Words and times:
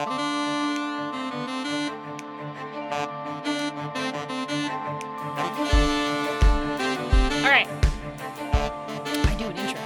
All 0.00 0.06
right. 7.44 7.68
I 9.26 9.34
do 9.38 9.44
an 9.44 9.56
intro. 9.56 9.80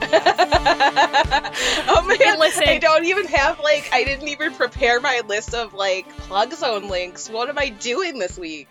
oh 1.88 2.02
man, 2.06 2.38
listen. 2.38 2.68
I 2.68 2.78
don't 2.78 3.06
even 3.06 3.26
have 3.26 3.58
like 3.58 3.90
I 3.92 4.04
didn't 4.04 4.28
even 4.28 4.54
prepare 4.54 5.00
my 5.00 5.22
list 5.26 5.52
of 5.52 5.74
like 5.74 6.08
plug 6.18 6.52
zone 6.52 6.88
links. 6.88 7.28
What 7.28 7.48
am 7.48 7.58
I 7.58 7.70
doing 7.70 8.20
this 8.20 8.38
week? 8.38 8.68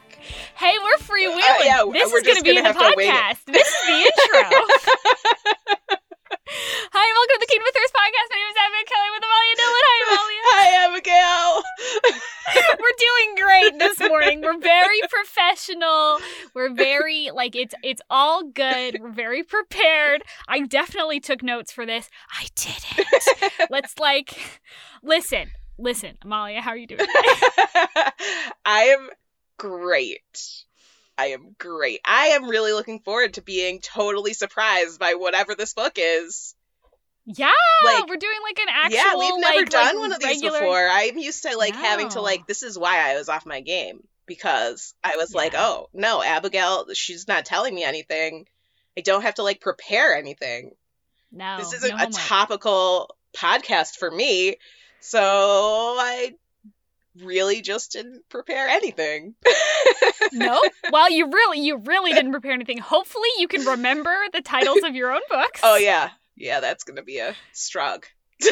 Hey, 0.56 0.76
we're 0.82 0.96
freewheeling. 0.96 1.40
Uh, 1.40 1.64
yeah, 1.66 1.84
this 1.92 2.10
we're 2.10 2.20
is 2.20 2.24
going 2.24 2.38
to 2.38 2.44
be 2.44 2.52
in 2.52 2.64
the 2.64 2.64
have 2.64 2.78
to 2.78 2.94
wing 2.96 3.10
it. 3.10 3.14
podcast. 3.14 3.44
This 3.48 3.68
is 3.68 3.86
the 3.86 3.98
intro. 3.98 4.50
Hi, 6.48 7.04
welcome 7.14 7.36
to 7.36 7.40
the 7.44 7.48
Kingdom 7.52 7.68
of 7.68 7.74
Thirst 7.76 7.94
podcast. 7.94 8.30
We're 12.80 12.98
doing 12.98 13.36
great 13.36 13.80
this 13.80 14.00
morning. 14.00 14.42
We're 14.42 14.60
very 14.60 15.00
professional. 15.10 16.20
We're 16.54 16.74
very 16.74 17.30
like 17.34 17.56
it's 17.56 17.76
it's 17.84 18.02
all 18.10 18.44
good. 18.44 19.00
We're 19.02 19.12
very 19.12 19.44
prepared. 19.44 20.24
I 20.48 20.62
definitely 20.62 21.20
took 21.20 21.44
notes 21.44 21.72
for 21.72 21.86
this. 21.86 22.10
I 22.32 22.48
didn't. 22.56 23.70
Let's 23.70 23.98
like 24.00 24.62
listen. 25.04 25.50
Listen, 25.80 26.18
Amalia, 26.24 26.62
how 26.62 26.72
are 26.72 26.78
you 26.78 26.88
doing? 26.88 27.02
I 28.66 28.96
am 28.98 29.10
great. 29.58 30.64
I 31.18 31.28
am 31.28 31.56
great. 31.58 32.00
I 32.06 32.28
am 32.28 32.46
really 32.50 32.74
looking 32.74 33.00
forward 33.00 33.36
to 33.36 33.42
being 33.42 33.80
totally 33.80 34.34
surprised 34.34 35.00
by 35.00 35.16
whatever 35.16 35.56
this 35.56 35.74
book 35.74 35.94
is. 35.98 36.56
Yeah, 37.30 37.52
Like, 37.84 38.08
we're 38.08 38.16
doing 38.16 38.40
like 38.42 38.58
an 38.60 38.68
actual. 38.74 38.98
yeah, 38.98 39.16
we've 39.18 39.40
never 39.42 39.58
like- 39.60 39.70
done 39.70 39.86
like 39.86 39.96
one 39.98 40.12
of 40.14 40.20
these 40.20 40.28
regular- 40.42 40.60
before. 40.60 40.88
I'm 40.90 41.18
used 41.18 41.44
to 41.44 41.58
like 41.58 41.76
having 41.76 42.08
to 42.10 42.22
like 42.22 42.48
this 42.48 42.64
is 42.64 42.80
why 42.80 43.12
I 43.12 43.16
was 43.18 43.28
off 43.28 43.46
my 43.46 43.60
game 43.62 44.08
because 44.26 44.94
I 45.04 45.18
was 45.18 45.34
like, 45.34 45.54
"Oh, 45.56 45.90
no, 45.94 46.24
Abigail, 46.24 46.88
she's 46.94 47.28
not 47.28 47.46
telling 47.46 47.76
me 47.76 47.84
anything. 47.84 48.48
I 48.98 49.02
don't 49.02 49.24
have 49.24 49.36
to 49.36 49.44
like 49.44 49.60
prepare 49.60 50.16
anything. 50.16 50.72
No, 51.32 51.58
this 51.58 51.74
isn't 51.74 51.98
no 51.98 52.04
a 52.06 52.08
topical 52.12 53.16
podcast 53.36 53.98
for 53.98 54.10
me." 54.10 54.56
So, 55.02 55.20
I 55.22 56.34
really 57.24 57.62
just 57.62 57.92
didn't 57.92 58.28
prepare 58.30 58.68
anything. 58.70 59.36
no. 60.32 60.62
Well, 60.92 61.12
you 61.12 61.30
really, 61.30 61.60
you 61.60 61.78
really 61.78 62.14
didn't 62.14 62.32
prepare 62.32 62.54
anything. 62.54 62.78
Hopefully, 62.78 63.28
you 63.38 63.48
can 63.50 63.66
remember 63.66 64.16
the 64.32 64.42
titles 64.42 64.84
of 64.84 64.96
your 64.96 65.12
own 65.14 65.22
books. 65.30 65.60
Oh 65.64 65.76
yeah. 65.76 66.10
Yeah, 66.38 66.60
that's 66.60 66.84
going 66.84 66.98
to 66.98 67.04
be 67.04 67.18
a 67.18 67.36
strug. 67.54 68.04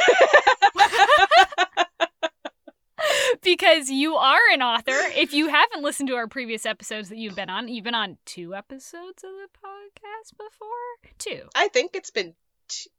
because 3.43 3.89
you 3.89 4.15
are 4.15 4.39
an 4.51 4.61
author. 4.61 4.91
If 5.15 5.33
you 5.33 5.47
haven't 5.49 5.83
listened 5.83 6.09
to 6.09 6.15
our 6.15 6.27
previous 6.27 6.65
episodes 6.65 7.09
that 7.09 7.17
you've 7.17 7.35
been 7.35 7.49
on, 7.49 7.67
you've 7.67 7.83
been 7.83 7.93
on 7.95 8.17
two 8.25 8.55
episodes 8.55 9.23
of 9.23 9.29
the 9.29 9.47
podcast 9.63 10.31
before. 10.37 11.13
Two, 11.19 11.41
I 11.55 11.67
think 11.67 11.91
it's 11.95 12.09
been 12.11 12.33
t- 12.67 12.89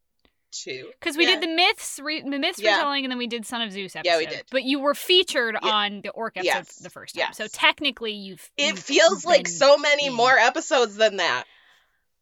two. 0.53 0.91
because 1.01 1.17
we 1.17 1.25
Yeah. 1.27 1.41
did 1.41 1.43
the 1.51 1.55
myths, 1.55 1.99
re- 2.03 2.23
the 2.23 2.39
myths 2.39 2.61
Yeah. 2.61 2.77
retelling, 2.77 3.05
and 3.05 3.11
then 3.11 3.19
we 3.19 3.27
did 3.27 3.45
Son 3.47 3.63
of 3.63 3.73
Zeus 3.73 3.97
episode. 3.97 4.11
Yeah, 4.13 4.19
we 4.19 4.27
did. 4.27 4.45
But 4.51 4.63
you 4.65 4.79
were 4.79 4.95
featured 4.95 5.57
Yeah. 5.61 5.69
on 5.69 6.01
the 6.03 6.11
Orc 6.11 6.37
episode 6.37 6.47
Yes. 6.55 6.77
the 6.77 6.91
first 6.91 7.17
time, 7.17 7.33
so 7.33 7.47
technically 7.49 8.13
you've. 8.13 8.49
It 8.57 8.67
you've 8.69 8.79
feels 8.79 9.25
like 9.25 9.49
so 9.49 9.77
many 9.79 10.09
more 10.11 10.37
episodes 10.39 10.95
than 10.97 11.17
that. 11.17 11.45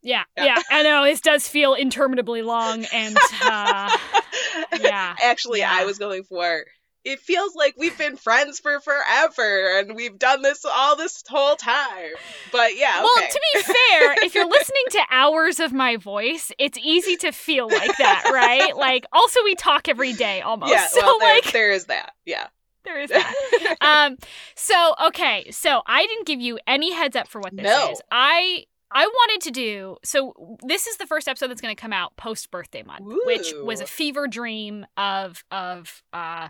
Yeah, 0.05 0.23
Yeah. 0.37 0.45
yeah, 0.45 0.63
I 0.71 0.83
know 0.83 1.05
this 1.05 1.21
does 1.21 1.49
feel 1.49 1.75
interminably 1.75 2.43
long, 2.43 2.85
and 2.93 3.17
uh, 3.43 3.97
Yeah. 4.81 5.17
Actually, 5.23 5.61
Yeah. 5.61 5.73
I 5.73 5.85
was 5.85 5.99
going 5.99 6.25
for 6.25 6.65
it 7.05 7.21
feels 7.21 7.55
like 7.55 7.75
we've 7.77 7.99
been 7.99 8.17
friends 8.17 8.59
for 8.59 8.81
forever 8.81 9.79
and 9.79 9.95
we've 9.95 10.19
done 10.19 10.41
this 10.41 10.65
all 10.65 10.97
this 10.97 11.23
whole 11.29 11.55
time. 11.55 12.13
But 12.51 12.79
yeah, 12.79 13.03
Well, 13.03 13.29
to 13.31 13.41
be 13.53 13.61
fair, 13.63 14.15
if 14.23 14.35
you're 14.35 14.49
listening 14.49 14.85
to 14.93 15.01
hours 15.11 15.61
of 15.61 15.71
my 15.75 15.97
voice, 15.99 16.51
it's 16.59 16.79
easy 16.79 17.17
to 17.17 17.31
feel 17.31 17.69
like 17.69 17.95
that, 17.99 18.31
right? 18.33 18.75
Like, 18.85 19.05
also, 19.13 19.41
we 19.45 19.55
talk 19.55 19.87
every 19.87 20.15
day 20.15 20.41
almost. 20.41 20.73
yeah, 20.73 20.87
so, 20.87 21.03
well, 21.03 21.19
there, 21.19 21.35
like, 21.35 21.53
there 21.53 21.73
is 21.73 21.85
that. 21.87 22.13
Yeah. 22.25 22.47
there 22.85 22.99
is 23.01 23.11
that. 23.11 23.77
um, 23.83 24.17
so, 24.55 24.95
okay. 25.09 25.51
So, 25.51 25.83
I 25.87 26.07
didn't 26.07 26.27
give 26.27 26.41
you 26.41 26.59
any 26.67 26.93
heads 26.95 27.17
up 27.17 27.29
for 27.29 27.41
what 27.43 27.55
this 27.55 27.65
No. 27.65 27.91
is. 27.93 28.01
I. 28.11 28.65
I 28.95 29.07
wanted 29.07 29.41
to 29.43 29.51
do 29.51 29.97
so. 30.05 30.59
This 30.63 30.87
is 30.87 30.97
the 30.99 31.07
first 31.07 31.27
episode 31.27 31.49
that's 31.49 31.61
going 31.61 31.75
to 31.75 31.81
come 31.81 31.93
out 31.93 32.17
post 32.17 32.51
birthday 32.51 32.83
month, 32.85 33.05
which 33.25 33.53
was 33.63 33.81
a 33.81 33.87
fever 33.87 34.29
dream 34.29 34.87
of 34.97 35.45
of 35.51 36.03
uh, 36.13 36.49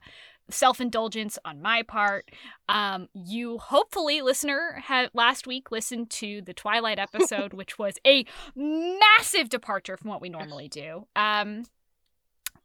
self 0.50 0.80
indulgence 0.80 1.38
on 1.44 1.62
my 1.62 1.82
part. 1.82 2.30
Um, 2.68 3.08
you 3.14 3.58
hopefully, 3.58 4.20
listener, 4.20 4.82
had 4.84 5.10
last 5.14 5.46
week 5.46 5.70
listened 5.70 6.10
to 6.10 6.42
the 6.42 6.54
Twilight 6.54 6.98
episode, 7.14 7.54
which 7.54 7.78
was 7.78 7.98
a 8.06 8.26
massive 8.54 9.48
departure 9.48 9.96
from 9.96 10.10
what 10.10 10.20
we 10.20 10.28
normally 10.28 10.68
do. 10.68 11.06
Um, 11.16 11.64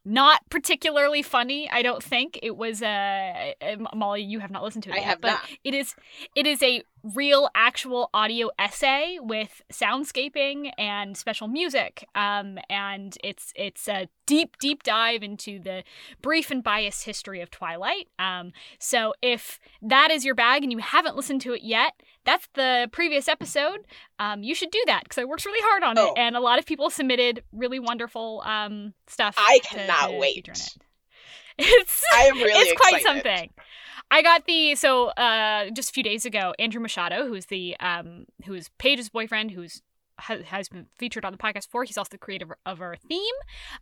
not 0.05 0.41
particularly 0.49 1.21
funny, 1.21 1.69
I 1.69 1.81
don't 1.81 2.01
think. 2.03 2.39
It 2.41 2.55
was 2.57 2.81
uh, 2.81 3.51
uh, 3.61 3.75
Molly. 3.95 4.21
You 4.23 4.39
have 4.39 4.51
not 4.51 4.63
listened 4.63 4.83
to 4.85 4.89
it 4.91 4.93
I 4.93 4.97
yet, 4.97 5.05
have 5.05 5.21
but 5.21 5.27
not. 5.31 5.41
it 5.63 5.73
is 5.73 5.95
it 6.35 6.47
is 6.47 6.63
a 6.63 6.83
real 7.15 7.49
actual 7.55 8.09
audio 8.13 8.49
essay 8.59 9.19
with 9.21 9.61
soundscaping 9.71 10.69
and 10.77 11.15
special 11.15 11.47
music 11.47 12.05
um 12.13 12.57
and 12.69 13.17
it's 13.23 13.53
it's 13.55 13.87
a 13.87 14.09
deep 14.25 14.57
deep 14.59 14.83
dive 14.83 15.23
into 15.23 15.59
the 15.59 15.81
brief 16.21 16.51
and 16.51 16.61
biased 16.61 17.05
history 17.05 17.39
of 17.39 17.49
twilight 17.49 18.09
um 18.19 18.51
so 18.79 19.13
if 19.21 19.61
that 19.81 20.11
is 20.11 20.25
your 20.25 20.35
bag 20.35 20.61
and 20.61 20.73
you 20.73 20.79
haven't 20.79 21.15
listened 21.15 21.39
to 21.39 21.53
it 21.53 21.61
yet 21.63 21.93
that's 22.29 22.47
the 22.53 22.87
previous 22.91 23.27
episode 23.27 23.79
um 24.19 24.43
you 24.43 24.53
should 24.53 24.71
do 24.71 24.83
that 24.85 25.03
because 25.03 25.17
i 25.17 25.25
worked 25.25 25.45
really 25.45 25.61
hard 25.69 25.83
on 25.83 25.97
Oh. 25.97 26.07
it 26.13 26.19
and 26.19 26.35
a 26.35 26.39
lot 26.39 26.59
of 26.59 26.65
people 26.65 26.89
submitted 26.89 27.43
really 27.51 27.79
wonderful 27.79 28.41
um 28.45 28.93
stuff 29.07 29.35
I 29.37 29.59
cannot 29.63 30.11
to 30.11 30.17
wait. 30.17 30.47
it. 30.47 30.69
it's 31.57 32.03
I 32.13 32.21
am 32.31 32.35
really 32.37 32.51
it's 32.53 32.79
quite 32.79 32.95
excited. 33.01 33.23
something. 33.23 33.49
I 34.11 34.21
got 34.21 34.45
the 34.45 34.75
so 34.75 35.07
uh 35.09 35.69
just 35.71 35.89
a 35.89 35.93
few 35.93 36.03
days 36.03 36.25
ago, 36.25 36.53
Andrew 36.57 36.81
Machado, 36.81 37.27
who's 37.27 37.47
the 37.47 37.75
um 37.79 38.25
who's 38.45 38.69
Paige's 38.79 39.09
boyfriend, 39.09 39.51
who's 39.51 39.81
has, 40.19 40.69
been 40.69 40.87
featured 40.97 41.25
on 41.25 41.31
the 41.31 41.37
podcast 41.37 41.67
before. 41.67 41.83
He's 41.83 41.97
also 41.97 42.09
the 42.11 42.17
creator 42.17 42.57
of 42.65 42.81
our 42.81 42.95
theme. 42.95 43.33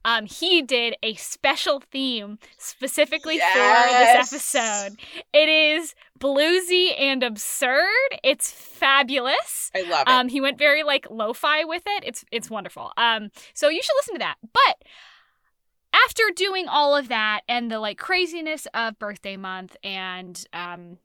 Um, 0.06 0.26
he 0.26 0.62
did 0.62 0.96
a 1.04 1.16
special 1.16 1.82
theme 1.92 2.40
specifically 2.58 3.40
for 3.40 3.44
this 3.44 4.34
episode. 4.34 5.00
It 5.34 5.50
is 5.50 5.96
bluesy 6.20 7.00
and 7.00 7.24
absurd. 7.24 7.88
It's 8.24 8.52
fabulous. 8.52 9.72
I 9.76 9.82
love 9.84 10.08
it. 10.08 10.10
Um, 10.10 10.30
he 10.30 10.42
went 10.42 10.58
very 10.58 10.84
like 10.84 11.08
lo-fi 11.10 11.64
with 11.64 11.84
it. 11.86 12.04
It's 12.06 12.26
it's 12.32 12.50
wonderful. 12.50 12.92
Um, 12.98 13.30
so 13.54 13.70
you 13.70 13.82
should 13.82 13.96
listen 14.00 14.16
to 14.16 14.20
that. 14.20 14.36
But 14.54 14.88
after 16.06 16.24
doing 16.36 16.68
all 16.68 16.96
of 16.96 17.08
that 17.10 17.42
and 17.48 17.72
the 17.72 17.80
like 17.80 17.98
craziness 17.98 18.68
of 18.74 19.00
birthday 19.00 19.38
month 19.38 19.76
and 19.84 20.46
um 20.54 20.98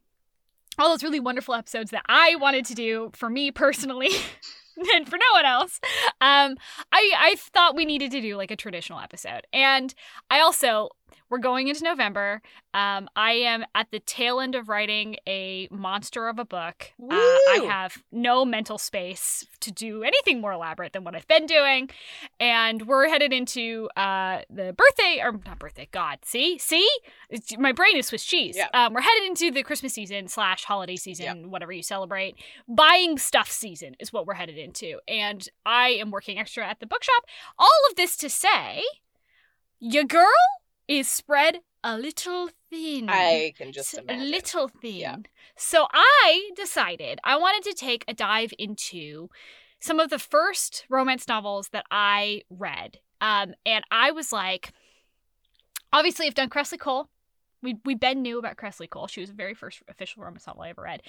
all 0.78 0.88
those 0.88 1.02
really 1.02 1.20
wonderful 1.20 1.54
episodes 1.54 1.90
that 1.90 2.04
I 2.08 2.36
wanted 2.36 2.64
to 2.66 2.74
do 2.74 3.10
for 3.14 3.28
me 3.28 3.50
personally 3.50 4.10
and 4.94 5.08
for 5.08 5.16
no 5.16 5.24
one 5.32 5.44
else, 5.44 5.80
um, 6.20 6.56
I 6.92 7.12
I 7.16 7.36
thought 7.38 7.76
we 7.76 7.84
needed 7.84 8.10
to 8.12 8.20
do 8.20 8.36
like 8.36 8.50
a 8.50 8.56
traditional 8.56 9.00
episode. 9.00 9.46
And 9.52 9.94
I 10.30 10.40
also 10.40 10.90
we're 11.30 11.38
going 11.38 11.68
into 11.68 11.84
November. 11.84 12.42
Um, 12.74 13.08
I 13.16 13.32
am 13.32 13.64
at 13.74 13.90
the 13.90 14.00
tail 14.00 14.40
end 14.40 14.54
of 14.54 14.68
writing 14.68 15.16
a 15.26 15.68
monster 15.70 16.28
of 16.28 16.38
a 16.38 16.44
book. 16.44 16.92
Uh, 17.02 17.14
I 17.14 17.66
have 17.68 18.02
no 18.10 18.44
mental 18.44 18.78
space 18.78 19.46
to 19.60 19.70
do 19.70 20.02
anything 20.02 20.40
more 20.40 20.52
elaborate 20.52 20.92
than 20.92 21.04
what 21.04 21.14
I've 21.14 21.28
been 21.28 21.46
doing, 21.46 21.90
and 22.40 22.86
we're 22.86 23.08
headed 23.08 23.32
into 23.32 23.88
uh, 23.96 24.40
the 24.50 24.72
birthday 24.72 25.20
or 25.22 25.32
not 25.46 25.58
birthday. 25.58 25.88
God, 25.92 26.18
see, 26.24 26.58
see, 26.58 26.88
it's, 27.28 27.56
my 27.58 27.72
brain 27.72 27.96
is 27.96 28.06
Swiss 28.06 28.24
cheese. 28.24 28.56
Yeah. 28.56 28.68
Um, 28.74 28.94
we're 28.94 29.00
headed 29.02 29.24
into 29.28 29.50
the 29.50 29.62
Christmas 29.62 29.92
season 29.92 30.28
slash 30.28 30.64
holiday 30.64 30.96
season, 30.96 31.24
Yep. 31.42 31.46
whatever 31.46 31.72
you 31.72 31.82
celebrate. 31.82 32.36
Buying 32.68 33.18
stuff 33.18 33.50
season 33.50 33.96
is 34.00 34.12
what 34.12 34.26
we're 34.26 34.34
headed 34.34 34.56
into, 34.58 34.98
and 35.06 35.46
I 35.66 35.90
am 35.90 36.10
working 36.10 36.38
extra 36.38 36.66
at 36.66 36.80
the 36.80 36.86
bookshop. 36.86 37.24
All 37.58 37.68
of 37.90 37.96
this 37.96 38.16
to 38.18 38.30
say, 38.30 38.82
your 39.78 40.04
girl 40.04 40.30
is 40.88 41.08
spread 41.08 41.60
a 41.84 41.96
little 41.98 42.48
thin. 42.70 43.08
I 43.08 43.52
can 43.56 43.72
just 43.72 43.98
imagine. 43.98 44.22
A 44.22 44.24
little 44.24 44.68
thin. 44.68 44.94
Yeah. 44.94 45.16
So 45.56 45.86
I 45.92 46.50
decided 46.56 47.18
I 47.24 47.36
wanted 47.36 47.68
to 47.70 47.76
take 47.76 48.04
a 48.06 48.14
dive 48.14 48.52
into 48.58 49.28
some 49.80 49.98
of 49.98 50.10
the 50.10 50.18
first 50.18 50.84
romance 50.88 51.26
novels 51.26 51.68
that 51.72 51.84
I 51.90 52.42
read. 52.50 52.98
Um, 53.20 53.54
and 53.66 53.84
I 53.90 54.12
was 54.12 54.32
like, 54.32 54.72
obviously, 55.92 56.26
I've 56.26 56.34
done 56.34 56.50
Kresley 56.50 56.78
Cole. 56.78 57.08
We 57.62 57.78
we 57.84 57.94
Ben 57.94 58.22
knew 58.22 58.38
about 58.38 58.56
Kresley 58.56 58.90
Cole. 58.90 59.06
She 59.06 59.20
was 59.20 59.30
the 59.30 59.36
very 59.36 59.54
first 59.54 59.82
official 59.88 60.22
romance 60.22 60.46
novel 60.46 60.62
I 60.62 60.70
ever 60.70 60.82
read. 60.82 61.02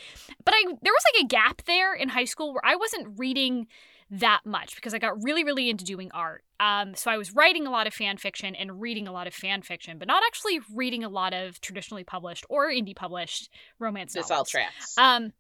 But 0.44 0.54
I 0.56 0.64
there 0.82 0.94
was 0.94 1.04
like 1.14 1.24
a 1.24 1.28
gap 1.28 1.64
there 1.66 1.94
in 1.94 2.10
high 2.10 2.26
school 2.26 2.54
where 2.54 2.66
I 2.66 2.76
wasn't 2.76 3.18
reading 3.18 3.68
that 4.20 4.42
much 4.46 4.76
because 4.76 4.94
I 4.94 5.00
got 5.00 5.22
really, 5.24 5.44
really 5.44 5.70
into 5.70 5.84
doing 5.84 6.12
art. 6.14 6.44
Um, 6.60 6.94
so 6.96 7.10
I 7.10 7.18
was 7.18 7.34
writing 7.34 7.66
a 7.66 7.72
lot 7.72 7.88
of 7.88 7.94
fan 7.94 8.18
fiction 8.18 8.54
and 8.56 8.80
reading 8.80 9.08
a 9.08 9.12
lot 9.12 9.26
of 9.26 9.34
fan 9.34 9.64
fiction, 9.64 9.98
but 9.98 10.08
not 10.08 10.22
actually 10.26 10.60
reading 10.74 11.04
a 11.04 11.10
lot 11.10 11.34
of 11.34 11.60
traditionally 11.62 12.04
published 12.04 12.46
or 12.48 12.70
indie 12.70 12.96
published 12.96 13.50
romance 13.80 14.14
This 14.14 14.30
novels. 14.30 14.38
all 14.38 14.46
tracks. 14.46 14.98
Um, 14.98 15.34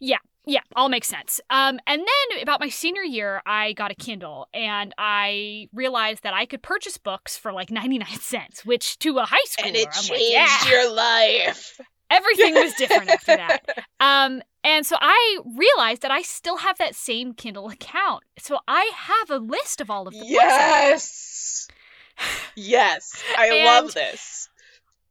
yeah, 0.00 0.18
yeah, 0.44 0.60
all 0.74 0.88
makes 0.88 1.06
sense. 1.06 1.40
Um, 1.50 1.78
and 1.86 2.00
then 2.00 2.42
about 2.42 2.60
my 2.60 2.68
senior 2.68 3.02
year, 3.02 3.42
I 3.46 3.72
got 3.74 3.92
a 3.92 3.94
Kindle 3.94 4.48
and 4.52 4.92
I 4.98 5.68
realized 5.72 6.24
that 6.24 6.34
I 6.34 6.46
could 6.46 6.62
purchase 6.62 6.98
books 6.98 7.36
for 7.36 7.52
like 7.52 7.70
99 7.70 8.06
cents, 8.20 8.66
which 8.66 8.98
to 9.00 9.18
a 9.18 9.24
high 9.24 9.38
schooler, 9.48 9.66
and 9.68 9.76
it 9.76 9.86
I'm 9.86 10.02
changed 10.02 10.10
like, 10.10 10.20
yeah, 10.22 10.68
your 10.68 10.92
life. 10.92 11.80
Everything 12.10 12.54
was 12.54 12.72
different 12.74 13.10
after 13.10 13.36
that. 13.36 13.86
Um, 14.00 14.42
and 14.62 14.84
so 14.84 14.96
I 15.00 15.38
realized 15.44 16.02
that 16.02 16.10
I 16.10 16.22
still 16.22 16.58
have 16.58 16.76
that 16.78 16.94
same 16.94 17.32
Kindle 17.32 17.68
account. 17.68 18.24
So 18.38 18.58
I 18.68 18.90
have 18.94 19.30
a 19.30 19.38
list 19.38 19.80
of 19.80 19.90
all 19.90 20.06
of 20.06 20.12
the 20.12 20.20
books. 20.20 20.30
Yes. 20.30 21.68
Yes. 22.56 23.22
I 23.38 23.46
And- 23.54 23.64
love 23.64 23.94
this. 23.94 24.48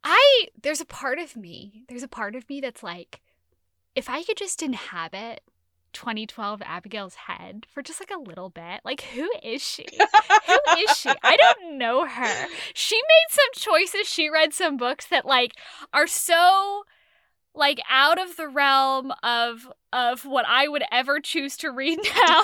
I 0.04 0.46
there's 0.62 0.80
a 0.80 0.84
part 0.86 1.18
of 1.18 1.36
me, 1.36 1.82
there's 1.88 2.04
a 2.04 2.08
part 2.08 2.36
of 2.36 2.48
me 2.48 2.60
that's 2.60 2.82
like, 2.82 3.20
if 3.96 4.08
I 4.08 4.22
could 4.22 4.36
just 4.36 4.62
inhabit 4.62 5.40
2012 5.96 6.60
Abigail's 6.62 7.14
head 7.14 7.66
for 7.72 7.82
just 7.82 8.00
like 8.00 8.10
a 8.10 8.20
little 8.20 8.50
bit, 8.50 8.82
like 8.84 9.00
who 9.00 9.26
is 9.42 9.62
she? 9.62 9.86
who 10.46 10.78
is 10.78 10.96
she? 10.98 11.08
I 11.22 11.36
don't 11.60 11.78
know 11.78 12.04
her. 12.04 12.46
She 12.74 12.96
made 12.96 13.30
some 13.30 13.48
choices. 13.54 14.06
She 14.06 14.28
read 14.28 14.52
some 14.52 14.76
books 14.76 15.06
that 15.06 15.24
like 15.24 15.52
are 15.94 16.06
so 16.06 16.84
like 17.54 17.80
out 17.90 18.20
of 18.20 18.36
the 18.36 18.46
realm 18.46 19.10
of 19.22 19.66
of 19.90 20.26
what 20.26 20.44
I 20.46 20.68
would 20.68 20.82
ever 20.92 21.18
choose 21.18 21.56
to 21.58 21.70
read 21.70 21.98
now 22.14 22.42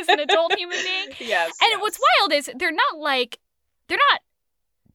as 0.00 0.08
an 0.08 0.18
adult 0.18 0.58
human 0.58 0.78
being. 0.82 1.06
Yes. 1.20 1.52
And 1.62 1.70
yes. 1.70 1.80
what's 1.80 2.00
wild 2.18 2.32
is 2.32 2.50
they're 2.58 2.72
not 2.72 2.98
like 2.98 3.38
they're 3.86 3.98
not 4.12 4.20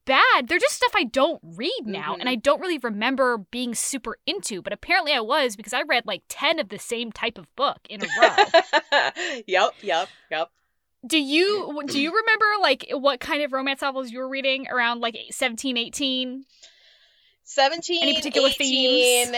bad. 0.06 0.48
They're 0.48 0.60
just 0.60 0.76
stuff 0.76 0.92
I 0.96 1.04
don't 1.04 1.42
read 1.44 1.82
now 1.86 2.16
Mhm. 2.16 2.20
and 2.22 2.30
I 2.30 2.36
don't 2.36 2.62
really 2.62 2.78
remember 2.78 3.38
being 3.38 3.76
super 3.76 4.18
into, 4.26 4.62
but 4.62 4.74
apparently 4.74 5.14
I 5.14 5.20
was 5.22 5.56
because 5.56 5.74
I 5.74 5.82
read 5.82 6.06
like 6.06 6.24
10 6.30 6.60
of 6.60 6.70
the 6.70 6.80
same 6.80 7.12
type 7.12 7.38
of 7.38 7.54
book 7.56 7.80
in 7.90 8.02
a 8.02 8.08
row. 8.20 9.12
yep, 9.48 9.72
yep, 9.82 10.10
yep. 10.30 10.52
do 11.06 11.18
you 11.20 11.82
do 11.88 12.00
you 12.00 12.16
remember 12.16 12.46
like 12.62 12.88
what 12.92 13.20
kind 13.20 13.44
of 13.44 13.52
romance 13.54 13.82
novels 13.82 14.12
you 14.12 14.20
were 14.20 14.30
reading 14.30 14.68
around 14.70 15.02
like 15.02 15.18
17, 15.32 15.78
18? 15.78 16.46
17 17.44 18.04
Any 18.04 18.14
particular 18.16 18.50
18, 18.50 18.58
themes? 19.28 19.36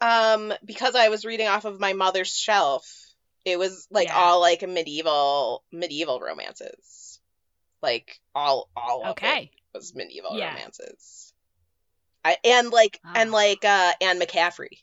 um 0.00 0.52
because 0.64 0.94
i 0.94 1.08
was 1.08 1.24
reading 1.24 1.48
off 1.48 1.64
of 1.64 1.80
my 1.80 1.92
mother's 1.92 2.32
shelf 2.32 2.88
it 3.44 3.58
was 3.58 3.88
like 3.90 4.06
Yeah. 4.06 4.14
all 4.16 4.40
like 4.40 4.62
medieval 4.62 5.64
medieval 5.72 6.20
romances 6.20 7.18
like 7.82 8.20
all 8.34 8.68
all 8.76 9.02
of 9.04 9.10
Okay. 9.10 9.50
Was 9.78 9.94
medieval 9.94 10.36
Yeah. 10.36 10.54
romances 10.54 11.32
I, 12.24 12.36
and 12.44 12.70
like 12.70 13.00
and 13.14 13.30
Ah. 13.30 13.34
like 13.34 13.64
uh 13.64 13.92
anne 14.00 14.18
mccaffrey 14.20 14.82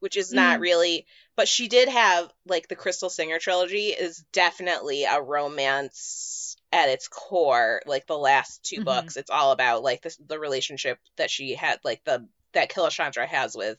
which 0.00 0.16
is 0.16 0.32
not 0.32 0.58
Mm. 0.58 0.62
really 0.62 1.06
but 1.36 1.48
she 1.48 1.68
did 1.68 1.88
have 1.88 2.30
like 2.44 2.68
the 2.68 2.76
crystal 2.76 3.08
singer 3.08 3.38
trilogy 3.38 3.88
is 3.88 4.24
definitely 4.32 5.04
a 5.04 5.22
romance 5.22 6.56
at 6.72 6.88
its 6.88 7.08
core 7.08 7.80
like 7.86 8.06
the 8.06 8.18
last 8.18 8.62
2 8.64 8.80
Mhm. 8.80 8.84
books 8.84 9.16
it's 9.16 9.30
all 9.30 9.52
about 9.52 9.82
like 9.84 10.02
this 10.02 10.16
the 10.26 10.38
relationship 10.38 10.98
that 11.16 11.30
she 11.30 11.54
had 11.54 11.78
like 11.84 12.02
the 12.04 12.26
that 12.52 12.68
Killashandra 12.70 13.26
has 13.26 13.56
with 13.56 13.78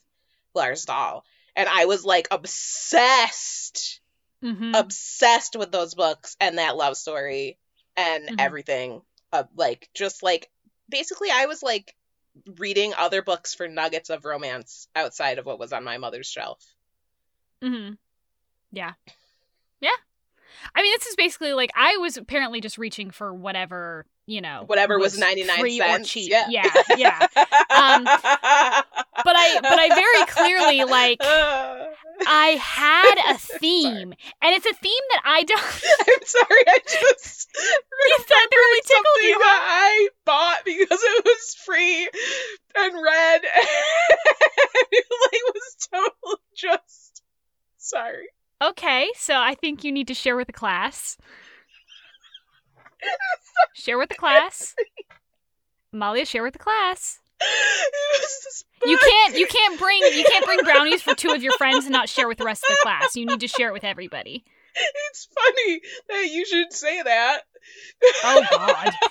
Lars 0.56 0.86
Dahl 0.86 1.26
and 1.56 1.68
I 1.68 1.86
was 1.86 2.06
like 2.06 2.28
obsessed 2.32 4.00
Mhm. 4.44 4.80
obsessed 4.80 5.56
with 5.56 5.72
those 5.72 5.94
books 5.94 6.38
and 6.40 6.58
that 6.58 6.78
love 6.78 6.96
story 6.96 7.58
and 7.96 8.30
Mhm. 8.30 8.36
everything 8.40 9.02
uh, 9.34 9.44
like 9.56 9.90
just 9.94 10.24
like 10.24 10.50
basically 10.90 11.30
I 11.34 11.46
was 11.46 11.62
like 11.64 11.96
reading 12.58 12.94
other 12.98 13.22
books 13.22 13.54
for 13.54 13.68
nuggets 13.68 14.10
of 14.10 14.26
romance 14.26 14.88
outside 14.96 15.40
of 15.40 15.46
what 15.46 15.60
was 15.60 15.74
on 15.74 15.84
my 15.84 15.98
mother's 15.98 16.28
shelf. 16.28 16.64
Mm-hmm. 17.64 17.94
Yeah. 18.72 18.94
Yeah. 19.82 19.90
I 20.76 20.82
mean, 20.82 20.94
this 20.98 21.08
is 21.08 21.16
basically 21.16 21.54
like 21.54 21.72
I 21.76 21.98
was 21.98 22.18
apparently 22.18 22.62
just 22.62 22.78
reaching 22.78 23.12
for 23.12 23.34
whatever, 23.34 24.06
you 24.26 24.42
know, 24.42 24.64
Whatever 24.68 25.00
was 25.00 25.18
99 25.18 25.60
free 25.60 25.78
cents. 25.78 26.08
or 26.08 26.12
cheap. 26.12 26.30
Yeah. 26.32 26.46
yeah, 26.50 26.72
yeah. 26.98 27.28
Um, 27.70 28.04
But 28.04 29.36
I, 29.36 29.60
but 29.62 29.80
I 29.80 29.90
very 29.90 30.26
clearly 30.28 30.84
like 30.84 31.20
I 32.26 32.48
had 32.62 33.36
a 33.36 33.38
theme, 33.60 34.14
and 34.42 34.56
it's 34.56 34.66
a 34.66 34.74
theme 34.74 35.04
that 35.12 35.22
I 35.26 35.44
don't. 35.44 35.60
I'm 35.62 36.26
sorry, 36.26 36.64
I 36.68 36.80
just 36.84 37.50
You 37.58 38.16
said 38.20 38.26
that 38.30 38.48
really 38.52 38.82
tickled 38.82 39.06
something 39.06 39.30
you. 39.30 39.40
that 39.40 39.62
I 39.70 40.10
bought 40.26 40.66
because 40.66 41.00
it 41.02 41.26
was 41.26 41.56
free 41.66 42.10
and 42.76 42.94
red, 43.04 43.42
and 43.44 44.88
it 44.92 45.06
like 45.32 45.42
was 45.54 45.76
totally 45.92 46.42
just 46.56 47.22
sorry. 47.78 48.28
Okay, 48.62 49.10
so 49.16 49.36
I 49.36 49.54
think 49.56 49.84
you 49.84 49.92
need 49.92 50.08
to 50.08 50.14
share 50.14 50.36
with 50.36 50.48
the 50.48 50.54
class. 50.54 51.18
Share 53.76 53.98
with 54.00 54.10
the 54.10 54.16
class. 54.16 54.74
Malia, 55.94 56.26
share 56.26 56.44
with 56.44 56.54
the 56.54 56.60
class. 56.60 57.20
It 57.40 58.22
was 58.22 58.42
this 58.44 58.64
You 58.86 58.98
can't 58.98 59.38
you 59.38 59.48
can't 59.48 59.80
bring 59.80 60.00
you 60.02 60.26
can't 60.28 60.46
bring 60.46 60.60
brownies 60.64 61.02
for 61.02 61.14
two 61.16 61.30
of 61.32 61.44
your 61.44 61.54
friends 61.54 61.86
and 61.86 61.94
not 61.94 62.10
share 62.10 62.28
with 62.28 62.38
the 62.38 62.46
rest 62.46 62.64
of 62.70 62.76
the 62.76 62.82
class. 62.82 63.16
You 63.16 63.26
need 63.26 63.42
to 63.42 63.48
share 63.48 63.70
it 63.70 63.74
with 63.74 63.84
everybody. 63.84 64.44
It's 65.10 65.28
funny 65.34 65.82
that 66.10 66.28
you 66.32 66.46
should 66.46 66.72
say 66.72 67.02
that. 67.02 67.42
Oh 68.24 68.46
God. 68.52 68.94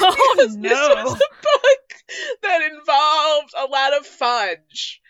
Oh 0.00 0.34
Because 0.36 0.56
This 0.60 0.72
was 0.72 1.12
a 1.14 1.42
book 1.42 1.94
that 2.42 2.62
involved 2.62 3.52
a 3.58 3.66
lot 3.66 3.96
of 3.96 4.06
fudge. 4.06 5.00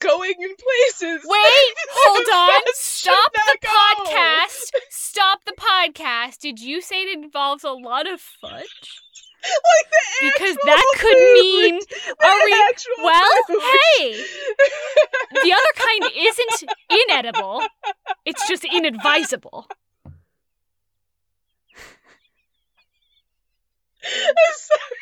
Going 0.00 0.34
in 0.38 0.54
places. 0.56 1.24
Wait, 1.24 1.74
hold 1.90 2.52
on. 2.52 2.62
Stop 2.74 3.32
the 3.32 3.40
not 3.46 3.60
go. 3.62 4.12
podcast. 4.12 4.70
Stop 4.90 5.40
the 5.46 5.52
podcast. 5.52 6.38
Did 6.38 6.60
you 6.60 6.80
say 6.82 7.02
it 7.02 7.18
involves 7.18 7.64
a 7.64 7.70
lot 7.72 8.10
of 8.10 8.20
fudge? 8.20 9.02
Like 9.44 9.90
the 9.90 10.32
Because 10.32 10.56
that 10.64 10.84
could 10.96 11.18
food. 11.18 11.34
mean 11.34 11.74
are 12.24 12.44
we- 12.44 12.64
actual 12.70 12.94
well, 13.02 13.30
food. 13.46 13.60
hey, 13.60 14.12
the 15.42 15.52
other 15.52 15.72
kind 15.76 16.12
isn't 16.16 16.64
inedible. 17.08 17.62
It's 18.24 18.46
just 18.48 18.64
inadvisable. 18.64 19.66
I'm 24.04 24.34
sorry. 24.54 25.00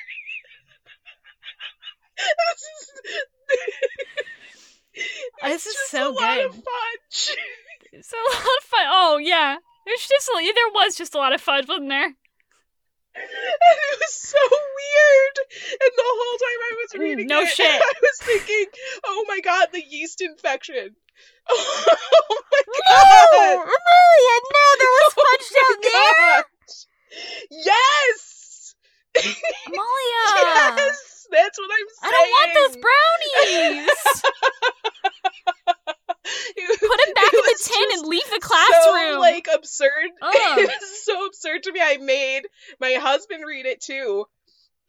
This 5.42 5.64
is, 5.64 5.66
This 5.66 5.66
is 5.66 5.76
so 5.88 6.10
a 6.10 6.12
lot 6.12 6.38
of 6.44 6.52
good. 6.52 6.62
It's 7.92 8.12
a 8.12 8.16
lot 8.16 8.44
of 8.44 8.64
fun. 8.64 8.86
Oh 8.88 9.18
yeah, 9.18 9.56
there's 9.86 10.06
just 10.06 10.28
a, 10.28 10.52
there 10.54 10.72
was 10.74 10.94
just 10.96 11.14
a 11.14 11.18
lot 11.18 11.32
of 11.34 11.40
fudge, 11.40 11.66
wasn't 11.68 11.88
there? 11.88 12.14
And 13.14 13.78
it 13.92 13.98
was 14.00 14.14
so 14.14 14.38
weird. 14.40 15.36
And 15.82 15.92
the 15.96 16.04
whole 16.06 16.38
time 16.38 16.60
I 16.62 16.72
was 16.80 16.90
Mm, 16.92 17.00
reading 17.00 17.26
no 17.28 17.40
it, 17.40 17.48
shit. 17.56 17.66
I 17.66 17.92
was 18.00 18.18
thinking, 18.24 18.66
oh 19.06 19.24
my 19.28 19.40
god, 19.40 19.68
the 19.72 19.82
yeast 19.84 20.20
infection. 20.20 20.96
Oh 21.48 22.38
my 22.50 22.62
No, 22.66 22.72
god. 22.88 23.68
Amelia, 23.68 24.36
no, 24.42 24.58
no, 24.58 24.64
there 24.78 24.94
was 24.98 25.12
fudge 25.14 25.48
Oh 25.56 25.56
down 25.56 25.76
there. 25.92 26.44
Yes. 27.50 28.74
Amalia, 29.66 30.24
Yes. 30.36 31.26
That's 31.30 31.58
what 31.58 31.70
I'm 31.70 31.88
saying. 31.88 32.02
I 32.02 32.10
don't 32.12 32.30
want 32.30 32.50
those 32.54 32.76
brownies. 33.76 34.22
It 36.56 36.80
Put 36.80 37.00
them 37.04 37.14
back 37.14 37.32
in 37.32 37.40
the 37.40 37.58
tin 37.62 37.98
and 37.98 38.08
leave 38.08 38.30
the 38.30 38.40
classroom. 38.40 39.14
So 39.14 39.20
like 39.20 39.48
absurd. 39.52 40.10
Ugh. 40.22 40.58
It 40.58 40.68
was 40.68 41.04
so 41.04 41.26
absurd 41.26 41.64
to 41.64 41.72
me. 41.72 41.80
I 41.82 41.96
made 41.98 42.42
my 42.80 42.92
husband 42.92 43.42
read 43.46 43.66
it 43.66 43.80
too. 43.80 44.26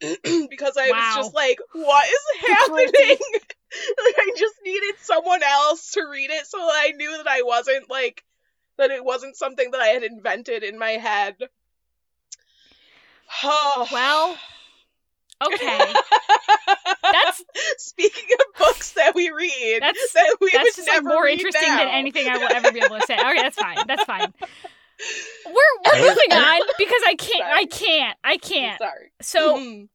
because 0.00 0.76
I 0.76 0.90
Wow. 0.90 0.98
was 0.98 1.14
just 1.14 1.34
like, 1.34 1.58
what 1.72 2.06
is 2.06 2.46
happening? 2.46 3.18
like 3.34 4.18
I 4.18 4.32
just 4.36 4.54
needed 4.64 4.94
someone 5.00 5.42
else 5.42 5.92
to 5.92 6.02
read 6.10 6.30
it 6.30 6.46
so 6.46 6.58
that 6.58 6.72
I 6.72 6.92
knew 6.96 7.16
that 7.16 7.28
I 7.28 7.42
wasn't 7.42 7.90
like 7.90 8.22
that 8.76 8.90
it 8.90 9.04
wasn't 9.04 9.36
something 9.36 9.70
that 9.70 9.80
I 9.80 9.88
had 9.88 10.02
invented 10.02 10.62
in 10.62 10.78
my 10.78 10.92
head. 10.92 11.36
well, 13.92 14.36
okay. 15.42 15.92
That's 17.12 17.44
speaking 17.78 18.24
of 18.38 18.58
books 18.58 18.92
that 18.92 19.14
we 19.14 19.30
read 19.30 19.78
That's- 19.82 20.12
that 20.14 20.36
we 20.40 20.50
that's 20.52 20.64
would 20.64 20.74
just 20.76 20.88
like 20.88 21.04
more 21.04 21.26
interesting 21.26 21.68
now. 21.68 21.78
than 21.78 21.88
anything 21.88 22.28
I 22.28 22.38
will 22.38 22.52
ever 22.52 22.72
be 22.72 22.80
able 22.80 22.98
to 22.98 23.06
say. 23.06 23.14
Okay, 23.14 23.34
that's 23.42 23.56
fine. 23.56 23.78
That's 23.86 24.04
fine. 24.04 24.32
We're 25.46 25.92
we're 25.92 26.00
moving 26.08 26.32
on 26.32 26.60
because 26.78 27.00
I 27.04 27.16
can't. 27.18 27.44
I 27.44 27.64
can't. 27.66 28.16
I 28.22 28.32
I'm 28.34 28.38
can't. 28.38 28.78
sorry. 28.78 29.12
So 29.22 29.58
Mhm. 29.58 29.88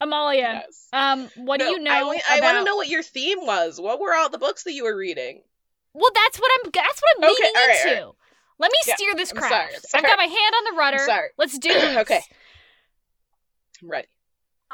Amalia, 0.00 0.62
yes. 0.64 0.88
um, 0.92 1.28
what 1.44 1.58
do 1.58 1.66
you 1.66 1.80
know 1.80 1.90
I, 1.90 2.02
wa- 2.04 2.12
I 2.30 2.38
about? 2.38 2.54
want 2.54 2.58
to 2.58 2.64
know 2.70 2.76
what 2.76 2.88
your 2.88 3.02
theme 3.02 3.44
was. 3.46 3.80
What 3.80 3.98
were 4.00 4.14
all 4.14 4.28
the 4.30 4.38
books 4.38 4.62
that 4.64 4.72
you 4.72 4.84
were 4.84 4.96
reading? 4.96 5.42
Well, 5.92 6.10
that's 6.14 6.38
what 6.38 6.50
I'm. 6.64 6.70
That's 6.72 7.00
what 7.02 7.16
I'm 7.18 7.24
Okay, 7.24 7.42
leading 7.42 7.56
all 7.56 7.66
right, 7.66 7.78
all 7.86 7.92
into. 7.92 8.16
Let 8.60 8.70
me 8.70 8.78
Yeah, 8.86 8.94
steer 8.94 9.14
this 9.16 9.32
craft. 9.32 9.86
I'm 9.92 9.98
I've 9.98 10.04
got 10.08 10.18
my 10.18 10.24
hand 10.24 10.54
on 10.56 10.64
the 10.64 10.70
I'm 10.70 10.78
rudder. 10.78 10.98
sorry. 11.04 11.28
Let's 11.36 11.58
do 11.58 11.68
this. 11.72 11.96
Okay. 11.98 12.20
I'm 13.82 13.90
ready. 13.90 14.08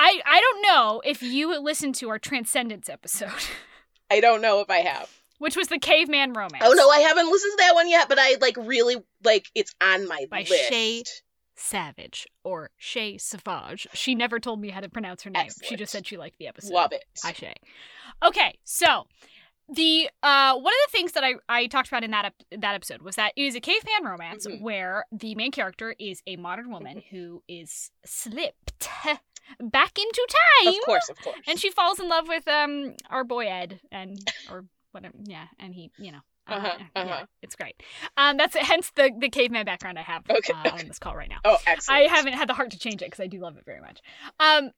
I 0.01 0.21
I 0.27 0.41
don't 0.41 0.63
know 0.63 1.03
if 1.05 1.23
you 1.23 1.61
listened 1.61 1.95
to 1.97 2.09
our 2.09 2.19
Transcendence 2.19 2.89
episode, 2.89 3.31
I 4.11 4.21
don't 4.21 4.41
know 4.43 4.61
if 4.61 4.71
I 4.71 4.79
have. 4.79 5.09
which 5.39 5.57
was 5.57 5.69
the 5.69 5.79
caveman 5.79 6.33
romance. 6.33 6.65
Oh 6.67 6.73
no, 6.73 6.89
I 6.91 7.01
haven't 7.01 7.31
listened 7.31 7.53
to 7.53 7.57
that 7.59 7.75
one 7.75 7.89
yet, 7.89 8.09
but 8.09 8.19
I 8.19 8.37
like 8.41 8.57
really 8.57 8.97
like 9.23 9.47
it's 9.55 9.75
on 9.81 10.09
my 10.09 10.27
By 10.31 10.41
list. 10.41 10.69
Shay 10.71 11.03
Savage 11.55 12.27
or 12.43 12.71
Shay 12.79 13.19
Savage. 13.19 13.87
She 13.93 14.15
never 14.15 14.41
told 14.41 14.61
me 14.61 14.71
how 14.71 14.81
to 14.81 14.89
pronounce 14.89 15.23
her 15.25 15.31
name. 15.31 15.49
She 15.63 15.77
just 15.77 15.93
said 15.93 16.07
she 16.07 16.17
liked 16.17 16.39
the 16.39 16.47
episode. 16.49 16.73
Love 16.73 16.93
it. 16.93 17.05
Hi 17.23 17.33
Shay. 17.33 17.55
Okay, 18.25 18.59
so 18.65 19.07
the 19.69 20.09
uh 20.23 20.55
one 20.55 20.73
of 20.75 20.91
the 20.91 20.93
things 20.93 21.13
that 21.13 21.23
I, 21.23 21.35
I 21.49 21.67
talked 21.67 21.89
about 21.89 22.03
in 22.03 22.11
that 22.13 22.25
ep- 22.25 22.61
that 22.63 22.75
episode 22.75 23.03
was 23.03 23.17
that 23.17 23.33
it 23.37 23.43
is 23.43 23.55
a 23.55 23.61
caveman 23.61 24.05
romance 24.11 24.47
Mhm. 24.47 24.63
where 24.63 25.05
the 25.13 25.35
main 25.37 25.53
character 25.53 25.95
is 25.99 26.23
a 26.27 26.37
modern 26.37 26.71
woman 26.73 27.03
who 27.11 27.43
is 27.47 27.91
slipped 28.05 28.73
back 29.59 29.99
into 29.99 30.27
time. 30.65 30.75
Of 30.75 30.85
course, 30.85 31.09
of 31.09 31.21
course. 31.23 31.39
And 31.47 31.59
she 31.59 31.71
falls 31.71 31.99
in 31.99 32.09
love 32.09 32.29
with 32.29 32.47
um 32.49 32.95
our 33.09 33.25
boy 33.25 33.47
Ed 33.49 33.81
and 33.91 34.19
or 34.51 34.65
whatever 34.93 35.15
yeah, 35.25 35.47
and 35.59 35.75
he 35.75 35.91
you 35.99 36.13
know 36.13 36.21
uh, 36.47 36.55
Uh-huh, 36.55 36.73
yeah, 36.79 37.03
uh-huh. 37.03 37.27
it's 37.43 37.55
great. 37.57 37.83
Um, 38.17 38.37
that's 38.37 38.57
hence 38.57 38.91
the 38.97 39.11
the 39.19 39.29
caveman 39.29 39.65
background 39.65 39.99
I 39.99 40.03
have 40.03 40.23
Okay, 40.29 40.53
uh, 40.53 40.71
on 40.73 40.87
this 40.87 40.99
call 40.99 41.15
right 41.15 41.29
now. 41.29 41.39
oh, 41.45 41.59
excellent. 41.67 42.01
I 42.01 42.03
haven't 42.15 42.35
had 42.35 42.49
the 42.49 42.55
heart 42.55 42.71
to 42.71 42.79
change 42.79 43.03
it 43.03 43.07
because 43.07 43.21
I 43.21 43.27
do 43.27 43.41
love 43.41 43.57
it 43.57 43.65
very 43.65 43.81
much. 43.81 44.01
Um, 44.39 44.71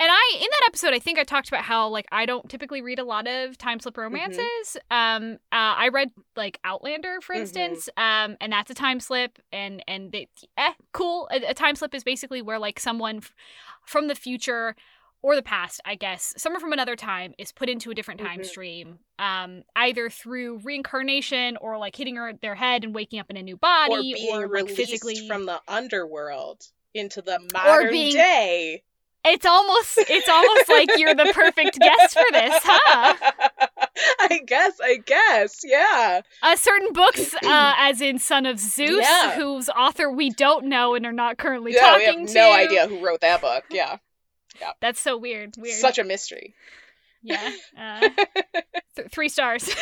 and 0.00 0.08
I 0.10 0.32
in 0.36 0.40
that 0.50 0.62
episode, 0.66 0.92
I 0.94 0.98
think 0.98 1.18
I 1.18 1.24
talked 1.24 1.48
about 1.48 1.62
how 1.64 1.88
like 1.88 2.06
I 2.12 2.26
don't 2.26 2.48
typically 2.48 2.82
read 2.82 2.98
a 2.98 3.04
lot 3.04 3.26
of 3.26 3.56
time 3.58 3.80
slip 3.80 3.96
romances. 3.96 4.76
Um, 4.90 5.34
uh, 5.52 5.74
I 5.76 5.88
read 5.88 6.10
like 6.36 6.58
Outlander, 6.64 7.20
for 7.20 7.34
Mhm. 7.34 7.40
instance, 7.40 7.88
um, 7.96 8.36
and 8.40 8.52
that's 8.52 8.70
a 8.70 8.74
time 8.74 9.00
slip, 9.00 9.38
and 9.52 9.82
and 9.86 10.12
they, 10.12 10.28
eh, 10.56 10.72
cool. 10.92 11.28
A, 11.32 11.50
a 11.50 11.54
time 11.54 11.74
slip 11.76 11.94
is 11.94 12.04
basically 12.04 12.42
where 12.42 12.58
like 12.58 12.78
someone 12.80 13.18
f- 13.18 13.34
from 13.86 14.08
the 14.08 14.14
future. 14.14 14.76
Or 15.26 15.34
the 15.36 15.42
past, 15.42 15.80
I 15.86 15.94
guess. 15.94 16.34
Someone 16.36 16.60
from 16.60 16.74
another 16.74 16.96
time 16.96 17.32
is 17.38 17.50
put 17.50 17.70
into 17.70 17.90
a 17.90 17.94
different 17.94 18.20
time 18.20 18.40
Mhm. 18.40 18.44
stream, 18.44 18.98
um, 19.18 19.62
either 19.74 20.10
through 20.10 20.58
reincarnation 20.58 21.56
or 21.62 21.78
like 21.78 21.96
hitting 21.96 22.16
her, 22.16 22.34
their 22.34 22.54
head 22.56 22.84
and 22.84 22.94
waking 22.94 23.20
up 23.20 23.30
in 23.30 23.38
a 23.38 23.42
new 23.42 23.56
body, 23.56 24.12
or 24.12 24.16
being 24.16 24.36
like, 24.36 24.50
released 24.50 24.76
physically 24.76 25.26
from 25.26 25.46
the 25.46 25.62
underworld 25.66 26.66
into 26.92 27.22
the 27.22 27.38
modern 27.54 27.90
being- 27.90 28.12
day. 28.12 28.82
It's 29.26 29.46
almost 29.46 29.98
it's 29.98 30.28
almost 30.28 30.68
like 30.68 30.88
you're 30.98 31.14
the 31.14 31.30
perfect 31.32 31.78
guest 31.78 32.12
for 32.14 32.24
this, 32.30 32.54
huh? 32.62 33.32
I 34.20 34.40
guess, 34.46 34.78
I 34.82 34.96
guess, 34.96 35.60
yeah. 35.64 36.20
Uh, 36.42 36.56
certain 36.56 36.92
books, 36.92 37.32
uh, 37.34 37.38
as 37.78 38.00
in 38.00 38.18
Son 38.18 38.44
of 38.44 38.58
Zeus, 38.58 39.00
Yeah. 39.02 39.32
whose 39.36 39.68
author 39.70 40.10
we 40.10 40.30
don't 40.30 40.66
know 40.66 40.94
and 40.94 41.06
are 41.06 41.12
not 41.12 41.38
currently 41.38 41.72
Yeah, 41.72 41.96
we 41.96 42.02
have 42.04 42.12
talking 42.14 42.26
to. 42.26 42.34
no 42.34 42.52
idea 42.52 42.86
who 42.88 43.04
wrote 43.04 43.20
that 43.22 43.40
book. 43.40 43.64
Yeah, 43.70 43.96
yeah. 44.60 44.72
That's 44.80 45.00
so 45.00 45.16
weird. 45.16 45.54
Weird. 45.56 45.76
such 45.80 45.98
a 45.98 46.04
mystery. 46.04 46.54
yeah. 47.22 47.50
Uh, 47.78 48.08
th- 48.96 49.08
three 49.10 49.28
stars. 49.28 49.68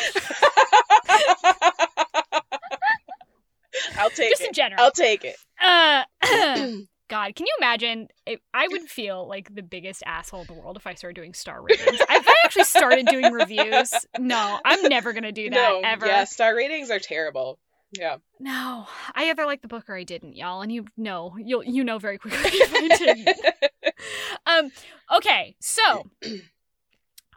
I'll 3.97 4.09
take 4.09 4.27
it. 4.27 4.37
Just 4.37 4.41
in 4.43 4.53
general. 4.53 4.81
I'll 4.81 4.91
take 4.91 5.23
it. 5.25 5.35
Uh, 5.61 6.03
God, 7.13 7.35
can 7.35 7.45
you 7.45 7.53
imagine? 7.59 8.07
If, 8.25 8.39
I 8.55 8.67
would 8.71 8.81
feel 8.89 9.27
like 9.27 9.53
the 9.53 9.61
biggest 9.61 10.01
asshole 10.03 10.41
in 10.41 10.47
the 10.47 10.53
world 10.53 10.77
if 10.77 10.87
I 10.87 10.95
started 10.95 11.15
doing 11.15 11.35
star 11.35 11.61
ratings. 11.61 11.99
if 11.99 12.27
I 12.27 12.35
actually 12.43 12.63
started 12.63 13.05
doing 13.05 13.31
reviews, 13.31 13.93
no, 14.17 14.59
I'm 14.65 14.89
never 14.89 15.13
gonna 15.13 15.31
do 15.31 15.47
that 15.51 15.55
no, 15.55 15.81
ever. 15.83 16.07
yeah, 16.07 16.23
star 16.23 16.55
ratings 16.55 16.89
are 16.89 16.97
terrible. 16.97 17.59
Yeah. 17.95 18.17
No, 18.39 18.87
I 19.13 19.29
either 19.29 19.45
liked 19.45 19.61
the 19.61 19.67
book 19.67 19.87
or 19.89 19.95
I 19.95 20.03
didn't, 20.03 20.35
y'all, 20.35 20.63
and 20.63 20.71
you 20.71 20.85
know, 20.97 21.35
you'll 21.37 21.63
you 21.63 21.83
know 21.83 21.99
very 21.99 22.17
quickly 22.17 22.39
if 22.51 22.73
I 22.73 22.97
didn't. 22.97 23.39
um, 24.47 24.71
okay, 25.15 25.55
so 25.61 26.07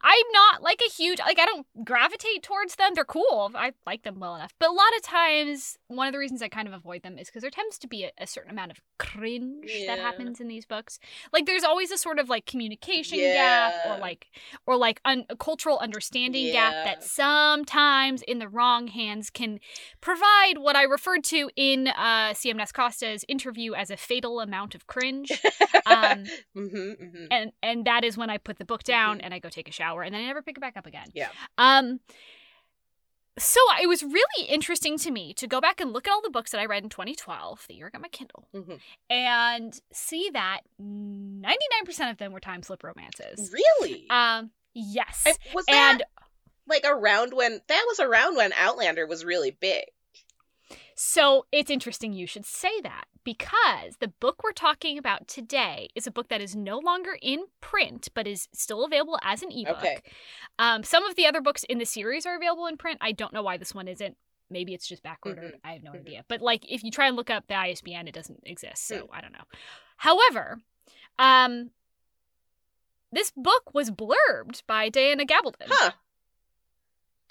I'm 0.08 0.32
not 0.32 0.62
like 0.62 0.80
a 0.86 0.88
huge 0.90 1.18
like 1.18 1.40
I 1.40 1.46
don't 1.46 1.66
gravitate 1.84 2.44
towards 2.44 2.76
them. 2.76 2.92
They're 2.94 3.04
cool. 3.04 3.50
I 3.56 3.72
like 3.84 4.04
them 4.04 4.20
well 4.20 4.36
enough, 4.36 4.52
but 4.60 4.68
a 4.68 4.72
lot 4.72 4.94
of 4.96 5.02
times 5.02 5.76
one 5.88 6.06
of 6.06 6.12
the 6.12 6.18
reasons 6.20 6.42
I 6.42 6.48
kind 6.48 6.68
of 6.68 6.74
avoid 6.74 7.02
them 7.02 7.18
is 7.18 7.26
because 7.26 7.42
there 7.42 7.50
tends 7.50 7.76
to 7.78 7.88
be 7.88 8.04
a, 8.04 8.12
a 8.18 8.26
certain 8.28 8.52
amount 8.52 8.70
of 8.70 8.80
cringe 9.00 9.82
that 9.88 9.98
happens 9.98 10.40
in 10.40 10.46
these 10.46 10.64
books. 10.64 11.00
Like 11.32 11.46
there's 11.46 11.64
always 11.64 11.90
a 11.90 11.98
sort 11.98 12.20
of 12.20 12.28
like 12.28 12.46
communication 12.46 13.32
gap 13.32 13.74
or 13.82 13.96
like 13.96 14.28
or 14.64 14.76
like 14.76 15.00
un- 15.04 15.26
a 15.28 15.34
cultural 15.34 15.78
understanding 15.78 16.50
gap 16.50 16.76
that 16.84 17.02
sometimes 17.02 18.22
in 18.22 18.38
the 18.38 18.48
wrong 18.48 18.86
hands 18.86 19.28
can 19.28 19.58
provide 20.00 20.58
what 20.58 20.76
I 20.76 20.84
referred 20.84 21.24
to 21.24 21.50
in 21.56 21.88
uh, 21.88 22.32
CM 22.32 22.60
Costa's 22.72 23.24
interview 23.28 23.74
as 23.74 23.90
a 23.90 23.96
fatal 23.96 24.38
amount 24.38 24.76
of 24.76 24.86
cringe. 24.86 25.32
Um, 25.86 26.24
hmm 26.54 26.66
hmm 26.66 27.26
and 27.30 27.52
and 27.62 27.84
that 27.86 28.04
is 28.04 28.16
when 28.16 28.30
I 28.30 28.38
put 28.38 28.58
the 28.58 28.64
book 28.64 28.82
down 28.82 29.20
and 29.20 29.32
I 29.32 29.38
go 29.38 29.48
take 29.48 29.68
a 29.68 29.72
shower 29.72 29.95
and 30.02 30.14
then 30.14 30.22
I 30.22 30.26
never 30.26 30.42
pick 30.42 30.56
it 30.56 30.60
back 30.60 30.76
up 30.76 30.86
again. 30.86 31.08
Yeah. 31.14 31.28
Um 31.58 32.00
so 33.38 33.60
it 33.82 33.86
was 33.86 34.02
really 34.02 34.48
interesting 34.48 34.96
to 34.98 35.10
me 35.10 35.34
to 35.34 35.46
go 35.46 35.60
back 35.60 35.78
and 35.80 35.92
look 35.92 36.06
at 36.08 36.10
all 36.12 36.22
the 36.22 36.30
books 36.30 36.52
that 36.52 36.60
I 36.60 36.64
read 36.64 36.82
in 36.82 36.88
2012, 36.88 37.66
the 37.68 37.74
year 37.74 37.86
I 37.88 37.90
got 37.90 38.00
my 38.00 38.08
Kindle, 38.08 38.48
Mhm. 38.54 38.80
and 39.10 39.78
see 39.92 40.30
that 40.32 40.60
99% 40.80 42.10
of 42.10 42.16
them 42.16 42.32
were 42.32 42.40
time 42.40 42.62
slip 42.62 42.82
romances. 42.82 43.52
Really? 43.52 44.06
Um 44.08 44.50
yes. 44.74 45.22
And 45.26 45.36
was 45.54 45.66
that 45.66 45.92
and 45.92 46.02
like 46.66 46.84
around 46.86 47.32
when 47.34 47.60
that 47.68 47.84
was 47.88 48.00
around 48.00 48.36
when 48.36 48.52
Outlander 48.54 49.06
was 49.06 49.24
really 49.24 49.50
big? 49.50 49.84
So 50.94 51.46
it's 51.52 51.70
interesting 51.70 52.12
you 52.12 52.26
should 52.26 52.44
say 52.46 52.80
that 52.82 53.04
because 53.24 53.96
the 54.00 54.08
book 54.08 54.42
we're 54.42 54.52
talking 54.52 54.98
about 54.98 55.28
today 55.28 55.88
is 55.94 56.06
a 56.06 56.10
book 56.10 56.28
that 56.28 56.40
is 56.40 56.56
no 56.56 56.78
longer 56.78 57.16
in 57.20 57.44
print 57.60 58.08
but 58.14 58.26
is 58.26 58.48
still 58.52 58.84
available 58.84 59.18
as 59.22 59.42
an 59.42 59.50
ebook. 59.52 59.78
Okay. 59.78 59.98
Um, 60.58 60.82
some 60.82 61.04
of 61.04 61.16
the 61.16 61.26
other 61.26 61.40
books 61.40 61.64
in 61.64 61.78
the 61.78 61.84
series 61.84 62.26
are 62.26 62.36
available 62.36 62.66
in 62.66 62.76
print. 62.76 62.98
I 63.00 63.12
don't 63.12 63.32
know 63.32 63.42
why 63.42 63.56
this 63.56 63.74
one 63.74 63.88
isn't. 63.88 64.16
Maybe 64.48 64.74
it's 64.74 64.86
just 64.86 65.02
backordered. 65.02 65.52
Mhm. 65.54 65.60
I 65.64 65.72
have 65.72 65.82
no 65.82 65.92
Mhm. 65.92 66.00
idea. 66.00 66.24
But 66.28 66.40
like, 66.40 66.64
if 66.70 66.84
you 66.84 66.90
try 66.90 67.06
and 67.08 67.16
look 67.16 67.30
up 67.30 67.46
the 67.48 67.54
ISBN, 67.56 68.06
it 68.08 68.14
doesn't 68.14 68.42
exist. 68.44 68.86
So 68.86 69.06
Hmm. 69.06 69.14
I 69.14 69.20
don't 69.20 69.32
know. 69.32 69.44
However, 69.98 70.60
um, 71.18 71.70
this 73.12 73.32
book 73.36 73.74
was 73.74 73.90
blurbed 73.90 74.62
by 74.66 74.88
Diana 74.88 75.24
Gabaldon. 75.24 75.66
Huh. 75.68 75.92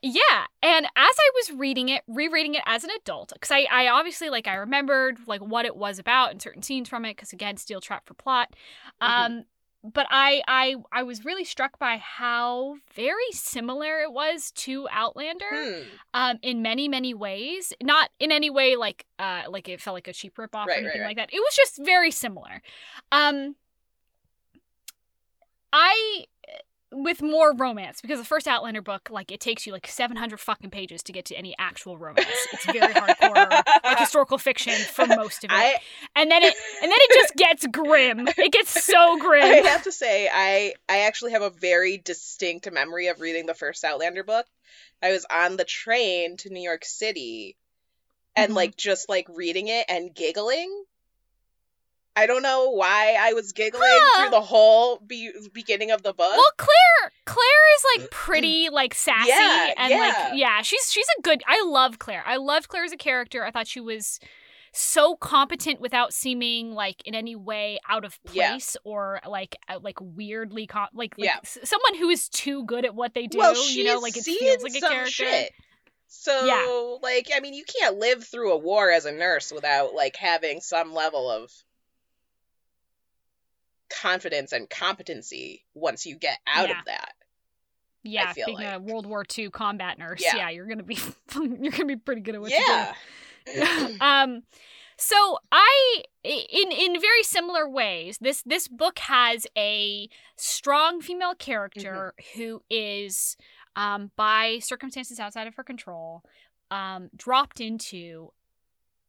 Yeah, 0.08 0.46
and 0.62 0.86
as 0.86 0.92
I 0.96 1.32
was 1.34 1.58
reading 1.58 1.90
it, 1.90 2.04
rereading 2.08 2.54
it 2.54 2.62
as 2.68 2.84
an 2.84 2.92
adult, 2.92 3.32
because 3.34 3.50
I, 3.50 3.66
I 3.72 3.88
obviously 3.88 4.30
like 4.30 4.48
I 4.48 4.54
remembered 4.54 5.18
like 5.26 5.42
what 5.42 5.66
it 5.66 5.76
was 5.76 5.98
about 5.98 6.30
and 6.30 6.40
certain 6.40 6.62
scenes 6.62 6.88
from 6.88 7.06
it, 7.06 7.16
because 7.16 7.34
again, 7.34 7.58
steel 7.58 7.82
trap 7.82 8.06
for 8.06 8.14
plot. 8.14 8.56
Um, 9.02 9.46
but 9.84 10.06
I, 10.12 10.44
I, 10.48 10.76
I 10.92 11.02
was 11.02 11.26
really 11.26 11.44
struck 11.44 11.80
by 11.80 11.98
how 11.98 12.76
very 12.94 13.32
similar 13.32 14.02
it 14.02 14.14
was 14.14 14.52
to 14.52 14.88
Outlander, 14.92 15.50
Hmm. 15.52 15.82
um, 16.14 16.40
in 16.44 16.62
many 16.62 16.88
many 16.88 17.16
ways. 17.16 17.74
Not 17.82 18.12
in 18.20 18.32
any 18.32 18.52
way 18.52 18.76
like, 18.76 19.08
uh, 19.18 19.46
like 19.50 19.68
it 19.68 19.82
felt 19.82 19.96
like 19.96 20.08
a 20.08 20.14
cheap 20.14 20.36
ripoff 20.38 20.68
Right, 20.68 20.78
or 20.78 20.82
anything 20.82 21.02
right, 21.02 21.08
like 21.08 21.18
that. 21.18 21.34
It 21.34 21.40
was 21.40 21.56
just 21.56 21.84
very 21.84 22.12
similar. 22.12 22.62
Um, 23.12 23.56
I 25.74 26.26
with 26.96 27.22
more 27.22 27.54
romance 27.54 28.02
because 28.02 28.20
the 28.20 28.26
first 28.26 28.48
Outlander 28.48 28.82
book, 28.82 29.10
like 29.12 29.32
it 29.32 29.40
takes 29.40 29.68
you 29.68 29.74
like 29.74 29.86
seven 29.88 30.18
hundred 30.18 30.40
fucking 30.40 30.70
pages 30.70 31.04
to 31.04 31.12
get 31.12 31.26
to 31.26 31.36
any 31.36 31.54
actual 31.60 31.98
romance. 31.98 32.28
It's 32.54 32.66
very 32.66 32.94
hardcore, 32.94 33.64
like 33.84 34.00
historical 34.00 34.38
fiction 34.38 34.74
for 34.74 35.06
most 35.06 35.44
of 35.44 35.52
it, 35.52 35.54
I 35.54 35.78
and 36.16 36.32
then 36.32 36.42
it 36.44 36.56
and 36.82 36.92
then 36.92 36.98
it 37.00 37.22
just 37.22 37.36
gets 37.36 37.68
grim. 37.68 38.28
It 38.38 38.52
gets 38.52 38.84
so 38.84 39.18
grim. 39.20 39.44
I 39.44 39.68
have 39.70 39.84
to 39.84 39.92
say 39.92 40.30
I 40.34 40.74
I 40.88 41.02
actually 41.02 41.34
have 41.34 41.42
a 41.42 41.50
very 41.50 41.98
distinct 41.98 42.72
memory 42.72 43.08
of 43.08 43.20
reading 43.20 43.46
the 43.46 43.54
first 43.54 43.84
Outlander 43.84 44.24
book. 44.24 44.46
I 45.04 45.12
was 45.12 45.26
on 45.30 45.58
the 45.58 45.66
train 45.66 46.38
to 46.38 46.50
New 46.50 46.62
York 46.62 46.86
City 46.86 47.58
and 48.36 48.52
Mhm. 48.54 48.56
like 48.56 48.78
just 48.78 49.10
like 49.10 49.28
reading 49.30 49.68
it 49.68 49.86
and 49.90 50.14
giggling. 50.16 50.86
I 52.18 52.28
don't 52.28 52.42
know 52.42 52.70
why 52.70 53.18
I 53.20 53.34
was 53.34 53.52
giggling 53.52 53.84
Huh. 53.86 54.22
through 54.24 54.32
the 54.32 54.42
whole 54.46 54.98
be- 55.00 55.32
beginning 55.54 55.92
of 55.92 56.02
the 56.04 56.14
book. 56.14 56.32
Well, 56.32 56.52
Claire, 56.58 57.12
Claire 57.26 57.76
is 57.76 57.86
like 58.02 58.12
pretty, 58.12 58.70
like 58.70 58.94
sassy, 58.94 59.30
Yeah, 59.30 59.74
and 59.78 59.90
yeah. 59.92 59.98
like 60.00 60.40
yeah, 60.40 60.62
she's 60.62 60.92
she's 60.92 61.08
a 61.18 61.22
good. 61.22 61.44
I 61.48 61.62
love 61.66 62.00
Claire. 62.00 62.24
I 62.26 62.38
loved 62.38 62.70
Claire 62.70 62.86
as 62.86 62.92
a 62.94 62.98
character. 62.98 63.44
I 63.46 63.52
thought 63.52 63.68
she 63.68 63.82
was 63.82 64.20
so 64.78 65.16
competent 65.16 65.80
without 65.80 66.14
seeming 66.14 66.74
like 66.74 67.02
in 67.06 67.16
any 67.16 67.36
way 67.36 67.80
out 67.90 68.04
of 68.06 68.20
Yeah. 68.32 68.50
place 68.52 68.76
or 68.84 69.22
like 69.28 69.56
uh, 69.70 69.80
like 69.82 69.98
weirdly 70.02 70.68
com- 70.68 70.90
like, 70.94 71.18
like 71.18 71.26
Yeah. 71.28 71.40
someone 71.44 71.96
who 71.98 72.10
is 72.10 72.28
too 72.30 72.66
good 72.66 72.84
at 72.86 72.94
what 72.96 73.14
they 73.14 73.28
do. 73.28 73.38
well, 73.38 73.56
you 73.70 73.84
know, 73.86 74.00
like 74.00 74.18
it 74.18 74.24
feels 74.24 74.64
like 74.64 74.76
a 74.76 74.80
character. 74.82 75.10
shit. 75.12 75.52
So, 76.08 76.46
Yeah. 76.46 76.98
like, 77.02 77.30
I 77.34 77.40
mean, 77.40 77.54
you 77.54 77.64
can't 77.66 77.98
live 78.00 78.24
through 78.26 78.52
a 78.54 78.58
war 78.58 78.90
as 78.92 79.06
a 79.06 79.12
nurse 79.12 79.52
without 79.52 79.94
like 79.94 80.16
having 80.18 80.60
some 80.62 80.94
level 80.94 81.30
of 81.32 81.52
confidence 84.06 84.52
and 84.52 84.70
competency 84.70 85.64
once 85.74 86.06
you 86.06 86.16
get 86.16 86.38
out 86.48 86.70
Yeah. 86.70 86.80
of 86.80 86.86
that. 86.86 87.14
Yeah, 88.04 88.34
feel 88.34 88.46
being 88.46 88.62
a. 88.62 88.80
World 88.80 89.08
War 89.08 89.26
II 89.38 89.50
combat 89.50 89.98
nurse. 89.98 90.22
Yeah. 90.24 90.36
Yeah, 90.36 90.50
you're 90.52 90.68
gonna 90.68 90.84
be 90.84 90.98
you're 91.36 91.72
gonna 91.72 91.86
be 91.86 91.96
pretty 91.96 92.22
good 92.22 92.36
at 92.36 92.42
what 92.42 92.52
you 92.52 92.58
do. 92.58 93.52
yeah. 93.56 93.90
um, 94.24 94.44
so 94.98 95.40
I, 95.52 96.04
in 96.24 96.72
in 96.72 97.02
very 97.02 97.24
similar 97.24 97.68
ways, 97.68 98.18
this 98.22 98.44
this 98.44 98.68
book 98.68 99.00
has 99.00 99.48
a 99.58 100.08
strong 100.38 101.02
female 101.02 101.34
character 101.36 102.14
who 102.36 102.62
is, 102.70 103.36
um, 103.76 104.12
by 104.16 104.60
circumstances 104.60 105.20
outside 105.20 105.48
of 105.48 105.56
her 105.56 105.64
control, 105.64 106.24
um, 106.72 107.10
dropped 107.16 107.60
into 107.60 108.32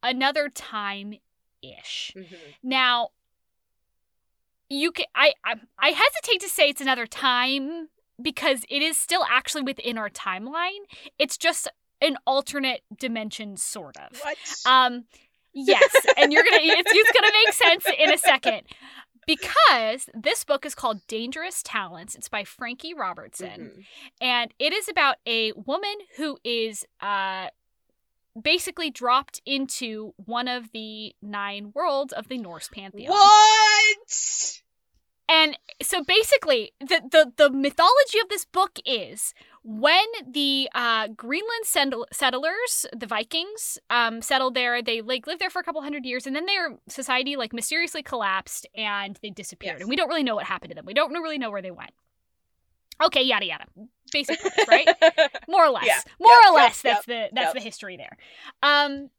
another 0.03 0.49
time 0.49 1.15
ish. 1.63 2.13
Mhm. 2.17 2.37
Now, 2.63 3.11
you 4.69 4.93
can 4.93 5.07
I, 5.15 5.33
I 5.45 5.55
I 5.79 5.89
hesitate 5.91 6.41
to 6.41 6.49
say 6.49 6.69
it's 6.69 6.81
another 6.81 7.07
time 7.07 7.89
because 8.21 8.65
it 8.69 8.83
is 8.83 8.99
still 8.99 9.25
actually 9.31 9.63
within 9.63 9.99
our 9.99 10.11
timeline. 10.11 10.81
It's 11.19 11.37
just 11.37 11.69
an 12.01 12.17
alternate 12.27 12.83
dimension, 12.99 13.57
sort 13.57 13.97
of. 13.97 14.19
What? 14.21 14.37
Um, 14.67 15.05
yes, 15.55 15.95
and 16.19 16.33
you're 16.33 16.45
gonna 16.45 16.59
it's, 16.63 16.91
it's 16.93 17.13
gonna 17.13 17.33
make 17.45 17.55
sense 17.55 17.87
in 17.99 18.13
a 18.13 18.19
second 18.19 18.63
because 19.27 20.09
this 20.15 20.45
book 20.45 20.65
is 20.65 20.75
called 20.75 21.01
Dangerous 21.09 21.63
Talents. 21.63 22.15
It's 22.15 22.29
by 22.29 22.45
Frankie 22.45 22.95
Robertson 22.95 23.71
Mhm. 23.79 23.85
and 24.21 24.55
it 24.59 24.73
is 24.73 24.89
about 24.89 25.17
a 25.27 25.53
woman 25.53 25.95
who 26.17 26.39
is 26.45 26.85
uh 27.01 27.49
basically 28.41 28.91
dropped 28.91 29.41
into 29.47 30.15
one 30.17 30.49
of 30.49 30.73
the 30.73 31.15
nine 31.23 31.73
worlds 31.75 32.13
of 32.13 32.29
the 32.29 32.39
Norse 32.39 32.69
pantheon. 32.69 33.13
What? 33.13 34.61
And 35.29 35.59
so 35.83 36.05
basically 36.05 36.73
the 36.81 37.03
the, 37.11 37.33
the 37.37 37.51
mythology 37.51 38.19
of 38.23 38.29
this 38.29 38.45
book 38.45 38.79
is 38.85 39.35
when 39.65 40.07
the 40.25 40.69
uh, 40.75 41.09
Greenland 41.09 41.65
settle- 41.65 42.07
settlers, 42.13 42.87
the 42.97 43.07
Vikings, 43.07 43.79
um, 43.91 44.23
settled 44.23 44.55
there, 44.55 44.81
they 44.81 45.01
like 45.01 45.27
lived 45.27 45.41
there 45.41 45.51
for 45.51 45.59
a 45.59 45.65
couple 45.65 45.83
hundred 45.83 46.07
years, 46.07 46.27
and 46.27 46.37
then 46.37 46.47
their 46.47 46.79
society 46.89 47.35
like 47.35 47.53
mysteriously 47.53 48.05
collapsed 48.05 48.67
and 48.77 49.19
they 49.23 49.31
disappeared. 49.31 49.77
Yes. 49.77 49.81
And 49.81 49.91
we 49.91 49.97
don't 49.97 50.09
really 50.09 50.23
know 50.23 50.37
what 50.37 50.47
happened 50.47 50.71
to 50.71 50.77
them. 50.77 50.87
We 50.87 50.95
don't 50.95 51.13
really 51.13 51.39
know 51.39 51.51
where 51.51 51.63
they 51.63 51.73
went. 51.73 51.91
Okay, 53.05 53.23
yada 53.23 53.45
yada. 53.47 53.65
Basic 54.13 54.41
premise, 54.41 54.67
right? 54.69 54.89
more 55.49 55.65
or 55.67 55.71
less 55.71 55.85
Yeah. 55.87 56.01
more 56.21 56.33
Yep, 56.33 56.45
or 56.47 56.55
yep, 56.55 56.55
less 56.55 56.83
that's 56.83 57.07
the 57.07 57.29
that's 57.33 57.47
yep. 57.47 57.55
the 57.55 57.61
history 57.61 57.97
there 57.97 58.17
um 58.63 59.11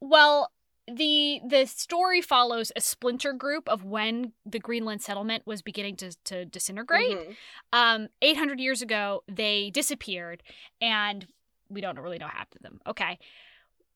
well 0.00 0.50
the 0.86 1.40
the 1.46 1.66
story 1.66 2.20
follows 2.20 2.72
a 2.76 2.80
splinter 2.80 3.32
group 3.32 3.68
of 3.68 3.84
when 3.84 4.32
the 4.46 4.58
greenland 4.58 5.02
settlement 5.02 5.42
was 5.46 5.62
beginning 5.62 5.96
to, 5.96 6.12
to 6.24 6.44
disintegrate 6.46 7.18
Mhm. 7.18 7.36
um 7.72 8.08
800 8.22 8.60
years 8.60 8.82
ago 8.82 9.22
they 9.28 9.70
disappeared 9.70 10.42
and 10.80 11.26
we 11.68 11.80
don't 11.80 11.98
really 11.98 12.18
know 12.18 12.26
what 12.26 12.34
happened 12.34 12.62
to 12.62 12.62
them 12.62 12.80
okay 12.86 13.18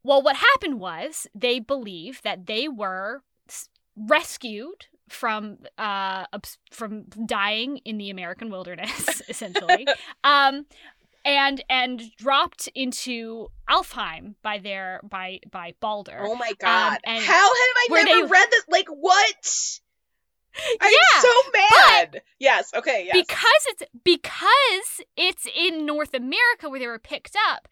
well 0.03 0.23
what 0.23 0.37
happened 0.37 0.81
was 0.81 1.27
they 1.35 1.59
believe 1.59 2.21
that 2.23 2.47
they 2.47 2.69
were 2.69 3.23
rescued 3.97 4.87
from 5.09 5.59
uh 5.79 6.25
from 6.71 7.05
dying 7.27 7.77
in 7.85 7.99
the 7.99 8.09
american 8.11 8.51
wilderness 8.51 9.21
essentially 9.29 9.87
um 10.25 10.65
and 11.25 11.63
and 11.69 12.03
dropped 12.17 12.69
into 12.75 13.49
alfheim 13.69 14.35
by 14.43 14.59
their 14.59 15.01
by 15.09 15.39
by 15.51 15.75
balder 15.81 16.19
Oh 16.23 16.35
my 16.35 16.53
god. 16.59 16.99
and 17.05 17.23
How 17.23 17.33
have 17.33 17.77
I 17.79 17.87
never 18.05 18.23
they- 18.27 18.31
read 18.31 18.49
this? 18.51 18.65
Like 18.69 18.89
what? 18.89 19.79
I'm 20.81 20.91
Yeah, 20.91 21.21
so 21.21 21.29
mad. 21.81 22.23
yes. 22.39 22.73
Okay. 22.75 23.05
Yes. 23.13 23.15
because 23.27 23.67
it's 23.69 23.83
because 24.05 25.07
it's 25.17 25.47
in 25.57 25.87
North 25.87 26.13
America 26.13 26.69
where 26.69 26.79
they 26.81 26.87
were 26.87 26.99
picked 26.99 27.37
up. 27.51 27.69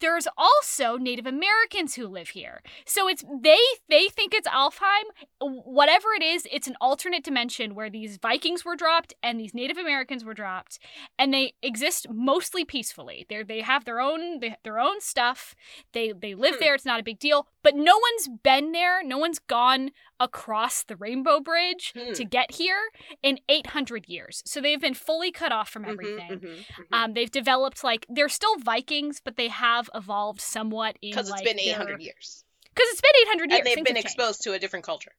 There's 0.00 0.28
also 0.36 0.96
Native 0.96 1.26
Americans 1.26 1.94
who 1.94 2.06
live 2.06 2.28
here, 2.30 2.62
so 2.84 3.08
it's 3.08 3.24
they 3.42 3.58
they 3.88 4.08
think 4.08 4.34
it's 4.34 4.48
Alfheim. 4.48 5.04
Whatever 5.40 6.08
it 6.18 6.22
is, 6.22 6.46
it's 6.50 6.66
an 6.68 6.76
alternate 6.80 7.24
dimension 7.24 7.74
where 7.74 7.88
these 7.90 8.18
Vikings 8.18 8.64
were 8.64 8.76
dropped 8.76 9.14
and 9.22 9.38
these 9.40 9.54
Native 9.54 9.76
Americans 9.78 10.24
were 10.24 10.34
dropped, 10.34 10.78
and 11.18 11.32
they 11.32 11.54
exist 11.62 12.06
mostly 12.10 12.64
peacefully. 12.64 13.26
They 13.28 13.42
they 13.42 13.60
have 13.62 13.84
their 13.84 14.00
own 14.00 14.40
they, 14.40 14.56
their 14.64 14.78
own 14.78 15.00
stuff. 15.00 15.54
They 15.92 16.12
they 16.12 16.34
live 16.34 16.54
Hmm. 16.56 16.60
there. 16.60 16.74
It's 16.74 16.84
not 16.84 17.00
a 17.00 17.04
big 17.04 17.18
deal. 17.18 17.48
But 17.62 17.74
no 17.74 17.98
one's 17.98 18.28
been 18.42 18.72
there. 18.72 19.02
No 19.02 19.18
one's 19.18 19.38
gone 19.40 19.90
across 20.20 20.82
the 20.84 20.96
Rainbow 20.96 21.40
Bridge 21.40 21.92
Hmm. 21.96 22.12
to 22.12 22.24
get 22.24 22.52
here 22.52 22.80
in 23.22 23.38
800 23.48 24.08
years. 24.08 24.42
So 24.46 24.60
they've 24.60 24.80
been 24.80 24.94
fully 24.94 25.30
cut 25.30 25.52
off 25.52 25.68
from 25.68 25.84
Mhm, 25.84 25.90
everything. 25.90 26.30
mhm, 26.40 26.64
mhm. 26.66 26.84
Um, 26.92 27.12
they've 27.14 27.30
developed 27.30 27.84
like 27.84 28.06
they're 28.08 28.28
still 28.30 28.56
Vikings, 28.58 29.20
but 29.22 29.36
they 29.36 29.48
have 29.48 29.85
evolved 29.94 30.40
somewhat 30.40 30.96
in 31.02 31.10
Because 31.10 31.30
like 31.30 31.42
it's 31.42 31.52
been 31.52 31.60
800 31.60 32.00
years. 32.00 32.44
Because 32.74 32.88
it's 32.90 33.00
been 33.00 33.10
800 33.22 33.50
years. 33.50 33.58
And 33.58 33.66
they've 33.66 33.76
been 33.76 33.96
have 33.96 34.04
changed. 34.04 34.06
exposed 34.06 34.42
to 34.42 34.52
a 34.52 34.58
different 34.58 34.84
culture. 34.84 35.12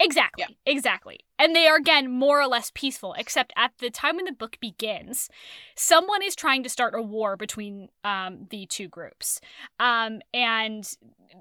Exactly. 0.00 0.56
Exactly. 0.64 1.20
And 1.38 1.54
they 1.54 1.66
are 1.66 1.76
again 1.76 2.10
more 2.10 2.40
or 2.40 2.46
less 2.46 2.72
peaceful, 2.74 3.14
except 3.18 3.52
at 3.54 3.72
the 3.78 3.90
time 3.90 4.16
when 4.16 4.24
the 4.24 4.32
book 4.32 4.56
begins, 4.60 5.28
someone 5.76 6.22
is 6.22 6.34
trying 6.34 6.62
to 6.62 6.70
start 6.70 6.94
a 6.94 7.02
war 7.02 7.36
between 7.36 7.90
um, 8.02 8.46
the 8.48 8.66
two 8.66 8.88
groups. 8.88 9.40
Um, 9.78 10.22
and 10.32 10.90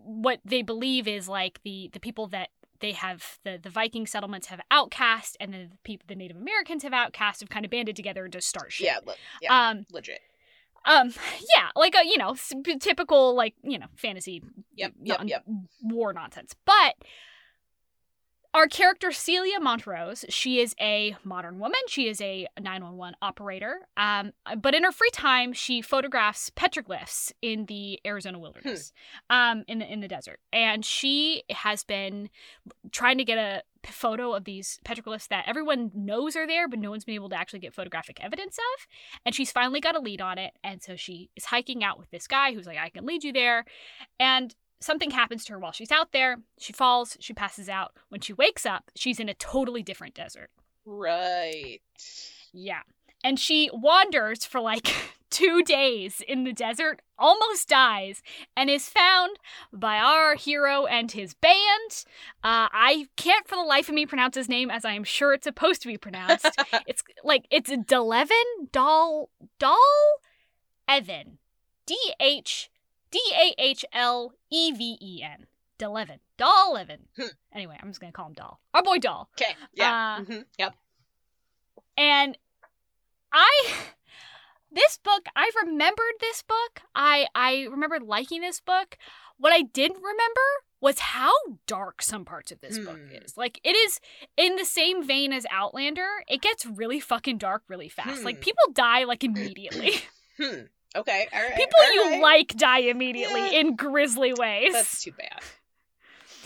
what 0.04 0.42
they 0.44 0.62
believe 0.62 1.08
is 1.08 1.30
like 1.30 1.62
the 1.64 1.90
the 1.94 2.00
people 2.00 2.28
that 2.28 2.50
they 2.82 2.92
have 2.92 3.40
the 3.44 3.60
the 3.62 3.70
Viking 3.70 4.06
settlements 4.06 4.48
have 4.48 4.62
outcast 4.72 5.38
and 5.40 5.54
the 5.54 5.70
people 5.84 6.06
the 6.08 6.16
Native 6.16 6.38
Americans 6.38 6.84
have 6.84 6.94
outcast 6.94 7.40
have 7.40 7.50
kind 7.50 7.66
of 7.66 7.72
banded 7.72 7.96
together 7.96 8.28
to 8.28 8.42
start 8.42 8.74
shit. 8.74 8.88
Yeah. 8.88 9.00
le- 9.06 9.16
yeah. 9.42 9.70
Um 9.70 9.86
legit. 9.92 10.20
Um 10.86 11.14
yeah, 11.56 11.70
like 11.76 11.96
a 11.96 12.06
you 12.06 12.18
know, 12.18 12.36
typical 12.80 13.36
like, 13.36 13.56
you 13.64 13.78
know, 13.80 13.88
fantasy 13.96 14.42
Yep. 14.76 14.94
Yep. 15.04 15.18
non- 15.20 15.28
Yep. 15.28 15.46
war 15.84 16.14
nonsense. 16.14 16.56
But 16.66 16.96
our 18.52 18.66
character 18.68 19.12
Celia 19.12 19.60
Montrose, 19.60 20.26
she 20.30 20.60
is 20.60 20.74
a 20.82 21.16
modern 21.24 21.60
woman. 21.60 21.80
She 21.88 22.08
is 22.08 22.20
a 22.20 22.48
911 22.60 23.16
operator. 23.22 23.82
Um, 23.96 24.32
but 24.60 24.74
in 24.74 24.84
her 24.86 24.92
free 24.92 25.12
time, 25.14 25.54
she 25.54 25.84
photographs 25.84 26.50
petroglyphs 26.50 27.32
in 27.44 27.68
the 27.68 28.00
Arizona 28.08 28.40
wilderness, 28.40 28.92
um, 29.30 29.64
in 29.68 29.78
the 29.78 29.86
in 29.86 30.00
the 30.00 30.08
desert. 30.08 30.40
And 30.52 30.84
she 30.84 31.44
has 31.52 31.84
been 31.84 32.30
trying 32.92 33.20
to 33.20 33.24
get 33.24 33.38
a 33.38 33.62
photo 33.86 34.34
of 34.34 34.46
these 34.46 34.80
petroglyphs 34.86 35.28
that 35.30 35.46
everyone 35.48 35.92
knows 35.94 36.36
are 36.36 36.48
there, 36.48 36.68
but 36.68 36.80
no 36.80 36.90
one's 36.90 37.06
been 37.06 37.16
able 37.16 37.30
to 37.30 37.38
actually 37.40 37.60
get 37.60 37.74
photographic 37.74 38.20
evidence 38.22 38.58
of. 38.58 38.88
And 39.26 39.34
she's 39.34 39.52
finally 39.52 39.80
got 39.80 39.96
a 39.96 40.00
lead 40.00 40.22
on 40.22 40.38
it. 40.38 40.54
And 40.64 40.82
so 40.82 40.96
she 40.96 41.30
is 41.36 41.46
hiking 41.46 41.84
out 41.84 42.00
with 42.00 42.10
this 42.12 42.28
guy 42.28 42.54
who's 42.54 42.68
like, 42.68 42.78
I 42.78 42.90
can 42.90 43.06
lead 43.06 43.24
you 43.24 43.34
there. 43.34 43.66
And 44.20 44.54
something 44.82 45.12
happens 45.12 45.46
to 45.46 45.54
her 45.54 45.60
while 45.60 45.72
she's 45.72 45.92
out 45.92 46.12
there. 46.12 46.38
She 46.60 46.74
falls, 46.74 47.18
she 47.20 47.34
passes 47.34 47.70
out. 47.70 47.96
When 48.10 48.22
she 48.22 48.34
wakes 48.34 48.66
up, 48.66 48.92
she's 48.96 49.20
in 49.20 49.30
a 49.30 49.34
totally 49.34 49.84
different 49.84 50.16
desert. 50.16 50.50
Right. 50.86 51.82
Yeah. 52.54 52.82
And 53.24 53.40
she 53.40 53.70
wanders 53.74 54.46
for 54.46 54.62
like 54.62 54.94
two 55.30 55.62
days 55.64 56.22
in 56.28 56.44
the 56.44 56.54
desert, 56.54 57.02
almost 57.18 57.68
dies, 57.70 58.22
and 58.56 58.70
is 58.70 58.88
found 58.90 59.38
by 59.72 59.98
our 59.98 60.36
hero 60.36 60.86
and 60.86 61.12
his 61.12 61.34
band. 61.34 62.06
Uh, 62.44 62.68
I 62.72 63.08
can't 63.16 63.48
for 63.48 63.56
the 63.56 63.62
life 63.64 63.90
of 63.90 63.96
me 63.96 64.06
pronounce 64.06 64.36
his 64.36 64.50
name 64.50 64.70
as 64.72 64.86
I 64.86 64.94
am 64.94 65.04
sure 65.04 65.34
it's 65.34 65.44
supposed 65.46 65.82
to 65.82 65.88
be 65.88 65.98
pronounced. 65.98 66.48
it's 66.88 67.04
like, 67.24 67.46
it's 67.52 67.70
Dahleven? 67.70 68.72
Dal, 68.72 69.30
Dal? 69.60 69.78
Evan. 70.88 71.38
D 71.86 71.96
H 72.20 72.70
D 73.12 73.20
A 73.36 73.54
H 73.58 73.84
L 73.94 74.34
E 74.52 74.72
V 74.72 74.98
E 75.02 75.24
N. 75.24 75.48
Dahleven. 75.80 76.20
Doll 76.38 76.78
Evan. 76.78 77.08
Hmm. 77.16 77.28
Anyway, 77.54 77.78
I'm 77.82 77.90
just 77.90 78.00
gonna 78.00 78.12
call 78.12 78.28
him 78.28 78.34
Doll. 78.34 78.60
Our 78.74 78.84
boy 78.84 78.98
Doll. 78.98 79.30
Okay. 79.40 79.56
Yeah. 79.74 80.18
Uh, 80.20 80.24
mhm, 80.24 80.46
Yep. 80.58 80.76
And 81.98 82.38
I 83.34 83.52
this 84.72 84.98
book, 85.04 85.26
I 85.36 85.50
remembered 85.66 86.16
this 86.20 86.44
book. 86.44 86.82
I 86.96 87.28
I 87.36 87.68
remembered 87.70 88.04
liking 88.04 88.42
this 88.42 88.60
book. 88.60 88.98
What 89.38 89.54
I 89.54 89.62
didn't 89.62 90.02
remember 90.02 90.42
was 90.82 91.00
how 91.00 91.32
dark 91.68 92.02
some 92.02 92.24
parts 92.26 92.52
of 92.52 92.62
this 92.62 92.78
book 92.78 93.00
Hmm. 93.00 93.16
is. 93.24 93.36
Like 93.38 93.60
it 93.64 93.76
is 93.76 94.00
in 94.38 94.56
the 94.56 94.66
same 94.66 95.04
vein 95.04 95.34
as 95.34 95.46
Outlander. 95.52 96.08
It 96.28 96.42
gets 96.42 96.66
really 96.66 97.00
fucking 97.00 97.38
dark 97.38 97.64
really 97.68 97.90
fast. 97.90 98.24
Like 98.24 98.38
Hmm. 98.38 98.42
people 98.42 98.64
die 98.74 99.04
like 99.06 99.24
immediately. 99.24 99.94
Hmm. 100.38 100.62
Okay. 100.96 101.28
All 101.34 101.42
right. 101.42 101.56
people 101.56 101.80
all 101.80 101.94
you 101.94 102.02
right. 102.12 102.22
like 102.22 102.48
die 102.56 102.80
immediately 102.80 103.42
Yeah. 103.52 103.60
in 103.60 103.76
grisly 103.76 104.34
ways. 104.34 104.74
That's 104.74 105.04
too 105.04 105.12
bad. 105.12 105.40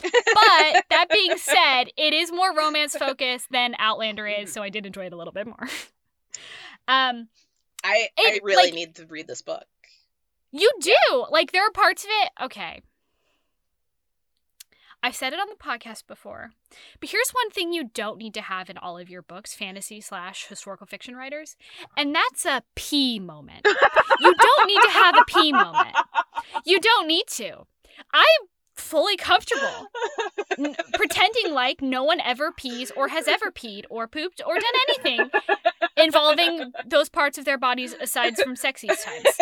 but 0.02 0.84
that 0.90 1.08
being 1.12 1.38
said, 1.38 1.86
it 1.98 2.14
is 2.14 2.32
more 2.32 2.54
romance 2.56 2.96
focused 2.96 3.48
than 3.52 3.74
Outlander 3.80 4.28
is, 4.28 4.52
so 4.52 4.62
I 4.62 4.70
did 4.70 4.86
enjoy 4.86 5.06
it 5.06 5.14
a 5.14 5.18
little 5.18 5.34
bit 5.34 5.48
more. 5.48 5.68
Um, 6.86 7.30
I 7.84 8.08
I 8.18 8.40
really 8.44 8.66
like- 8.66 8.74
need 8.74 8.96
to 8.96 9.06
read 9.06 9.28
this 9.28 9.42
book. 9.42 9.66
you 10.52 10.70
do 10.80 11.26
like 11.30 11.52
there 11.52 11.66
are 11.68 11.72
parts 11.72 12.04
of 12.04 12.10
it. 12.24 12.30
Okay, 12.46 12.82
I've 15.02 15.16
said 15.16 15.34
it 15.34 15.40
on 15.40 15.48
the 15.50 15.56
podcast 15.62 16.08
before, 16.08 16.52
but 17.02 17.10
here's 17.10 17.32
one 17.32 17.50
thing 17.50 17.74
you 17.74 17.90
don't 17.94 18.18
need 18.18 18.34
to 18.36 18.42
have 18.42 18.70
in 18.70 18.78
all 18.78 18.98
of 18.98 19.10
your 19.10 19.22
books, 19.22 19.54
fantasy 19.54 20.00
slash 20.00 20.46
historical 20.48 20.88
fiction 20.88 21.16
writers, 21.16 21.58
and 21.98 22.16
that's 22.16 22.46
a 22.46 22.64
P 22.76 23.20
moment. 23.20 23.68
you 24.22 24.34
don't 24.34 24.68
need 24.68 24.82
to 24.82 24.90
have 24.92 25.18
a 25.18 25.26
P 25.26 25.52
moment. 25.52 25.96
You 26.66 26.80
don't 26.80 27.08
need 27.08 27.28
to. 27.32 27.66
I'm 28.14 28.48
fully 28.76 29.16
comfortable 29.18 29.88
n- 30.58 30.76
pretending 30.94 31.54
like 31.54 31.82
no 31.82 32.04
one 32.04 32.20
ever 32.22 32.52
pees 32.52 32.92
or 32.96 33.08
has 33.08 33.28
ever 33.28 33.52
peed 33.52 33.86
or 33.90 34.08
pooped 34.08 34.42
or 34.46 34.56
done 34.56 34.64
anything 34.90 35.30
involving 35.98 36.72
those 36.86 37.10
parts 37.10 37.38
of 37.38 37.46
their 37.46 37.58
bodies 37.58 37.94
aside 38.00 38.36
from 38.38 38.56
sexy 38.56 38.88
times. 38.88 39.38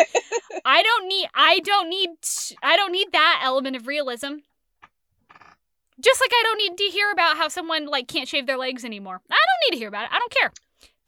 I 0.64 0.82
don't 0.82 1.08
need 1.08 1.28
I 1.34 1.60
don't 1.60 1.88
need 1.88 2.10
I 2.62 2.76
don't 2.76 2.92
need 2.92 3.12
that 3.12 3.40
element 3.42 3.76
of 3.76 3.86
realism. 3.86 4.36
Just 6.00 6.20
like 6.20 6.32
I 6.32 6.42
don't 6.44 6.58
need 6.58 6.76
to 6.78 6.84
hear 6.84 7.10
about 7.12 7.36
how 7.36 7.48
someone 7.48 7.86
like 7.86 8.08
can't 8.08 8.28
shave 8.28 8.46
their 8.46 8.58
legs 8.58 8.84
anymore. 8.84 9.20
I 9.30 9.34
don't 9.34 9.70
need 9.70 9.76
to 9.76 9.80
hear 9.80 9.88
about 9.88 10.04
it. 10.04 10.10
I 10.12 10.18
don't 10.18 10.32
care. 10.32 10.52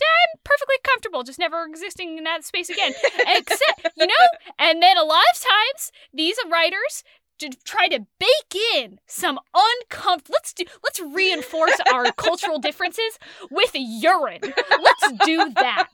I'm 0.04 0.40
perfectly 0.44 0.76
comfortable 0.82 1.22
just 1.22 1.38
never 1.38 1.64
existing 1.64 2.18
in 2.18 2.24
that 2.24 2.44
space 2.44 2.68
again. 2.68 2.92
Except, 3.26 3.88
you 3.96 4.06
know, 4.06 4.14
and 4.58 4.82
then 4.82 4.96
a 4.96 5.04
lot 5.04 5.22
of 5.32 5.40
times 5.40 5.92
these 6.12 6.36
writers 6.50 7.04
to 7.38 7.50
try 7.64 7.88
to 7.88 8.06
bake 8.18 8.60
in 8.76 8.98
some 9.06 9.38
uncomfortable 9.54 10.34
let's 10.34 10.52
do 10.52 10.64
let's 10.82 11.00
reinforce 11.00 11.78
our 11.92 12.12
cultural 12.16 12.58
differences 12.58 13.18
with 13.50 13.70
urine. 13.74 14.40
Let's 14.42 15.12
do 15.24 15.52
that. 15.54 15.88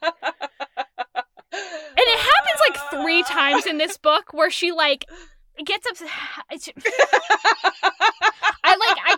And 1.52 2.06
it 2.06 2.18
happens 2.18 2.60
like 2.68 3.02
three 3.02 3.22
times 3.24 3.66
in 3.66 3.78
this 3.78 3.96
book 3.96 4.32
where 4.32 4.50
she 4.50 4.70
like 4.72 5.04
gets 5.64 5.86
up 5.86 6.08
I 6.50 6.56
like 6.56 6.74
I 8.20 8.29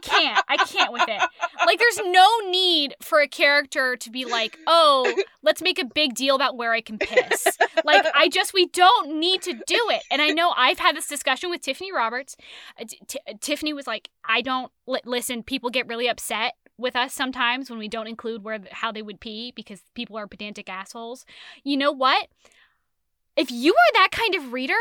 can't. 0.02 0.44
I 0.48 0.56
can't 0.56 0.92
with 0.92 1.08
it. 1.08 1.22
Like 1.66 1.78
there's 1.78 2.00
no 2.04 2.28
need 2.50 2.94
for 3.00 3.20
a 3.20 3.28
character 3.28 3.96
to 3.96 4.10
be 4.10 4.24
like, 4.24 4.58
"Oh, 4.66 5.22
let's 5.42 5.62
make 5.62 5.78
a 5.78 5.84
big 5.84 6.14
deal 6.14 6.34
about 6.34 6.56
where 6.56 6.72
I 6.72 6.80
can 6.80 6.98
piss." 6.98 7.46
Like 7.84 8.04
I 8.14 8.28
just 8.28 8.52
we 8.52 8.66
don't 8.66 9.18
need 9.18 9.42
to 9.42 9.52
do 9.52 9.80
it. 9.90 10.02
And 10.10 10.20
I 10.20 10.28
know 10.28 10.52
I've 10.56 10.78
had 10.78 10.96
this 10.96 11.06
discussion 11.06 11.50
with 11.50 11.62
Tiffany 11.62 11.92
Roberts. 11.92 12.36
Uh, 12.80 12.84
Tiffany 13.40 13.72
was 13.72 13.86
like, 13.86 14.08
"I 14.24 14.42
don't 14.42 14.70
li- 14.86 15.00
listen, 15.04 15.42
people 15.42 15.70
get 15.70 15.88
really 15.88 16.08
upset 16.08 16.54
with 16.78 16.96
us 16.96 17.12
sometimes 17.14 17.70
when 17.70 17.78
we 17.78 17.88
don't 17.88 18.06
include 18.06 18.44
where 18.44 18.58
how 18.70 18.92
they 18.92 19.02
would 19.02 19.20
pee 19.20 19.52
because 19.54 19.82
people 19.94 20.16
are 20.16 20.26
pedantic 20.26 20.68
assholes." 20.68 21.24
You 21.64 21.76
know 21.76 21.92
what? 21.92 22.28
If 23.36 23.50
you 23.50 23.72
are 23.72 23.92
that 23.94 24.08
kind 24.12 24.34
of 24.34 24.52
reader, 24.52 24.74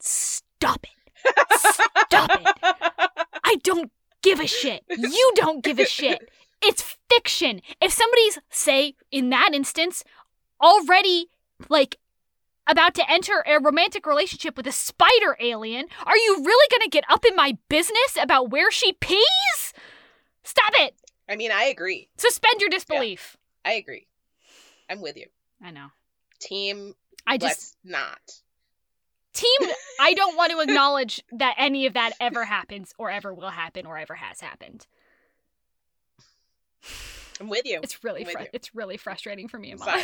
stop 0.00 0.84
it. 0.84 0.90
Stop 2.06 2.30
it. 2.30 2.92
I 3.46 3.56
don't 3.62 3.90
give 4.22 4.40
a 4.40 4.46
shit. 4.46 4.82
You 4.90 5.32
don't 5.36 5.62
give 5.62 5.78
a 5.78 5.86
shit. 5.98 6.28
It's 6.62 6.96
fiction. 7.08 7.62
If 7.80 7.92
somebody's, 7.92 8.38
say, 8.50 8.94
in 9.10 9.30
that 9.30 9.50
instance, 9.54 10.02
already 10.60 11.28
like 11.68 11.96
about 12.66 12.94
to 12.94 13.10
enter 13.10 13.44
a 13.46 13.60
romantic 13.60 14.04
relationship 14.04 14.56
with 14.56 14.66
a 14.66 14.72
spider 14.72 15.36
alien, 15.40 15.86
are 16.04 16.16
you 16.16 16.42
really 16.44 16.68
gonna 16.72 16.88
get 16.88 17.04
up 17.08 17.24
in 17.24 17.36
my 17.36 17.56
business 17.68 18.18
about 18.20 18.50
where 18.50 18.72
she 18.72 18.92
pees? 18.94 19.72
Stop 20.42 20.72
it. 20.74 20.94
I 21.28 21.36
mean, 21.36 21.52
I 21.52 21.64
agree. 21.64 22.08
Suspend 22.16 22.60
your 22.60 22.70
disbelief. 22.70 23.36
I 23.64 23.74
agree. 23.74 24.06
I'm 24.90 25.00
with 25.00 25.16
you. 25.16 25.26
I 25.62 25.70
know. 25.70 25.88
Team, 26.40 26.94
I 27.26 27.38
just 27.38 27.44
let's 27.44 27.76
not. 27.84 28.32
Team 29.36 29.70
I 30.00 30.14
don't 30.14 30.36
want 30.36 30.52
to 30.52 30.60
acknowledge 30.60 31.22
that 31.32 31.54
any 31.58 31.86
of 31.86 31.94
that 31.94 32.12
ever 32.20 32.44
happens 32.44 32.92
or 32.98 33.10
ever 33.10 33.32
will 33.32 33.50
happen 33.50 33.86
or 33.86 33.98
ever 33.98 34.14
has 34.14 34.40
happened. 34.40 34.86
I'm 37.40 37.48
with 37.48 37.66
you. 37.66 37.80
It's 37.82 38.02
really 38.02 38.24
fru- 38.24 38.42
you. 38.42 38.46
it's 38.52 38.74
really 38.74 38.96
frustrating 38.96 39.48
for 39.48 39.58
me 39.58 39.72
and 39.72 39.80
Sorry. 39.80 40.02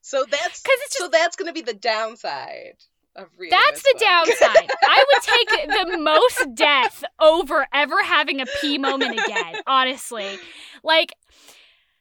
So 0.00 0.24
that's 0.30 0.62
Cuz 0.62 0.74
it's 0.84 0.94
just 0.94 0.98
so 0.98 1.08
that's 1.08 1.36
gonna 1.36 1.52
be 1.52 1.62
the 1.62 1.74
downside 1.74 2.76
of 3.16 3.28
reading. 3.36 3.58
That's 3.58 3.82
the 3.82 3.94
downside. 3.98 4.70
I 4.82 5.04
would 5.08 5.22
take 5.22 5.90
the 5.90 5.98
most 5.98 6.54
death 6.54 7.04
over 7.18 7.66
ever 7.72 8.02
having 8.02 8.40
a 8.40 8.46
pee 8.60 8.78
moment 8.78 9.18
again, 9.18 9.56
honestly. 9.66 10.38
Like, 10.82 11.14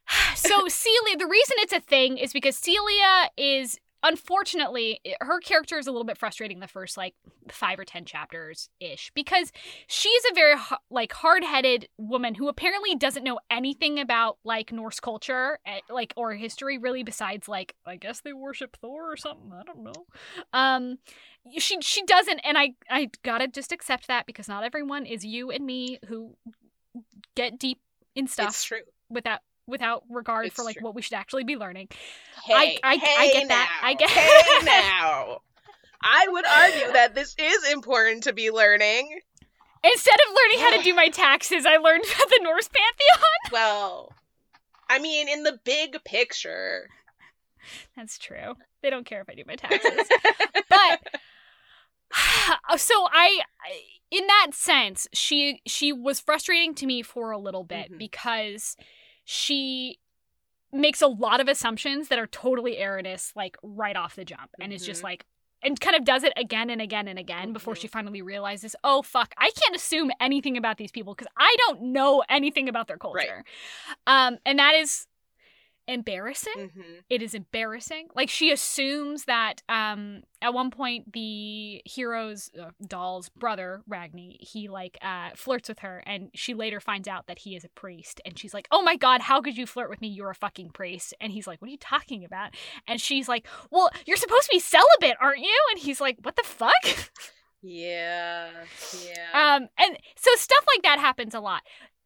so 0.35 0.67
Celia, 0.67 1.17
the 1.17 1.27
reason 1.27 1.55
it's 1.59 1.73
a 1.73 1.79
thing 1.79 2.17
is 2.17 2.33
because 2.33 2.57
Celia 2.57 3.29
is, 3.37 3.79
unfortunately, 4.05 5.01
her 5.19 5.39
character 5.41 5.77
is 5.77 5.87
a 5.87 5.91
little 5.91 6.05
bit 6.05 6.17
frustrating 6.17 6.59
the 6.61 6.67
first, 6.67 6.95
like, 6.95 7.15
five 7.51 7.77
or 7.79 7.83
ten 7.83 8.05
chapters 8.05 8.69
ish, 8.79 9.11
because 9.15 9.51
she's 9.87 10.23
a 10.31 10.33
very, 10.33 10.55
like, 10.89 11.11
hard 11.11 11.43
headed 11.43 11.89
woman 11.97 12.35
who 12.35 12.47
apparently 12.47 12.95
doesn't 12.95 13.23
know 13.23 13.39
anything 13.51 13.99
about, 13.99 14.37
like, 14.45 14.71
Norse 14.71 14.99
culture, 15.01 15.59
eh, 15.65 15.79
like, 15.89 16.13
or 16.15 16.33
history, 16.33 16.77
really, 16.77 17.03
besides, 17.03 17.47
like, 17.49 17.75
I 17.85 17.97
guess 17.97 18.21
they 18.21 18.31
worship 18.33 18.77
Thor 18.79 19.11
or 19.11 19.17
something. 19.17 19.51
I 19.51 19.63
don't 19.63 19.83
know. 19.83 20.05
Um, 20.53 20.97
she 21.57 21.77
she 21.81 22.01
doesn't 22.03 22.39
and 22.43 22.57
i 22.57 22.73
i 22.89 23.07
gotta 23.23 23.47
just 23.47 23.71
accept 23.71 24.07
that 24.07 24.25
because 24.25 24.47
not 24.47 24.63
everyone 24.63 25.05
is 25.05 25.23
you 25.23 25.51
and 25.51 25.63
me 25.63 25.99
who 26.07 26.35
get 27.35 27.59
deep 27.59 27.79
in 28.15 28.27
stuff. 28.27 28.49
It's 28.49 28.63
true. 28.63 28.79
without 29.09 29.41
without 29.67 30.03
regard 30.09 30.47
It's 30.47 30.55
for 30.55 30.63
like 30.63 30.77
true. 30.77 30.85
what 30.85 30.95
we 30.95 31.01
should 31.01 31.13
actually 31.15 31.43
be 31.43 31.55
learning 31.57 31.87
Hey, 32.43 32.53
I- 32.53 32.79
I 32.83 32.95
hey 32.97 33.31
get 33.33 33.47
that. 33.49 33.79
I 33.83 33.93
get- 33.95 34.09
Hey 34.09 34.65
now. 34.65 35.41
I 36.01 36.27
would 36.29 36.45
argue 36.45 36.93
that 36.93 37.15
this 37.15 37.35
is 37.39 37.71
important 37.71 38.23
to 38.23 38.33
be 38.33 38.51
learning. 38.51 39.19
instead 39.83 40.15
of 40.27 40.33
learning 40.35 40.59
how 40.65 40.77
to 40.77 40.83
do 40.83 40.93
my 41.03 41.09
taxes 41.09 41.65
i 41.65 41.77
learned 41.77 42.03
about 42.05 42.29
the 42.29 42.39
norse 42.43 42.67
pantheon 42.69 43.25
Well, 43.51 44.13
I 44.89 44.99
mean, 44.99 45.27
in 45.27 45.43
the 45.43 45.59
big 45.63 45.97
picture. 46.05 46.89
that's 47.95 48.17
true 48.19 48.53
they 48.83 48.89
don't 48.91 49.05
care 49.05 49.21
if 49.21 49.29
i 49.29 49.33
do 49.33 49.43
my 49.47 49.55
taxes 49.55 50.07
but 50.69 50.99
so 52.77 52.93
I, 53.11 53.41
I 53.63 53.79
in 54.11 54.27
that 54.27 54.47
sense 54.53 55.07
she 55.13 55.61
she 55.65 55.91
was 55.91 56.19
frustrating 56.19 56.75
to 56.75 56.85
me 56.85 57.01
for 57.01 57.31
a 57.31 57.37
little 57.39 57.63
bit 57.63 57.91
Mhm. 57.91 57.97
because 57.97 58.77
she 59.25 59.99
makes 60.71 61.01
a 61.01 61.07
lot 61.07 61.39
of 61.41 61.47
assumptions 61.47 62.07
that 62.09 62.19
are 62.19 62.27
totally 62.27 62.81
erroneous 62.81 63.31
like 63.35 63.57
right 63.63 63.95
off 63.95 64.15
the 64.15 64.25
jump 64.25 64.49
and 64.59 64.71
it's 64.71 64.85
just 64.85 65.01
Mhm. 65.01 65.05
like 65.05 65.25
and 65.61 65.79
kind 65.79 65.95
of 65.95 66.03
does 66.05 66.23
it 66.23 66.33
again 66.37 66.69
and 66.69 66.81
again 66.81 67.07
and 67.07 67.17
again 67.17 67.51
before 67.53 67.73
Mhm. 67.73 67.81
she 67.81 67.87
finally 67.87 68.21
realizes 68.21 68.75
oh 68.83 69.01
fuck 69.01 69.33
i 69.37 69.49
can't 69.51 69.75
assume 69.75 70.11
anything 70.19 70.57
about 70.57 70.77
these 70.77 70.91
people 70.91 71.15
because 71.15 71.31
i 71.37 71.55
don't 71.59 71.81
know 71.81 72.23
anything 72.29 72.67
about 72.69 72.87
their 72.87 72.97
culture 72.97 73.43
um 74.05 74.37
and 74.45 74.59
that 74.59 74.75
is 74.75 75.07
embarrassing 75.87 76.71
hmm 76.73 76.81
it 77.09 77.21
is 77.21 77.35
embarrassing. 77.35 78.07
Like 78.15 78.29
she 78.29 78.51
assumes 78.51 79.25
that 79.25 79.61
um 79.69 80.23
at 80.41 80.53
one 80.53 80.71
point 80.71 81.13
the 81.13 81.81
hero's 81.85 82.49
uh, 82.59 82.71
doll's 82.87 83.29
brother 83.29 83.83
Ragni 83.89 84.37
he 84.39 84.67
like 84.67 84.97
uh 85.01 85.29
flirts 85.35 85.69
with 85.69 85.79
her 85.79 86.01
and 86.05 86.29
she 86.33 86.53
later 86.55 86.79
finds 86.79 87.07
out 87.07 87.27
that 87.27 87.39
he 87.39 87.55
is 87.55 87.63
a 87.63 87.69
priest 87.69 88.21
and 88.25 88.37
she's 88.39 88.53
like, 88.53 88.67
"Oh 88.71 88.81
my 88.81 88.95
god, 88.95 89.21
how 89.21 89.41
could 89.41 89.57
you 89.57 89.67
flirt 89.67 89.89
with 89.89 90.01
me? 90.01 90.07
You're 90.07 90.31
a 90.31 90.35
fucking 90.35 90.71
priest." 90.71 91.13
And 91.21 91.31
he's 91.31 91.47
like, 91.47 91.61
"What 91.61 91.67
are 91.67 91.71
you 91.71 91.77
talking 91.77 92.23
about?" 92.25 92.55
And 92.87 92.99
she's 92.99 93.27
like, 93.29 93.45
"Well, 93.71 93.91
you're 94.05 94.17
supposed 94.17 94.43
to 94.43 94.49
be 94.51 94.59
celibate, 94.59 95.17
aren't 95.21 95.39
you?" 95.39 95.57
And 95.71 95.79
he's 95.79 96.01
like, 96.01 96.17
"What 96.23 96.35
the 96.35 96.43
fuck?" 96.43 96.73
Yeah. 97.65 98.49
Yeah. 99.05 99.55
Um, 99.55 99.69
and 99.77 99.97
so 100.15 100.31
stuff 100.35 100.63
like 100.75 100.83
that 100.83 100.99
happens 100.99 101.33
a 101.33 101.39
lot. 101.39 101.61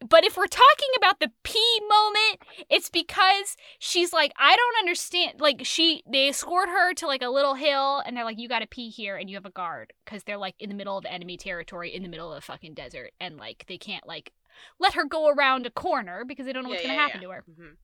But 0.07 0.23
if 0.23 0.37
we're 0.37 0.47
talking 0.47 0.87
about 0.95 1.19
the 1.19 1.29
pee 1.43 1.81
moment, 1.89 2.41
it's 2.69 2.89
because 2.89 3.57
she's 3.79 4.13
like, 4.13 4.31
I 4.39 4.55
don't 4.55 4.77
understand. 4.79 5.41
Like, 5.41 5.61
she, 5.65 6.03
they 6.09 6.29
escort 6.29 6.69
her 6.69 6.93
to 6.93 7.05
like 7.07 7.21
a 7.21 7.27
little 7.27 7.55
hill 7.55 8.01
and 8.05 8.15
they're 8.15 8.23
like, 8.23 8.39
you 8.39 8.47
gotta 8.47 8.67
pee 8.67 8.89
here 8.89 9.17
and 9.17 9.29
you 9.29 9.35
have 9.35 9.45
a 9.45 9.49
guard 9.51 9.91
because 10.05 10.23
they're 10.23 10.37
like 10.37 10.55
in 10.57 10.69
the 10.69 10.75
middle 10.75 10.97
of 10.97 11.05
enemy 11.05 11.35
territory 11.35 11.93
in 11.93 12.03
the 12.03 12.09
middle 12.09 12.31
of 12.31 12.35
the 12.35 12.41
fucking 12.45 12.75
desert 12.75 13.11
and 13.19 13.35
like 13.35 13.65
they 13.67 13.77
can't 13.77 14.07
like 14.07 14.31
let 14.79 14.93
her 14.93 15.03
go 15.05 15.27
around 15.27 15.65
a 15.65 15.69
corner 15.69 16.23
because 16.25 16.45
they 16.45 16.53
don't 16.53 16.63
know 16.63 16.69
what's 16.69 16.81
Yeah, 16.81 16.89
gonna 16.89 16.99
yeah, 16.99 17.05
happen 17.07 17.21
yeah. 17.21 17.27
to 17.27 17.33
her. 17.33 17.43
Mhm. 17.49 17.75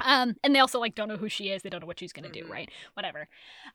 Um, 0.00 0.36
and 0.42 0.54
they 0.54 0.60
also 0.60 0.78
like 0.80 0.94
don't 0.94 1.08
know 1.08 1.16
who 1.16 1.28
she 1.28 1.50
is. 1.50 1.62
They 1.62 1.70
don't 1.70 1.80
know 1.80 1.86
what 1.86 1.98
she's 2.00 2.12
gonna 2.12 2.30
do, 2.30 2.44
Mhm. 2.44 2.50
right? 2.50 2.70
Whatever. 2.94 3.28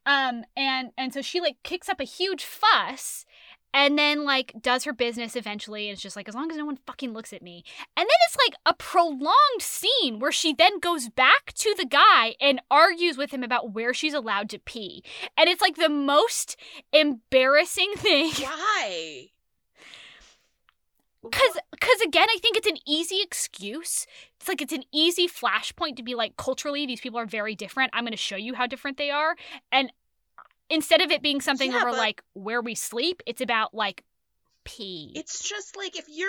Um, 0.06 0.44
and 0.56 0.92
and 0.98 1.14
so 1.14 1.22
she 1.22 1.40
like 1.42 1.58
kicks 1.64 1.90
up 1.90 2.00
a 2.00 2.04
huge 2.06 2.44
fuss, 2.44 3.26
and 3.74 3.98
then 4.00 4.24
like 4.24 4.54
does 4.62 4.84
her 4.86 4.94
business 4.94 5.36
eventually. 5.36 5.88
And 5.90 5.94
it's 5.94 6.02
just 6.02 6.16
like 6.16 6.28
as 6.30 6.36
long 6.36 6.50
as 6.52 6.58
no 6.58 6.66
one 6.66 6.78
fucking 6.88 7.14
looks 7.14 7.34
at 7.34 7.42
me. 7.42 7.64
And 7.98 8.04
then 8.08 8.18
it's 8.28 8.38
like 8.48 8.56
a 8.66 8.74
prolonged 8.74 9.34
scene 9.62 10.20
where 10.20 10.32
she 10.32 10.54
then 10.54 10.80
goes 10.80 11.10
back 11.10 11.54
to 11.56 11.74
the 11.78 11.86
guy 11.86 12.36
and 12.40 12.62
argues 12.72 13.18
with 13.18 13.32
him 13.32 13.44
about 13.44 13.74
where 13.74 13.94
she's 13.94 14.14
allowed 14.14 14.50
to 14.52 14.60
pee. 14.60 15.04
And 15.38 15.50
it's 15.50 15.62
like 15.62 15.76
the 15.76 15.90
most 15.90 16.56
embarrassing 16.94 17.92
thing. 17.98 18.32
Why? 18.40 19.28
Cause, 21.32 21.58
cause 21.80 22.02
again, 22.06 22.28
I 22.30 22.38
think 22.42 22.58
it's 22.58 22.68
an 22.68 22.78
easy 22.86 23.22
excuse. 23.22 24.06
It's 24.40 24.48
like 24.48 24.62
it's 24.62 24.74
an 24.74 24.84
easy 24.94 25.28
flashpoint 25.28 25.96
to 25.98 26.04
be 26.04 26.16
like, 26.16 26.38
culturally, 26.38 26.86
these 26.86 27.02
people 27.02 27.20
are 27.20 27.26
very 27.26 27.56
different. 27.56 27.92
I'm 27.94 28.04
going 28.04 28.12
to 28.12 28.18
show 28.18 28.36
you 28.36 28.54
how 28.54 28.68
different 28.68 28.98
they 28.98 29.12
are. 29.12 29.36
And 29.72 29.92
instead 30.70 31.02
of 31.02 31.12
it 31.12 31.22
being 31.22 31.42
something 31.42 31.72
Yeah, 31.72 31.78
over 31.78 31.92
but- 31.92 31.98
like 31.98 32.22
where 32.34 32.62
we 32.62 32.76
sleep, 32.76 33.22
it's 33.26 33.42
about 33.42 33.74
like 33.74 34.04
pee. 34.64 35.12
It's 35.16 35.48
just 35.48 35.76
like 35.78 35.98
if 35.98 36.06
you're 36.10 36.28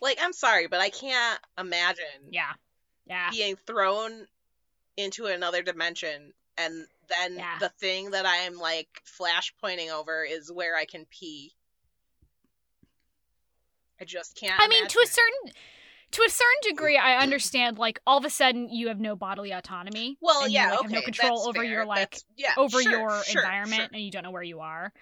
like 0.00 0.18
I'm 0.20 0.32
sorry, 0.32 0.66
but 0.66 0.80
I 0.80 0.90
can't 0.90 1.40
imagine 1.58 2.04
yeah, 2.30 2.52
yeah, 3.06 3.30
being 3.30 3.56
thrown 3.56 4.26
into 4.96 5.26
another 5.26 5.62
dimension 5.62 6.32
and 6.58 6.86
then 7.08 7.36
Yeah. 7.36 7.56
the 7.58 7.70
thing 7.70 8.10
that 8.10 8.26
I'm 8.26 8.58
like 8.58 8.88
flash 9.04 9.54
pointing 9.60 9.90
over 9.90 10.24
is 10.24 10.52
where 10.52 10.76
I 10.76 10.84
can 10.84 11.06
pee. 11.06 11.52
I 14.02 14.04
just 14.04 14.34
can't. 14.34 14.60
I 14.60 14.66
mean, 14.66 14.86
to 14.88 14.98
a 14.98 15.06
certain 15.06 15.52
to 16.10 16.22
a 16.26 16.28
certain 16.28 16.70
degree, 16.74 16.98
I 16.98 17.22
understand. 17.22 17.78
Like 17.78 18.00
all 18.04 18.18
of 18.18 18.24
a 18.24 18.30
sudden, 18.30 18.68
you 18.68 18.88
have 18.88 18.98
no 18.98 19.14
bodily 19.14 19.52
autonomy. 19.52 20.18
Well, 20.20 20.48
yeah, 20.48 20.64
you, 20.64 20.70
like, 20.70 20.78
okay, 20.80 20.82
have 20.82 20.92
no 20.92 21.02
control 21.02 21.40
over 21.46 21.60
fair. 21.60 21.64
your 21.64 21.86
like 21.86 22.18
yeah, 22.36 22.50
over 22.58 22.82
sure, 22.82 22.90
your 22.90 23.22
sure, 23.22 23.40
environment, 23.40 23.82
sure. 23.82 23.88
and 23.92 24.02
you 24.02 24.10
don't 24.10 24.24
know 24.24 24.32
where 24.32 24.42
you 24.42 24.58
are. 24.58 24.92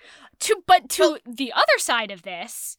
To 0.40 0.62
but 0.66 0.90
to 0.90 1.18
the 1.24 1.52
other 1.54 1.78
side 1.78 2.10
of 2.10 2.20
this, 2.20 2.76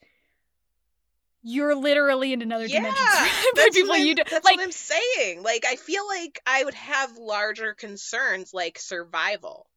you're 1.41 1.75
literally 1.75 2.33
in 2.33 2.43
another 2.43 2.67
dimension 2.67 2.93
Yeah, 3.03 3.11
surrounded 3.11 3.55
by 3.55 3.61
that's 3.63 3.75
people 3.75 3.97
you 3.97 4.15
do. 4.15 4.23
That's 4.29 4.45
Like 4.45 4.57
what 4.57 4.63
I'm 4.63 4.71
saying. 4.71 5.41
Like, 5.41 5.65
I 5.67 5.75
feel 5.75 6.07
like 6.07 6.39
I 6.45 6.63
would 6.63 6.75
have 6.75 7.17
larger 7.17 7.73
concerns, 7.73 8.53
like 8.53 8.77
survival. 8.77 9.67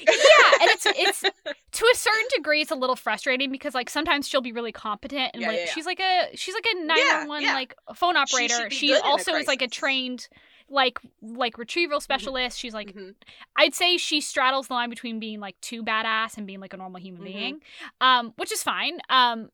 Yeah, 0.00 0.60
and 0.60 0.70
it's 0.70 0.86
it's 0.86 1.20
to 1.72 1.86
a 1.92 1.96
certain 1.96 2.26
degree 2.36 2.60
it's 2.62 2.70
a 2.70 2.74
little 2.74 2.96
frustrating 2.96 3.50
because 3.50 3.74
like 3.74 3.88
sometimes 3.90 4.28
she'll 4.28 4.40
be 4.40 4.52
really 4.52 4.72
competent 4.72 5.30
and 5.34 5.42
Yeah, 5.42 5.48
like 5.48 5.56
yeah, 5.58 5.64
yeah. 5.66 5.72
she's 5.72 5.86
like 5.86 6.00
a 6.00 6.28
she's 6.36 6.54
like 6.54 6.66
a 6.74 6.84
911 6.84 7.44
yeah. 7.44 7.54
like 7.54 7.74
phone 7.94 8.16
operator. 8.16 8.70
She, 8.70 8.92
a 8.92 9.00
also 9.00 9.34
is 9.34 9.46
like 9.46 9.62
a 9.62 9.68
trained 9.68 10.28
like 10.68 10.98
like 11.20 11.58
retrieval 11.58 12.00
specialist. 12.00 12.58
She's 12.58 12.72
like 12.74 12.94
Mhm. 12.94 13.14
I'd 13.56 13.74
say 13.74 13.96
she 13.98 14.20
straddles 14.20 14.68
the 14.68 14.74
line 14.74 14.90
between 14.90 15.20
being 15.20 15.38
like 15.40 15.60
too 15.60 15.82
badass 15.84 16.36
and 16.38 16.46
being 16.46 16.60
like 16.60 16.72
a 16.72 16.76
normal 16.76 17.00
human 17.00 17.22
Mhm. 17.22 17.24
being. 17.24 17.60
Um 18.00 18.32
which 18.36 18.52
is 18.52 18.62
fine. 18.62 19.00
Um 19.10 19.50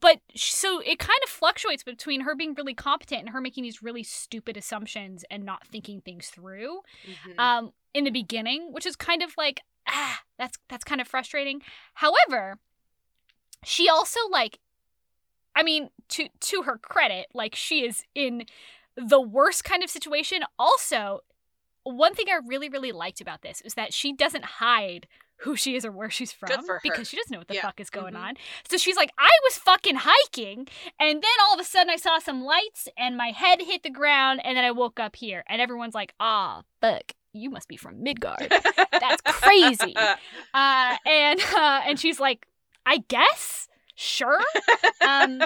but 0.00 0.20
so 0.34 0.80
it 0.80 0.98
kind 0.98 1.18
of 1.22 1.28
fluctuates 1.28 1.82
between 1.82 2.22
her 2.22 2.34
being 2.34 2.54
really 2.54 2.72
competent 2.74 3.20
and 3.20 3.28
her 3.30 3.40
making 3.42 3.62
these 3.64 3.82
really 3.82 4.02
stupid 4.02 4.56
assumptions 4.56 5.22
and 5.30 5.44
not 5.44 5.66
thinking 5.66 6.00
things 6.00 6.28
through 6.30 6.80
Mhm. 7.26 7.38
um 7.38 7.72
in 7.94 8.04
the 8.04 8.10
beginning 8.10 8.72
which 8.72 8.86
is 8.86 8.96
kind 8.96 9.22
of 9.22 9.34
like 9.36 9.60
ah 9.88 10.20
that's 10.38 10.58
that's 10.68 10.84
kind 10.84 11.00
of 11.00 11.08
frustrating. 11.08 11.60
However 11.94 12.58
she 13.64 13.88
also 13.88 14.18
like 14.30 14.58
i 15.54 15.62
mean 15.62 15.88
to 16.08 16.28
to 16.40 16.62
her 16.62 16.78
credit 16.78 17.26
like 17.34 17.54
she 17.54 17.84
is 17.84 18.02
in 18.14 18.44
the 18.96 19.20
worst 19.20 19.64
kind 19.64 19.82
of 19.82 19.90
situation. 19.90 20.42
Also 20.58 21.20
one 21.84 22.14
thing 22.14 22.26
i 22.30 22.38
really 22.46 22.68
really 22.68 22.92
liked 22.92 23.20
about 23.20 23.42
this 23.42 23.60
is 23.62 23.74
that 23.74 23.92
she 23.92 24.12
doesn't 24.12 24.44
hide 24.44 25.06
who 25.38 25.56
she 25.56 25.74
is 25.74 25.84
or 25.84 25.90
where 25.90 26.08
she's 26.10 26.30
from 26.32 26.48
because 26.84 27.08
she 27.08 27.16
doesn't 27.16 27.32
know 27.32 27.38
what 27.38 27.48
the 27.48 27.54
Yeah. 27.54 27.62
fuck 27.62 27.80
is 27.80 27.90
going 27.90 28.14
Mhm. 28.14 28.20
on. 28.22 28.34
So 28.68 28.76
she's 28.76 28.96
like 28.96 29.10
i 29.18 29.30
was 29.44 29.58
fucking 29.58 29.96
hiking 30.00 30.68
and 31.00 31.22
then 31.22 31.36
all 31.42 31.54
of 31.54 31.60
a 31.60 31.64
sudden 31.64 31.90
i 31.90 31.96
saw 31.96 32.18
some 32.20 32.42
lights 32.44 32.88
and 32.96 33.16
my 33.16 33.32
head 33.32 33.60
hit 33.62 33.82
the 33.82 33.90
ground 33.90 34.40
and 34.44 34.56
then 34.56 34.64
i 34.64 34.70
woke 34.70 35.00
up 35.00 35.16
here. 35.16 35.42
And 35.48 35.60
everyone's 35.60 35.94
like 35.94 36.14
ah 36.20 36.62
fuck 36.80 37.12
you 37.32 37.50
must 37.50 37.68
be 37.68 37.76
from 37.76 38.02
midgard 38.02 38.46
that's 38.92 39.22
crazy. 39.24 39.94
uh, 39.96 40.96
and 41.06 41.40
uh, 41.54 41.80
and 41.86 41.98
she's 41.98 42.20
like, 42.20 42.46
I 42.86 42.98
guess, 43.08 43.68
sure. 43.94 44.38
Um, 45.00 45.40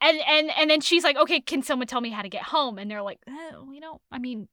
and 0.00 0.18
and 0.28 0.50
and 0.56 0.70
then 0.70 0.80
she's 0.80 1.04
like, 1.04 1.16
okay, 1.16 1.40
can 1.40 1.62
someone 1.62 1.86
tell 1.86 2.00
me 2.00 2.10
how 2.10 2.22
to 2.22 2.28
get 2.28 2.42
home? 2.42 2.78
And 2.78 2.90
they're 2.90 3.02
like, 3.02 3.18
oh, 3.28 3.70
you 3.72 3.80
know, 3.80 4.00
I 4.12 4.18
mean, 4.18 4.48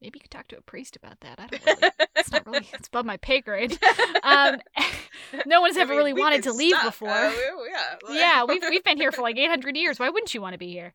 maybe 0.00 0.18
you 0.18 0.20
could 0.20 0.30
talk 0.30 0.48
to 0.48 0.58
a 0.58 0.62
priest 0.62 0.96
about 0.96 1.20
that. 1.20 1.40
I 1.40 1.46
don't 1.46 1.80
really. 1.80 1.92
It's 2.16 2.32
not 2.32 2.46
really. 2.46 2.68
It's 2.74 2.88
above 2.88 3.06
my 3.06 3.16
pay 3.18 3.40
grade. 3.40 3.78
Um, 4.22 4.56
no 5.46 5.60
one's 5.60 5.76
I 5.76 5.80
ever 5.82 5.92
mean, 5.92 5.98
really 5.98 6.12
wanted 6.12 6.42
to 6.44 6.52
leave 6.52 6.74
stop. 6.74 6.86
before. 6.86 7.08
Uh, 7.10 7.32
yeah. 7.68 8.14
yeah, 8.14 8.44
we've 8.44 8.62
we've 8.68 8.84
been 8.84 8.98
here 8.98 9.12
for 9.12 9.22
like 9.22 9.38
800 9.38 9.76
years. 9.76 9.98
Why 9.98 10.08
wouldn't 10.10 10.34
you 10.34 10.42
want 10.42 10.52
to 10.54 10.58
be 10.58 10.70
here? 10.70 10.92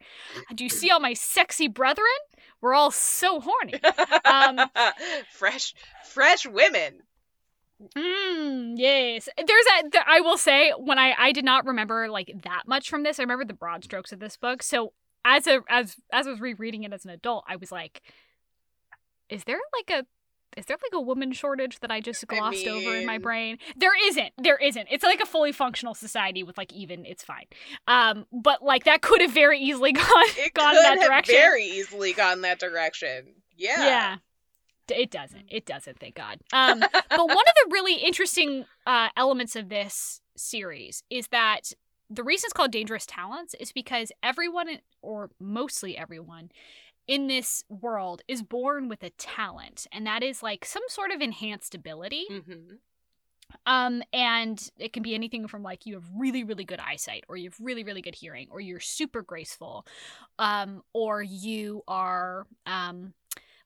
Do 0.54 0.64
you 0.64 0.70
see 0.70 0.92
all 0.92 1.00
my 1.00 1.14
sexy 1.14 1.68
brethren? 1.68 2.06
We're 2.66 2.74
all 2.74 2.90
so 2.90 3.40
horny. 3.42 3.80
Um, 4.26 4.60
fresh, 5.32 5.76
fresh 6.04 6.48
women. 6.48 7.04
Mm, 7.96 8.74
yes. 8.76 9.30
There's 9.38 9.66
a. 9.84 9.90
There, 9.92 10.04
I 10.08 10.22
will 10.22 10.40
say 10.40 10.72
when 10.76 10.98
I 10.98 11.14
I 11.16 11.32
did 11.32 11.46
not 11.46 11.68
remember 11.68 12.10
like 12.10 12.32
that 12.44 12.64
much 12.66 12.90
from 12.90 13.04
this. 13.04 13.20
I 13.20 13.22
remember 13.22 13.46
the 13.46 13.54
broad 13.54 13.84
strokes 13.84 14.12
of 14.12 14.20
this 14.20 14.36
book. 14.36 14.64
So 14.64 14.94
as 15.24 15.46
a 15.46 15.62
as 15.70 15.96
as 16.12 16.26
I 16.26 16.32
was 16.32 16.42
rereading 16.42 16.82
it 16.82 16.92
as 16.92 17.06
an 17.06 17.12
adult, 17.12 17.44
I 17.48 17.58
was 17.58 17.72
like, 17.72 18.02
is 19.30 19.44
there 19.44 19.60
like 19.78 20.00
a 20.00 20.08
is 20.58 20.66
there 20.66 20.78
like 20.82 20.94
a 20.94 21.02
woman 21.02 21.32
shortage 21.32 21.80
that 21.80 21.92
I 21.92 22.00
just 22.02 22.24
I 22.30 22.36
glossed 22.36 22.66
over 22.68 22.96
in 22.96 23.06
my 23.06 23.18
brain? 23.18 23.58
There 23.76 23.92
isn't. 24.08 24.32
There 24.38 24.58
isn't. 24.58 24.88
It's 24.90 25.04
like 25.04 25.20
a 25.20 25.26
fully 25.26 25.52
functional 25.52 25.94
society 25.94 26.44
with 26.44 26.58
like 26.58 26.72
even. 26.74 27.06
It's 27.06 27.24
fine. 27.24 27.46
Um, 27.88 28.26
but 28.32 28.64
like 28.64 28.86
that 28.86 29.02
could 29.02 29.22
have 29.22 29.32
very 29.32 29.60
easily 29.60 29.92
gone 29.94 30.06
It 30.38 30.54
gone 30.54 30.76
that 30.76 30.98
have 31.00 31.08
direction. 31.10 31.36
very 31.36 31.66
easily 31.66 32.14
gone 32.14 32.42
that 32.42 32.60
direction. 32.60 33.28
Yeah. 33.58 33.86
Yeah. 33.86 34.18
It 34.88 35.10
doesn't. 35.10 35.46
It 35.50 35.66
doesn't, 35.66 36.00
thank 36.00 36.14
God. 36.16 36.38
Um, 36.54 36.80
but 36.80 37.10
one 37.28 37.32
of 37.32 37.54
the 37.64 37.70
really 37.72 37.96
interesting 37.96 38.66
uh, 38.86 39.10
elements 39.18 39.56
of 39.56 39.70
this 39.70 40.22
series 40.38 41.02
is 41.10 41.28
that 41.30 41.74
the 42.08 42.24
reason 42.24 42.46
it's 42.48 42.54
called 42.54 42.72
Dangerous 42.72 43.08
Talents 43.08 43.56
is 43.56 43.72
because 43.72 44.12
everyone, 44.22 44.68
or 45.02 45.32
mostly 45.40 45.98
everyone, 45.98 46.52
in 47.08 47.28
this 47.28 47.64
world 47.70 48.22
is 48.28 48.42
born 48.44 48.88
with 48.90 49.04
a 49.04 49.10
talent, 49.12 49.88
and 49.92 50.06
that 50.08 50.24
is 50.24 50.42
like 50.44 50.66
some 50.66 50.84
sort 50.90 51.12
of 51.12 51.22
enhanced 51.22 51.76
ability. 51.76 52.26
hmm 52.30 52.76
Um, 53.66 54.04
and 54.12 54.60
it 54.78 54.94
can 54.94 55.04
be 55.04 55.14
anything 55.16 55.48
from 55.48 55.64
like 55.64 55.86
you 55.86 55.96
have 55.96 56.04
really, 56.18 56.44
really 56.44 56.64
good 56.66 56.80
eyesight, 56.80 57.24
or 57.28 57.38
you 57.38 57.50
have 57.50 57.58
really, 57.60 57.84
really 57.84 58.02
good 58.02 58.16
hearing, 58.16 58.48
or 58.52 58.60
you're 58.60 58.80
super 58.80 59.22
graceful, 59.22 59.86
um, 60.40 60.82
or 60.94 61.22
you 61.22 61.84
are 61.88 62.48
um 62.66 63.14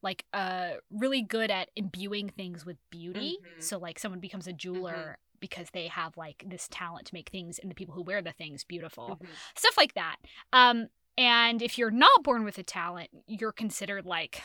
like 0.01 0.25
uh 0.33 0.71
really 0.91 1.21
good 1.21 1.51
at 1.51 1.69
imbuing 1.75 2.29
things 2.29 2.65
with 2.65 2.77
beauty. 2.91 3.37
Mhm. 3.41 3.63
So 3.63 3.77
like 3.77 3.99
someone 3.99 4.19
becomes 4.21 4.47
a 4.47 4.53
jeweler 4.53 5.17
because 5.39 5.69
they 5.71 5.87
have 5.87 6.17
like 6.17 6.43
this 6.47 6.67
talent 6.69 7.07
to 7.07 7.13
make 7.13 7.29
things 7.29 7.59
and 7.59 7.69
the 7.71 7.75
people 7.75 7.95
who 7.95 8.03
wear 8.03 8.21
the 8.21 8.31
things 8.33 8.63
beautiful. 8.63 9.19
Mhm. 9.21 9.27
Stuff 9.55 9.77
like 9.77 9.93
that. 9.95 10.17
Um 10.53 10.89
and 11.19 11.61
if 11.61 11.77
you're 11.77 11.91
not 11.91 12.23
born 12.23 12.43
with 12.43 12.57
a 12.57 12.63
talent, 12.63 13.09
you're 13.27 13.51
considered 13.51 14.05
like 14.05 14.41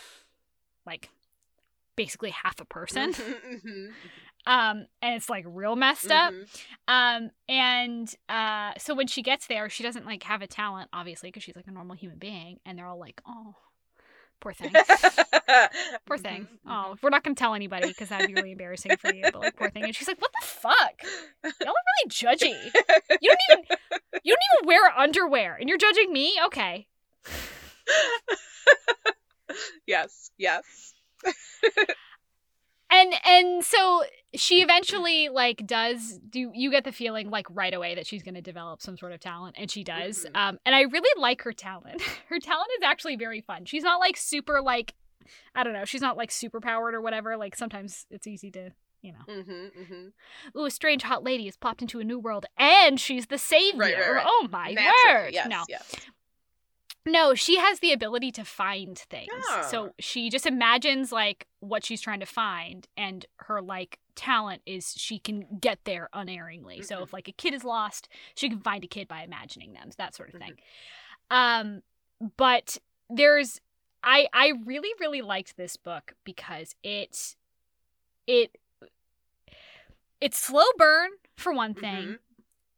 like 0.85 1.09
basically 1.97 2.31
half 2.31 2.61
a 2.61 2.65
person. 2.65 3.13
Mhm. 3.55 3.93
Um 4.47 4.87
and 5.01 5.15
it's 5.15 5.31
like 5.31 5.45
real 5.49 5.77
messed 5.77 6.11
up. 6.11 6.35
Mhm. 6.35 6.49
Um, 6.87 7.31
and 7.49 8.15
uh, 8.29 8.73
so 8.79 8.95
when 8.95 9.07
she 9.07 9.23
gets 9.23 9.47
there, 9.47 9.71
she 9.71 9.83
doesn't 9.83 10.05
like 10.05 10.23
have 10.25 10.43
a 10.43 10.47
talent, 10.47 10.91
obviously, 10.93 11.29
because 11.29 11.43
she's 11.45 11.57
like 11.57 11.67
a 11.67 11.71
normal 11.71 11.97
human 11.97 12.19
being, 12.19 12.59
and 12.67 12.77
they're 12.77 12.87
all 12.87 12.99
like, 12.99 13.23
"Oh, 13.27 13.55
poor 14.45 14.53
thing, 14.53 14.73
poor 16.07 16.19
thing. 16.19 16.43
Mhm. 16.43 16.49
Oh, 16.69 16.97
we're 17.03 17.09
not 17.09 17.25
gonna 17.25 17.35
tell 17.35 17.55
anybody 17.55 17.89
because 17.89 18.11
that'd 18.11 18.29
be 18.29 18.35
really 18.35 18.53
embarrassing 18.53 18.97
for 18.99 19.13
you, 19.13 19.23
but 19.25 19.37
like, 19.41 19.57
poor 19.57 19.71
thing." 19.71 19.85
And 19.85 19.97
she's 19.97 20.07
like, 20.07 20.21
"What 20.21 20.31
the 20.39 20.47
fuck? 20.47 21.03
Y'all 21.43 21.71
are 21.71 21.75
really 22.05 22.11
judgy. 22.11 22.55
You 23.21 23.31
don't 23.31 23.41
even, 23.51 23.65
you 24.23 24.37
don't 24.37 24.45
even 24.59 24.67
wear 24.69 24.93
underwear, 24.97 25.57
and 25.59 25.69
you're 25.69 25.79
judging 25.79 26.13
me? 26.13 26.35
Okay." 26.47 26.87
yes, 29.87 30.31
yes. 30.37 30.93
and 32.95 33.15
and 33.27 33.65
so 33.65 34.03
she 34.35 34.63
eventually 34.63 35.29
like 35.29 35.67
does 35.67 36.19
do 36.29 36.51
you 36.55 36.71
get 36.71 36.85
the 36.85 36.93
feeling 36.93 37.31
like 37.31 37.47
right 37.51 37.73
away 37.75 37.95
that 37.95 38.07
she's 38.07 38.23
going 38.23 38.35
to 38.35 38.41
develop 38.43 38.83
some 38.83 38.97
sort 38.97 39.13
of 39.13 39.21
talent 39.21 39.55
and 39.59 39.71
she 39.71 39.85
does. 39.85 40.25
Mhm. 40.25 40.37
um 40.37 40.59
and 40.67 40.75
i 40.75 40.83
really 40.83 41.21
like 41.21 41.43
her 41.43 41.53
talent. 41.53 42.01
Her 42.29 42.39
talent 42.41 42.69
is 42.79 42.83
actually 42.83 43.17
very 43.17 43.41
fun. 43.41 43.65
She's 43.65 43.85
not 43.85 44.01
like 44.01 44.17
super 44.17 44.61
like 44.61 44.95
i 45.55 45.63
don't 45.65 45.73
know 45.73 45.85
she's 45.87 46.03
not 46.03 46.17
like 46.19 46.31
super 46.31 46.61
powered 46.61 46.95
or 46.95 47.01
whatever 47.01 47.37
like 47.39 47.57
sometimes 47.57 48.05
it's 48.11 48.27
easy 48.27 48.51
to 48.51 48.71
you 49.03 49.13
know. 49.13 49.43
Hmm 49.43 49.67
hmm 49.87 50.59
ooh 50.59 50.65
a 50.67 50.71
strange 50.71 51.03
hot 51.03 51.23
lady 51.23 51.45
has 51.47 51.57
popped 51.57 51.81
into 51.83 52.01
a 52.01 52.05
new 52.05 52.19
world 52.19 52.45
and 52.59 52.99
she's 53.01 53.27
the 53.27 53.39
savior 53.39 53.79
Right, 53.79 53.99
right, 53.99 54.11
right. 54.17 54.27
oh 54.27 54.49
my 54.51 54.73
Naturally, 54.73 54.93
word. 55.25 55.31
Yes, 55.35 55.49
no. 55.49 55.63
yes. 55.69 55.95
No, 57.07 57.35
she 57.35 57.59
has 57.59 57.81
the 57.81 57.93
ability 57.93 58.31
to 58.33 58.45
find 58.45 58.99
things. 58.99 59.31
Ah. 59.51 59.63
So 59.71 59.93
she 59.99 60.31
just 60.31 60.47
imagines 60.47 61.13
like 61.13 61.47
what 61.61 61.85
she's 61.85 62.01
trying 62.01 62.21
to 62.21 62.27
find 62.27 62.87
and 62.97 63.27
her 63.37 63.61
like 63.61 63.99
talent 64.15 64.63
is 64.65 64.95
she 64.97 65.19
can 65.19 65.45
get 65.61 65.79
there 65.85 66.09
unerringly. 66.13 66.83
So 66.83 66.99
Mhm. 66.99 67.03
if 67.03 67.13
like 67.13 67.29
a 67.29 67.33
kid 67.33 67.53
is 67.55 67.65
lost, 67.65 68.09
she 68.35 68.49
can 68.49 68.61
find 68.61 68.83
a 68.85 68.87
kid 68.87 69.09
by 69.09 69.23
imagining 69.23 69.73
them, 69.75 69.91
that 69.99 70.15
sort 70.15 70.33
of 70.33 70.41
thing. 70.41 70.53
Mm-hmm. 71.31 71.37
Um 71.37 71.83
but 72.37 72.79
there's 73.11 73.61
I 74.03 74.29
I 74.33 74.53
really 74.65 74.91
really 75.01 75.21
liked 75.23 75.57
this 75.57 75.77
book 75.77 76.15
because 76.25 76.75
it 76.83 77.37
it 78.27 78.57
it's 80.21 80.39
slow 80.39 80.65
burn 80.79 81.11
for 81.37 81.53
one 81.53 81.75
thing 81.75 82.05
Mhm. 82.07 82.19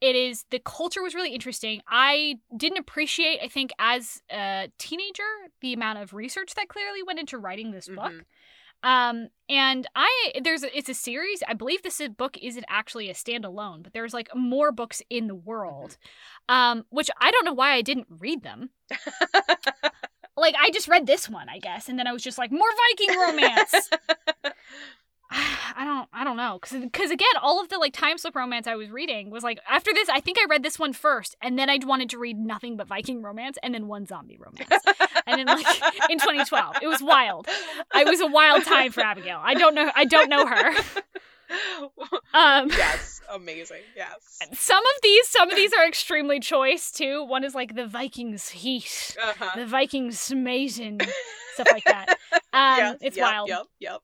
It 0.01 0.15
is 0.17 0.45
the 0.51 0.59
culture 0.59 1.03
was 1.03 1.15
really 1.15 1.33
interesting. 1.35 1.81
I 1.89 2.37
didn't 2.57 2.79
appreciate 2.79 3.39
i 3.43 3.49
think 3.49 3.71
as 3.79 4.21
a 4.31 4.69
teenager 4.79 5.23
the 5.61 5.73
amount 5.73 5.99
of 5.99 6.13
research 6.15 6.55
that 6.55 6.69
clearly 6.69 7.03
went 7.03 7.19
into 7.19 7.39
writing 7.39 7.71
this 7.73 7.89
book. 7.89 8.13
Mhm. 8.13 8.25
um 8.83 9.29
and 9.49 9.87
i 9.97 10.33
there's 10.45 10.63
a, 10.63 10.77
it's 10.77 10.91
a 10.91 10.95
series 10.95 11.43
i 11.49 11.55
believe 11.55 11.83
this 11.83 11.99
is- 12.01 12.11
book 12.11 12.37
isn't 12.43 12.67
actually 12.69 13.09
a 13.09 13.15
standalone 13.15 13.83
but 13.83 13.93
there's 13.95 14.13
like 14.13 14.29
more 14.35 14.71
books 14.71 15.01
in 15.09 15.29
the 15.29 15.35
world 15.35 15.97
um 16.51 16.85
which 16.91 17.09
i 17.21 17.31
don't 17.31 17.45
know 17.47 17.55
why 17.55 17.73
i 17.73 17.83
didn't 17.83 18.07
read 18.11 18.43
them. 18.43 18.71
Like 20.39 20.55
i 20.61 20.69
just 20.71 20.87
read 20.89 21.07
this 21.07 21.31
one 21.31 21.49
i 21.49 21.59
guess 21.59 21.89
and 21.89 21.99
then 21.99 22.07
i 22.07 22.13
was 22.13 22.23
just 22.23 22.37
like 22.37 22.53
more 22.53 22.69
viking 22.91 23.19
romance 23.19 23.75
I 25.79 25.85
don't 25.85 26.09
I 26.13 26.25
don't 26.25 26.37
know 26.37 26.59
cuz 26.61 26.83
cuz 26.93 27.11
again 27.11 27.29
all 27.43 27.61
of 27.61 27.69
the 27.69 27.79
like 27.79 27.93
time 27.93 28.17
slip 28.19 28.35
romance 28.37 28.67
I 28.67 28.77
was 28.77 28.91
reading 28.91 29.31
was 29.31 29.43
like 29.43 29.59
after 29.69 29.93
this 29.93 30.09
I 30.09 30.21
think 30.21 30.39
I 30.39 30.47
read 30.49 30.63
this 30.63 30.79
one 30.79 30.93
first 30.93 31.37
and 31.43 31.59
then 31.59 31.69
I 31.69 31.79
wanted 31.85 32.11
to 32.11 32.19
read 32.19 32.39
nothing 32.39 32.77
but 32.77 32.87
Viking 32.87 33.23
romance 33.23 33.59
and 33.63 33.75
then 33.75 33.89
one 33.89 34.07
zombie 34.07 34.39
romance. 34.39 34.71
and 35.27 35.39
then 35.39 35.47
like 35.47 35.67
in 36.11 36.19
2012. 36.19 36.77
It 36.83 36.87
was 36.87 37.03
wild. 37.03 37.49
It 37.95 38.07
was 38.07 38.21
a 38.21 38.27
wild 38.27 38.65
time 38.65 38.93
for 38.93 39.01
Abigail. 39.03 39.41
I 39.43 39.55
don't 39.55 39.75
know 39.75 39.91
I 39.95 40.05
don't 40.05 40.29
know 40.29 40.47
her. 40.47 40.75
Um 42.35 42.69
yes, 42.71 43.21
amazing. 43.33 43.83
Yes. 43.95 44.39
Some 44.59 44.85
of 44.85 45.03
these 45.03 45.29
some 45.29 45.49
of 45.49 45.57
these 45.57 45.73
are 45.73 45.87
extremely 45.87 46.41
choice 46.41 46.91
too. 46.91 47.25
One 47.25 47.45
is 47.45 47.55
like 47.55 47.75
the 47.77 47.87
Vikings 47.87 48.49
heat, 48.49 49.17
Uh-huh. 49.23 49.51
the 49.55 49.65
Vikings 49.67 50.33
mason, 50.35 50.99
stuff 51.55 51.69
like 51.71 51.85
that. 51.85 52.19
Um 52.53 52.79
yes, 52.79 52.99
it's 53.01 53.17
yep, 53.17 53.25
wild. 53.27 53.49
Yep, 53.49 53.63
yep. 53.79 54.01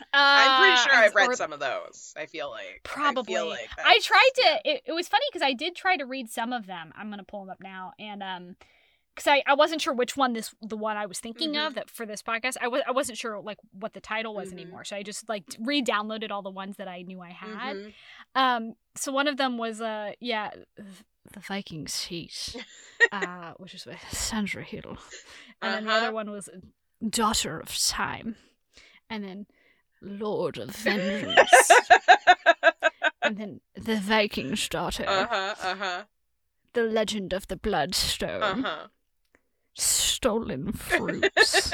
Uh, 0.00 0.04
I'm 0.14 0.60
pretty 0.62 0.76
sure 0.88 0.94
I've 0.96 1.14
read 1.14 1.30
or- 1.30 1.36
some 1.36 1.52
of 1.52 1.60
those. 1.60 2.14
I 2.16 2.26
feel 2.26 2.50
like 2.50 2.80
Probably. 2.84 3.34
I, 3.34 3.38
feel 3.38 3.48
like 3.48 3.68
I 3.84 3.98
tried 4.00 4.30
to. 4.36 4.60
It, 4.64 4.82
it 4.86 4.92
was 4.92 5.08
funny 5.08 5.24
because 5.30 5.42
I 5.42 5.52
did 5.52 5.74
try 5.76 5.96
to 5.96 6.04
read 6.06 6.30
some 6.30 6.52
of 6.52 6.66
them. 6.66 6.92
I'm 6.96 7.10
gonna 7.10 7.24
pull 7.24 7.40
them 7.44 7.50
up 7.50 7.60
now, 7.62 7.92
and 7.98 8.22
um, 8.22 8.56
because 9.14 9.26
I, 9.26 9.42
I 9.46 9.54
wasn't 9.54 9.80
sure 9.80 9.92
which 9.92 10.16
one 10.16 10.32
this 10.32 10.54
the 10.62 10.76
one 10.76 10.96
I 10.96 11.06
was 11.06 11.18
thinking 11.18 11.54
Mhm. 11.54 11.66
of 11.66 11.74
that 11.74 11.90
for 11.90 12.06
this 12.06 12.22
podcast. 12.22 12.56
I 12.60 12.68
was 12.68 12.82
I 12.86 12.92
wasn't 12.92 13.18
sure 13.18 13.40
like 13.40 13.58
what 13.72 13.92
the 13.92 14.00
title 14.00 14.34
was 14.34 14.50
Mhm. 14.50 14.52
anymore, 14.52 14.84
so 14.84 14.96
I 14.96 15.02
just 15.02 15.28
like 15.28 15.44
re-downloaded 15.58 16.30
all 16.30 16.42
the 16.42 16.50
ones 16.50 16.76
that 16.76 16.86
I 16.88 17.02
knew 17.02 17.20
I 17.20 17.30
had. 17.30 17.76
Mhm. 17.76 17.92
Um, 18.36 18.74
so 18.96 19.10
one 19.12 19.26
of 19.26 19.36
them 19.36 19.58
was 19.58 19.80
uh 19.80 20.12
yeah, 20.20 20.50
the 21.32 21.40
Vikings 21.40 22.04
heat, 22.04 22.56
uh, 23.12 23.52
which 23.56 23.74
is 23.74 23.84
with 23.84 24.00
Sandra 24.10 24.62
Hill, 24.62 24.96
and 25.60 25.74
then 25.74 25.84
the 25.84 25.90
Uh-huh. 25.90 25.98
other 26.06 26.12
one 26.14 26.30
was 26.30 26.48
Daughter 27.06 27.58
of 27.60 27.76
Time, 27.76 28.36
and 29.10 29.24
then 29.24 29.46
Lord 30.00 30.58
of 30.58 30.70
Vengeance, 30.70 31.70
and 33.22 33.36
then 33.36 33.60
the 33.74 33.96
Viking's 33.96 34.68
Daughter, 34.68 35.04
uh-huh, 35.06 35.54
uh-huh, 35.62 36.02
the 36.72 36.82
Legend 36.82 37.32
of 37.32 37.48
the 37.48 37.56
Bloodstone, 37.56 38.42
uh-huh. 38.42 38.86
Stolen 39.74 40.72
Fruits, 40.72 41.72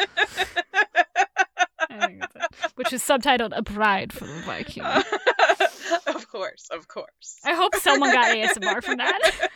I 1.90 2.06
think 2.06 2.20
that's 2.34 2.64
it. 2.64 2.72
which 2.76 2.92
is 2.92 3.02
subtitled 3.02 3.52
A 3.56 3.62
Bride 3.62 4.12
for 4.12 4.26
the 4.26 4.40
Viking. 4.46 4.82
of 6.06 6.28
course, 6.28 6.68
of 6.70 6.88
course. 6.88 7.38
I 7.44 7.54
hope 7.54 7.74
someone 7.76 8.12
got 8.12 8.34
ASMR 8.34 8.82
from 8.82 8.98
that. 8.98 9.50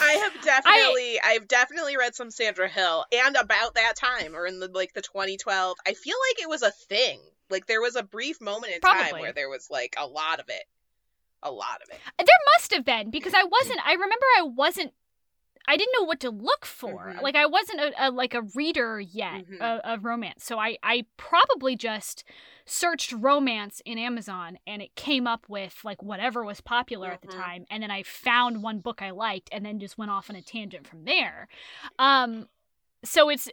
I 0.00 0.12
have 0.12 0.42
definitely 0.42 1.20
I, 1.22 1.32
have 1.32 1.48
definitely 1.48 1.96
read 1.96 2.14
some 2.14 2.30
Sandra 2.30 2.68
Hill 2.68 3.04
and 3.12 3.36
about 3.36 3.74
that 3.74 3.94
time 3.96 4.34
or 4.34 4.46
in 4.46 4.60
the 4.60 4.68
like 4.68 4.94
the 4.94 5.02
2012 5.02 5.76
I 5.86 5.94
feel 5.94 6.16
like 6.30 6.42
it 6.42 6.48
was 6.48 6.62
a 6.62 6.70
thing 6.70 7.20
like 7.50 7.66
there 7.66 7.80
was 7.80 7.96
a 7.96 8.02
brief 8.02 8.40
moment 8.40 8.74
in 8.74 8.80
time 8.80 9.20
where 9.20 9.32
there 9.32 9.48
was 9.48 9.68
like 9.70 9.94
a 9.98 10.06
lot 10.06 10.40
of 10.40 10.48
it 10.48 10.64
a 11.42 11.50
lot 11.50 11.80
of 11.82 11.90
it 11.90 11.98
There 12.18 12.26
must 12.56 12.74
have 12.74 12.84
been 12.84 13.10
because 13.10 13.34
I 13.34 13.44
wasn't. 13.44 13.80
I 13.86 13.92
remember 13.92 14.26
I 14.38 14.42
wasn't. 14.42 14.92
I 15.68 15.76
didn't 15.76 15.94
know 15.98 16.04
what 16.06 16.18
to 16.20 16.30
look 16.30 16.64
for. 16.66 17.14
Mhm. 17.16 17.22
Like 17.22 17.36
I 17.36 17.46
wasn't 17.46 17.80
a, 17.80 18.08
a 18.08 18.10
like 18.10 18.34
a 18.34 18.42
reader 18.54 18.98
yet 19.00 19.46
Mhm. 19.46 19.60
of, 19.60 19.80
of 19.80 20.04
romance, 20.04 20.44
so 20.44 20.58
I 20.58 20.78
I 20.82 21.04
probably 21.16 21.76
just 21.76 22.24
searched 22.64 23.12
romance 23.12 23.80
in 23.84 23.98
Amazon 23.98 24.58
and 24.66 24.82
it 24.82 24.94
came 24.94 25.26
up 25.26 25.48
with 25.48 25.78
like 25.84 26.02
whatever 26.02 26.44
was 26.44 26.60
popular 26.60 27.10
at 27.12 27.20
the 27.22 27.28
Mhm. 27.28 27.36
time, 27.36 27.66
and 27.70 27.82
then 27.82 27.90
I 27.90 28.02
found 28.02 28.62
one 28.62 28.80
book 28.80 29.02
I 29.02 29.10
liked 29.10 29.48
and 29.52 29.64
then 29.64 29.78
just 29.78 29.98
went 29.98 30.10
off 30.10 30.28
on 30.30 30.36
a 30.36 30.42
tangent 30.42 30.86
from 30.86 31.04
there. 31.04 31.48
Um, 31.98 32.48
so 33.04 33.28
it's 33.28 33.48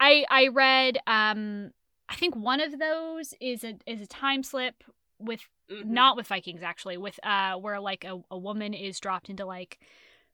I 0.00 0.24
I 0.30 0.48
read 0.48 0.98
um 1.06 1.72
I 2.08 2.16
think 2.16 2.34
one 2.34 2.60
of 2.60 2.78
those 2.78 3.34
is 3.40 3.62
a 3.64 3.78
is 3.86 4.00
a 4.00 4.06
time 4.06 4.42
slip 4.42 4.82
with 5.18 5.42
Mhm. 5.70 5.84
not 5.84 6.16
with 6.16 6.26
Vikings 6.26 6.62
actually, 6.62 6.96
with 6.96 7.20
uh 7.22 7.54
where 7.56 7.78
like 7.80 8.04
a, 8.04 8.20
a 8.30 8.38
woman 8.38 8.74
is 8.74 8.98
dropped 8.98 9.28
into 9.30 9.44
like 9.44 9.78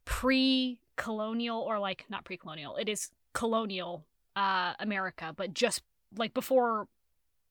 pre-colonial 0.07 1.61
or 1.61 1.79
like 1.79 2.07
not 2.09 2.25
pre-colonial, 2.25 2.77
it 2.77 2.88
is 2.88 3.11
colonial 3.35 4.07
uh 4.35 4.73
America, 4.81 5.35
but 5.37 5.53
just 5.53 5.83
like 6.16 6.33
before 6.33 6.88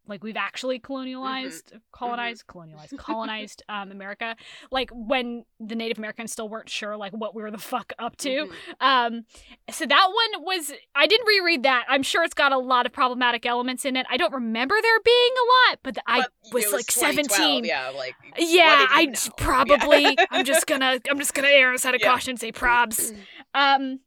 like 0.07 0.23
we've 0.23 0.37
actually 0.37 0.79
colonialized 0.79 1.79
colonized 1.91 2.45
colonialized 2.47 2.97
colonized 2.97 3.63
um 3.69 3.91
America 3.91 4.35
like 4.71 4.89
when 4.93 5.45
the 5.59 5.75
native 5.75 5.97
americans 5.97 6.31
still 6.31 6.47
weren't 6.49 6.69
sure 6.69 6.95
like 6.97 7.11
what 7.13 7.33
we 7.35 7.41
were 7.41 7.51
the 7.51 7.57
fuck 7.57 7.93
up 7.99 8.15
to 8.17 8.29
Mhm. 8.47 8.51
um, 8.81 9.25
so 9.71 9.85
that 9.85 10.07
one 10.13 10.43
was 10.45 10.71
I 10.93 11.07
didn't 11.07 11.27
reread 11.27 11.63
that. 11.63 11.85
I'm 11.89 12.03
sure 12.03 12.23
it's 12.23 12.33
got 12.33 12.51
a 12.51 12.57
lot 12.57 12.85
of 12.85 12.93
problematic 12.93 13.45
elements 13.45 13.85
in 13.85 13.95
it. 13.95 14.05
I 14.09 14.17
don't 14.17 14.33
remember 14.33 14.75
there 14.81 14.99
being 15.03 15.31
a 15.31 15.71
lot, 15.71 15.79
but 15.83 15.97
I 16.07 16.19
But 16.21 16.31
was 16.53 16.65
it 16.65 16.71
like 16.73 16.91
17. 16.91 17.65
yeah 17.65 17.89
like 17.89 18.15
Yeah, 18.37 18.85
I 18.89 19.05
j- 19.07 19.11
Yeah. 19.25 19.29
probably. 19.37 20.17
I'm 20.31 20.45
just 20.45 20.67
gonna. 20.67 20.99
I'm 21.09 21.17
just 21.19 21.33
gonna 21.33 21.47
err 21.49 21.67
on 21.69 21.73
the 21.73 21.79
side 21.79 21.95
of 21.95 22.01
Yeah. 22.01 22.11
caution 22.11 22.31
and 22.31 22.39
say 22.39 22.51
probs. 22.51 23.11
Um, 23.55 23.99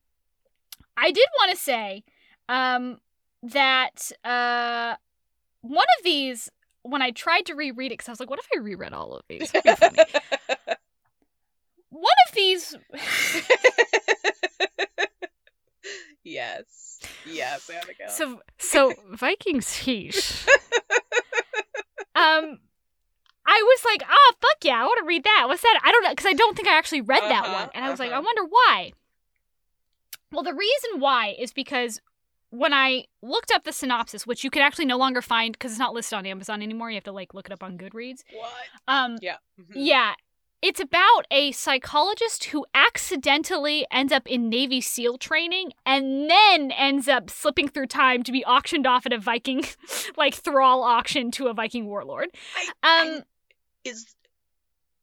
I 0.96 1.10
did 1.10 1.26
want 1.38 1.50
to 1.52 1.56
say, 1.56 2.04
um, 2.48 2.98
that 3.42 4.10
uh, 4.24 4.96
one 5.62 5.86
of 5.98 6.04
these 6.04 6.50
when 6.82 7.02
I 7.02 7.10
tried 7.10 7.46
to 7.46 7.54
reread 7.54 7.92
it 7.92 7.98
because 7.98 8.08
I 8.08 8.12
was 8.12 8.20
like, 8.20 8.30
what 8.30 8.38
if 8.38 8.46
I 8.54 8.58
reread 8.60 8.92
all 8.92 9.14
of 9.14 9.22
these? 9.28 9.50
It'd 9.54 9.62
be 9.64 9.74
funny. 9.74 9.96
one 11.90 12.04
of 12.28 12.34
these 12.34 12.76
yes 16.24 17.00
yes 17.26 17.70
Abigail 17.70 18.08
So 18.08 18.40
so 18.58 18.92
Vikings 19.12 19.72
heat. 19.74 20.44
um 22.14 22.58
I 23.50 23.62
was 23.62 23.84
like, 23.84 24.02
oh 24.08 24.32
fuck 24.40 24.58
yeah, 24.62 24.80
I 24.80 24.84
want 24.84 24.98
to 24.98 25.06
read 25.06 25.24
that. 25.24 25.44
What's 25.48 25.62
that? 25.62 25.80
I 25.82 25.90
don't 25.90 26.02
know 26.04 26.10
because 26.10 26.26
I 26.26 26.34
don't 26.34 26.54
think 26.54 26.68
I 26.68 26.76
actually 26.76 27.00
read 27.00 27.22
that 27.22 27.44
Uh-huh, 27.44 27.52
one, 27.54 27.70
and 27.74 27.84
I 27.84 27.90
was 27.90 27.98
like, 27.98 28.10
I 28.10 28.14
uh-huh. 28.14 28.22
wonder 28.24 28.44
why. 28.50 28.92
Well, 30.30 30.42
the 30.42 30.52
reason 30.54 31.00
why 31.00 31.34
is 31.38 31.52
because 31.54 32.00
when 32.50 32.72
I 32.72 33.04
looked 33.22 33.50
up 33.52 33.64
the 33.64 33.72
synopsis, 33.72 34.26
which 34.26 34.42
you 34.44 34.50
can 34.50 34.62
actually 34.62 34.86
no 34.86 34.96
longer 34.98 35.20
find 35.22 35.52
because 35.52 35.72
it's 35.72 35.78
not 35.78 35.94
listed 35.94 36.16
on 36.18 36.26
Amazon 36.26 36.62
anymore, 36.62 36.90
you 36.90 36.96
have 36.96 37.04
to 37.04 37.12
like 37.12 37.34
look 37.34 37.46
it 37.46 37.52
up 37.52 37.62
on 37.62 37.76
Goodreads. 37.78 38.22
what 38.32 38.52
Um, 38.86 39.18
yeah 39.20 39.36
mhm. 39.60 39.72
yeah. 39.74 40.14
It's 40.60 40.80
about 40.80 41.24
a 41.30 41.52
psychologist 41.52 42.46
who 42.46 42.66
accidentally 42.74 43.86
ends 43.92 44.12
up 44.12 44.26
in 44.26 44.48
Navy 44.48 44.80
SEAL 44.80 45.18
training 45.18 45.70
and 45.86 46.28
then 46.28 46.72
ends 46.72 47.06
up 47.06 47.30
slipping 47.30 47.68
through 47.68 47.86
time 47.86 48.24
to 48.24 48.32
be 48.32 48.44
auctioned 48.44 48.84
off 48.84 49.06
at 49.06 49.12
a 49.12 49.18
Viking, 49.18 49.62
like 50.16 50.34
thrall 50.34 50.82
auction 50.82 51.30
to 51.32 51.46
a 51.46 51.54
Viking 51.54 51.86
warlord. 51.86 52.30
I- 52.82 53.06
Um, 53.18 53.22
is 53.84 54.16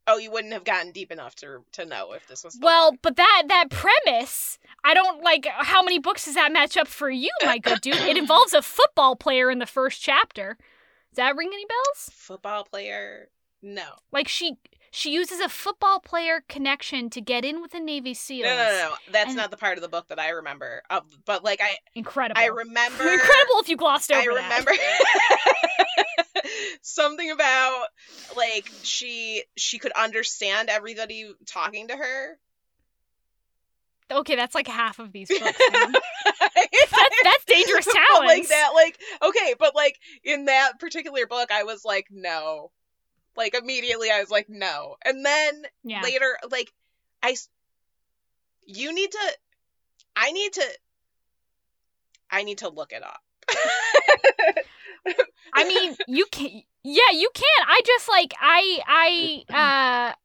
oh 0.08 0.18
you 0.18 0.32
wouldn't 0.32 0.54
have 0.54 0.64
gotten 0.64 0.92
deep 0.92 1.12
enough 1.12 1.36
to 1.36 1.64
to 1.74 1.86
know 1.86 2.14
if 2.14 2.28
this 2.28 2.44
was 2.44 2.58
well, 2.62 2.92
one. 2.92 3.00
but 3.02 3.16
that 3.18 3.44
that 3.48 3.70
premise, 3.70 4.58
I 4.84 4.94
don't 4.94 5.24
like. 5.24 5.46
How 5.48 5.82
many 5.84 6.00
books 6.00 6.26
does 6.26 6.36
that 6.36 6.52
match 6.52 6.78
up 6.78 6.88
for 6.88 7.10
you, 7.10 7.30
my 7.44 7.58
good 7.58 7.82
dude? 7.82 7.96
It 7.96 8.18
involves 8.18 8.54
a 8.54 8.62
football 8.62 9.16
player 9.16 9.50
in 9.52 9.60
the 9.60 9.66
first 9.66 10.02
chapter. 10.02 10.58
Does 11.12 11.18
that 11.18 11.36
ring 11.36 11.50
any 11.54 11.66
bells? 11.66 12.10
football 12.14 12.64
player 12.66 13.30
no 13.62 13.86
Like 14.12 14.28
she 14.28 14.58
she 14.92 15.12
uses 15.12 15.40
a 15.40 15.50
football 15.50 16.00
player 16.00 16.44
connection 16.48 17.10
to 17.10 17.20
get 17.22 17.44
in 17.46 17.62
with 17.62 17.72
the 17.72 17.80
Navy 17.80 18.14
SEALs. 18.14 18.46
no 18.46 18.56
no 18.56 18.64
no, 18.64 18.90
no. 18.90 18.96
that's 19.12 19.30
And- 19.30 19.38
not 19.38 19.50
the 19.50 19.58
part 19.58 19.78
of 19.78 19.82
the 19.82 19.88
book 19.88 20.08
that 20.10 20.20
I 20.20 20.30
remember 20.30 20.84
uh, 20.90 21.02
but 21.26 21.44
like 21.44 21.62
I 21.64 21.78
Incredible. 21.96 22.40
I 22.40 22.48
remember 22.48 23.04
Incredible 23.12 23.56
if 23.62 23.70
you 23.70 23.78
glossed 23.78 24.12
over 24.12 24.22
I 24.22 24.26
remember 24.26 24.72
something 26.82 27.30
about 27.32 27.88
like 28.36 28.70
she 28.84 29.44
she 29.56 29.80
could 29.80 29.92
understand 29.94 30.70
everybody 30.70 31.34
talking 31.46 31.88
to 31.90 31.96
her. 31.96 32.38
Okay, 34.12 34.36
that's 34.36 34.54
like 34.54 34.68
half 34.68 35.00
of 35.00 35.12
these 35.12 35.28
books. 35.30 35.42
that's, 35.44 37.16
that's 37.24 37.46
dangerous 37.46 37.86
But, 37.86 37.94
talents. 37.94 38.28
like 38.28 38.48
that, 38.50 38.72
like 38.74 39.00
okay, 39.24 39.56
but 39.58 39.76
like 39.76 40.00
in 40.24 40.46
that 40.46 40.80
particular 40.80 41.26
book, 41.26 41.52
I 41.52 41.64
was 41.64 41.84
like, 41.84 42.08
no. 42.12 42.72
Like 43.36 43.54
immediately, 43.56 44.10
I 44.12 44.20
was 44.20 44.30
like, 44.30 44.48
no. 44.48 44.96
And 45.04 45.26
then 45.26 45.64
yeah. 45.84 46.02
later, 46.02 46.38
like 46.50 46.72
I, 47.22 47.36
you 48.66 48.94
need 48.94 49.12
to, 49.12 49.32
I 50.16 50.32
need 50.32 50.54
to, 50.54 50.64
I 52.32 52.44
need 52.44 52.60
to 52.60 52.70
look 52.70 52.94
it 52.94 53.04
up. 53.04 53.22
I 55.54 55.64
mean, 55.68 55.96
you 56.08 56.26
can. 56.32 56.62
Yeah, 56.84 57.12
you 57.14 57.30
can. 57.34 57.68
I 57.68 57.82
just 57.86 58.08
like 58.10 58.34
I 58.40 59.44
I 59.50 60.12
uh 60.12 60.16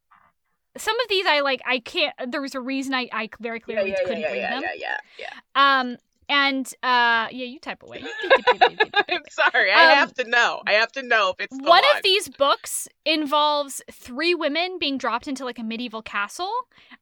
some 0.79 0.99
of 1.01 1.09
these 1.09 1.27
I 1.27 1.41
like 1.41 1.63
I 1.67 1.79
can't. 1.81 2.15
There 2.31 2.43
was 2.43 2.55
a 2.55 2.61
reason 2.61 2.95
I 2.95 3.09
I 3.13 3.29
very 3.41 3.61
clearly 3.61 3.91
yeah, 3.91 3.97
couldn't 4.05 4.21
yeah, 4.21 4.33
read 4.33 4.37
yeah, 4.41 4.51
them. 4.51 4.63
yeah, 4.63 4.97
yeah, 5.19 5.29
yeah. 5.57 5.81
Um 5.81 5.97
and 6.29 6.67
uh 6.83 7.29
yeah, 7.31 7.47
you 7.47 7.59
type 7.59 7.83
away. 7.83 8.03
I'm 9.09 9.23
sorry. 9.31 9.73
I 9.73 9.93
Um, 9.93 9.99
have 9.99 10.15
to 10.15 10.25
know. 10.25 10.63
I 10.67 10.75
have 10.75 10.93
to 10.93 11.03
know 11.03 11.31
if 11.31 11.41
it's 11.41 11.57
the 11.57 11.65
one 11.65 11.83
of 11.97 12.03
these 12.03 12.29
books 12.29 12.89
involves 13.05 13.83
three 13.91 14.35
women 14.35 14.79
being 14.79 14.99
dropped 14.99 15.27
into 15.29 15.45
like 15.45 15.59
a 15.59 15.65
medieval 15.65 16.03
castle 16.03 16.53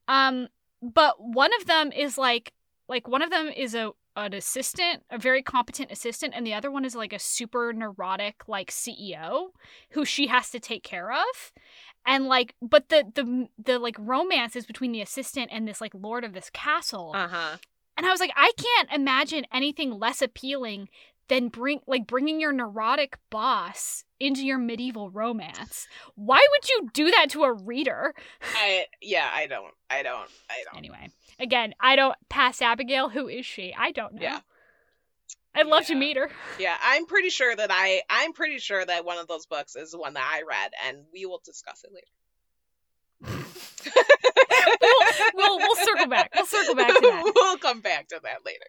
um 0.06 0.48
but 0.80 1.20
one 1.20 1.50
of 1.60 1.66
them 1.66 1.90
is 1.92 2.16
like 2.16 2.52
like 2.88 3.08
one 3.08 3.20
of 3.22 3.30
them 3.30 3.48
is 3.48 3.74
a 3.74 3.90
an 4.26 4.34
assistant, 4.34 5.02
a 5.10 5.18
very 5.18 5.42
competent 5.42 5.90
assistant, 5.90 6.34
and 6.36 6.46
the 6.46 6.54
other 6.54 6.70
one 6.70 6.84
is 6.84 6.94
like 6.94 7.12
a 7.12 7.18
super 7.18 7.72
neurotic 7.72 8.48
like 8.48 8.70
CEO 8.70 9.48
who 9.90 10.04
she 10.04 10.26
has 10.26 10.50
to 10.50 10.60
take 10.60 10.82
care 10.82 11.12
of. 11.12 11.52
And 12.06 12.26
like 12.26 12.54
but 12.62 12.88
the 12.88 13.04
the 13.14 13.48
the 13.62 13.78
like 13.78 13.96
romance 13.98 14.56
is 14.56 14.66
between 14.66 14.92
the 14.92 15.02
assistant 15.02 15.50
and 15.52 15.66
this 15.66 15.80
like 15.80 15.92
lord 15.94 16.24
of 16.24 16.32
this 16.32 16.50
castle. 16.50 17.12
Uh-huh. 17.14 17.56
And 17.96 18.06
I 18.06 18.10
was 18.10 18.20
like 18.20 18.32
I 18.36 18.52
can't 18.56 18.92
imagine 18.92 19.46
anything 19.52 19.90
less 19.90 20.22
appealing 20.22 20.88
than 21.28 21.48
bring 21.48 21.80
like 21.86 22.06
bringing 22.06 22.40
your 22.40 22.52
neurotic 22.52 23.18
boss 23.30 24.04
into 24.18 24.44
your 24.44 24.58
medieval 24.58 25.10
romance. 25.10 25.86
Why 26.14 26.44
would 26.50 26.68
you 26.68 26.90
do 26.92 27.10
that 27.10 27.30
to 27.30 27.44
a 27.44 27.52
reader? 27.52 28.14
I 28.56 28.86
yeah, 29.00 29.28
I 29.32 29.46
don't. 29.46 29.74
I 29.90 30.02
don't. 30.02 30.28
I 30.50 30.64
don't. 30.64 30.78
Anyway, 30.78 31.10
again, 31.38 31.74
I 31.80 31.96
don't 31.96 32.16
pass 32.28 32.60
Abigail. 32.62 33.08
Who 33.08 33.28
is 33.28 33.46
she? 33.46 33.74
I 33.78 33.92
don't 33.92 34.14
know. 34.14 34.22
Yeah. 34.22 34.40
I'd 35.54 35.66
love 35.66 35.86
to 35.86 35.94
meet 35.94 36.16
her. 36.16 36.30
Yeah, 36.58 36.76
I'm 36.82 37.06
pretty 37.06 37.30
sure 37.30 37.54
that 37.54 37.70
I 37.72 38.02
I'm 38.08 38.32
pretty 38.32 38.58
sure 38.58 38.84
that 38.84 39.04
one 39.04 39.18
of 39.18 39.26
those 39.26 39.46
books 39.46 39.74
is 39.76 39.90
the 39.90 39.98
one 39.98 40.14
that 40.14 40.22
I 40.24 40.42
read 40.48 40.72
and 40.86 41.04
we 41.12 41.26
will 41.26 41.40
discuss 41.44 41.84
it 41.84 41.90
later. 41.92 42.06
we'll 45.34 45.58
we'll 45.58 45.76
circle 45.76 46.06
back. 46.06 46.30
We'll 46.34 46.46
circle 46.46 46.76
back 46.76 46.94
to 46.94 47.00
that. 47.00 47.32
we'll 47.34 47.58
come 47.58 47.80
back 47.80 48.08
to 48.08 48.20
that 48.22 48.44
later. 48.46 48.66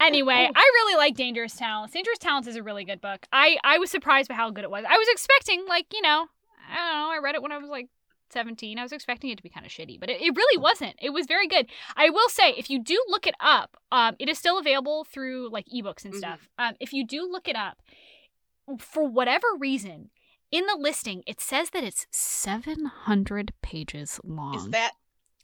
Anyway, 0.00 0.50
I 0.54 0.70
really 0.74 0.96
like 0.96 1.14
Dangerous 1.16 1.54
Talents. 1.54 1.94
Dangerous 1.94 2.18
Talents 2.18 2.48
is 2.48 2.56
a 2.56 2.62
really 2.62 2.84
good 2.84 3.00
book. 3.00 3.26
I 3.32 3.56
I 3.64 3.78
was 3.78 3.90
surprised 3.90 4.28
by 4.28 4.34
how 4.34 4.50
good 4.50 4.64
it 4.64 4.70
was. 4.70 4.84
I 4.88 4.96
was 4.96 5.08
expecting 5.10 5.64
like 5.68 5.86
you 5.92 6.02
know 6.02 6.26
I 6.70 6.76
don't 6.76 6.92
know. 6.92 7.10
I 7.12 7.18
read 7.22 7.34
it 7.34 7.42
when 7.42 7.52
I 7.52 7.58
was 7.58 7.68
like. 7.68 7.88
17 8.32 8.78
i 8.78 8.82
was 8.82 8.92
expecting 8.92 9.30
it 9.30 9.36
to 9.36 9.42
be 9.42 9.48
kind 9.48 9.64
of 9.66 9.70
shitty 9.72 10.00
but 10.00 10.08
it, 10.10 10.20
it 10.20 10.34
really 10.34 10.58
wasn't 10.60 10.94
it 11.00 11.10
was 11.10 11.26
very 11.26 11.46
good 11.46 11.66
i 11.96 12.08
will 12.10 12.28
say 12.28 12.50
if 12.56 12.68
you 12.70 12.82
do 12.82 13.02
look 13.08 13.26
it 13.26 13.34
up 13.40 13.76
um, 13.92 14.16
it 14.18 14.28
is 14.28 14.38
still 14.38 14.58
available 14.58 15.04
through 15.04 15.50
like 15.50 15.66
ebooks 15.66 16.04
and 16.04 16.14
Mhm. 16.14 16.18
stuff 16.18 16.48
um, 16.58 16.74
if 16.80 16.92
you 16.92 17.06
do 17.06 17.28
look 17.30 17.46
it 17.48 17.56
up 17.56 17.82
for 18.78 19.06
whatever 19.06 19.46
reason 19.58 20.10
in 20.50 20.66
the 20.66 20.76
listing 20.78 21.22
it 21.26 21.40
says 21.40 21.70
that 21.70 21.84
it's 21.84 22.06
700 22.10 23.52
pages 23.62 24.20
long 24.24 24.54
Is 24.56 24.68
that 24.70 24.92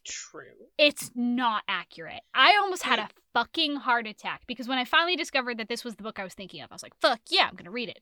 true? 0.04 0.42
it's 0.78 1.10
not 1.14 1.64
accurate. 1.68 2.20
I 2.34 2.56
almost 2.60 2.82
had 2.84 2.98
a 2.98 3.08
fucking 3.34 3.76
heart 3.76 4.06
attack 4.06 4.42
because 4.46 4.68
when 4.68 4.78
I 4.78 4.84
finally 4.84 5.16
discovered 5.16 5.58
that 5.58 5.68
this 5.68 5.84
was 5.84 5.96
the 5.96 6.02
book 6.02 6.18
I 6.18 6.24
was 6.24 6.34
thinking 6.34 6.62
of, 6.62 6.70
I 6.70 6.74
was 6.74 6.82
like, 6.82 6.94
"Fuck 7.00 7.20
yeah, 7.30 7.46
I'm 7.48 7.56
gonna 7.56 7.70
read 7.70 7.88
it." 7.88 8.00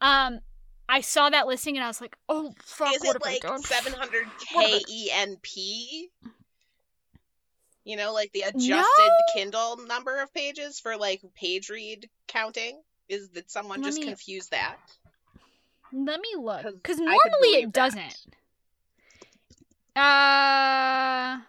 Um, 0.00 0.40
I 0.88 1.00
saw 1.00 1.30
that 1.30 1.46
listing 1.46 1.76
and 1.76 1.84
I 1.84 1.88
was 1.88 2.00
like, 2.00 2.16
"Oh 2.28 2.52
fuck, 2.62 2.94
Is 2.94 3.02
what 3.02 3.16
it 3.16 3.22
like 3.22 3.40
done?" 3.42 3.62
700 3.62 4.26
What 4.52 4.64
have 4.70 4.74
I- 4.74 4.78
K 4.78 4.82
E 4.90 5.10
N 5.12 5.36
P? 5.42 6.10
You 7.84 7.96
know, 7.96 8.12
like 8.12 8.30
the 8.32 8.42
adjusted 8.42 8.68
No. 8.70 9.18
Kindle 9.34 9.76
number 9.86 10.20
of 10.20 10.32
pages 10.34 10.78
for 10.78 10.96
like 10.96 11.22
page 11.34 11.68
read 11.70 12.08
counting? 12.28 12.80
Is 13.08 13.30
that 13.30 13.50
someone 13.50 13.80
Let 13.80 13.86
just 13.88 14.00
me- 14.00 14.06
confuse 14.06 14.48
that? 14.48 14.76
Let 15.92 16.20
me 16.20 16.34
look, 16.38 16.64
because 16.64 16.98
normally 16.98 17.48
it 17.48 17.64
that. 17.66 17.72
doesn't. 17.72 18.26
Uh, 19.94 21.40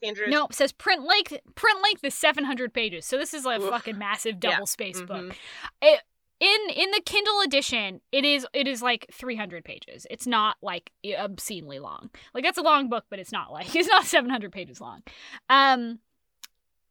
Dangerous. 0.00 0.30
no, 0.30 0.46
it 0.46 0.54
says 0.54 0.70
print 0.72 1.02
length. 1.04 1.36
Print 1.56 1.82
length 1.82 2.04
is 2.04 2.14
700 2.14 2.72
pages, 2.72 3.04
so 3.04 3.18
this 3.18 3.34
is 3.34 3.44
like 3.44 3.60
a 3.60 3.64
Oof. 3.64 3.70
fucking 3.70 3.98
massive 3.98 4.36
Yeah. 4.42 4.52
double 4.52 4.66
space 4.66 5.00
book. 5.00 5.32
Mhm. 5.32 5.36
it 5.82 6.02
in 6.40 6.58
in 6.74 6.90
the 6.90 7.00
kindle 7.04 7.40
edition 7.40 8.00
it 8.12 8.24
is 8.24 8.46
it 8.52 8.66
is 8.66 8.82
like 8.82 9.06
300 9.12 9.64
pages. 9.64 10.06
It's 10.10 10.26
not 10.26 10.56
like 10.62 10.90
obscenely 11.18 11.78
long. 11.78 12.10
Like 12.34 12.44
that's 12.44 12.58
a 12.58 12.62
long 12.62 12.88
book 12.88 13.04
but 13.10 13.18
it's 13.18 13.32
not 13.32 13.52
like 13.52 13.74
it's 13.76 13.88
not 13.88 14.04
700 14.04 14.52
pages 14.52 14.80
long. 14.80 15.02
Um 15.48 16.00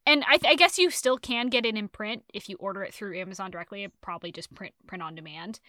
and 0.08 0.24
I, 0.28 0.38
th- 0.38 0.52
I 0.52 0.56
guess 0.56 0.78
you 0.78 0.90
still 0.92 1.18
can 1.18 1.48
get 1.50 1.66
it 1.66 1.76
in 1.76 1.88
print 1.88 2.24
if 2.34 2.48
you 2.50 2.58
order 2.60 2.84
it 2.84 2.94
through 2.94 3.18
amazon 3.20 3.52
directly 3.52 3.84
it 3.84 3.92
probably 4.02 4.32
just 4.32 4.54
print 4.54 4.74
print 4.88 5.02
on 5.04 5.16
demand 5.16 5.60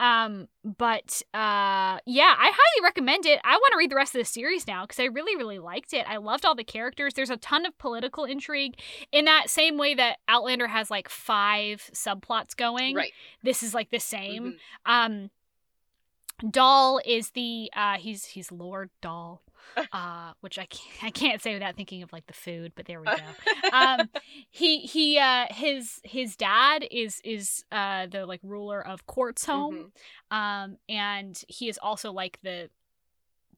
um 0.00 0.48
but 0.64 1.22
uh 1.34 1.98
yeah 2.06 2.34
i 2.38 2.50
highly 2.52 2.82
recommend 2.84 3.24
it 3.26 3.40
i 3.44 3.56
want 3.56 3.72
to 3.72 3.78
read 3.78 3.90
the 3.90 3.96
rest 3.96 4.14
of 4.14 4.18
the 4.20 4.24
series 4.24 4.66
now 4.66 4.84
because 4.84 5.00
i 5.00 5.04
really 5.04 5.36
really 5.36 5.58
liked 5.58 5.92
it 5.92 6.04
i 6.08 6.16
loved 6.16 6.44
all 6.44 6.54
the 6.54 6.64
characters 6.64 7.14
there's 7.14 7.30
a 7.30 7.36
ton 7.38 7.64
of 7.66 7.76
political 7.78 8.24
intrigue 8.24 8.78
in 9.12 9.24
that 9.24 9.48
same 9.48 9.76
way 9.78 9.94
that 9.94 10.18
outlander 10.28 10.66
has 10.66 10.90
like 10.90 11.08
five 11.08 11.88
subplots 11.94 12.56
going 12.56 12.94
Right. 12.94 13.12
this 13.42 13.62
is 13.62 13.72
like 13.74 13.90
the 13.90 13.98
same. 14.00 14.52
Mhm. 14.86 14.92
Um 14.92 15.30
Doll 16.50 17.00
is 17.06 17.30
the 17.30 17.70
uh 17.74 17.96
he's 17.96 18.26
he's 18.26 18.52
Lord 18.52 18.90
Doll. 19.00 19.42
Uh 19.92 20.32
which 20.40 20.58
I 20.58 20.66
can't 20.66 20.94
I 21.04 21.10
can't 21.10 21.42
say 21.42 21.54
without 21.54 21.76
thinking 21.76 22.02
of 22.02 22.12
like 22.12 22.26
the 22.26 22.32
food, 22.32 22.72
but 22.74 22.86
there 22.86 23.00
we 23.00 23.06
go. 23.06 23.34
Um 23.72 24.08
he 24.50 24.80
he 24.80 25.18
uh 25.18 25.46
his 25.50 26.00
his 26.04 26.36
dad 26.36 26.86
is 26.90 27.20
is 27.24 27.64
uh 27.72 28.06
the 28.06 28.26
like 28.26 28.40
ruler 28.42 28.84
of 28.86 29.06
Quartz 29.06 29.44
home. 29.46 29.90
Mhm. 30.32 30.36
Um 30.36 30.76
and 30.88 31.40
he 31.48 31.68
is 31.68 31.78
also 31.82 32.12
like 32.12 32.38
the 32.42 32.70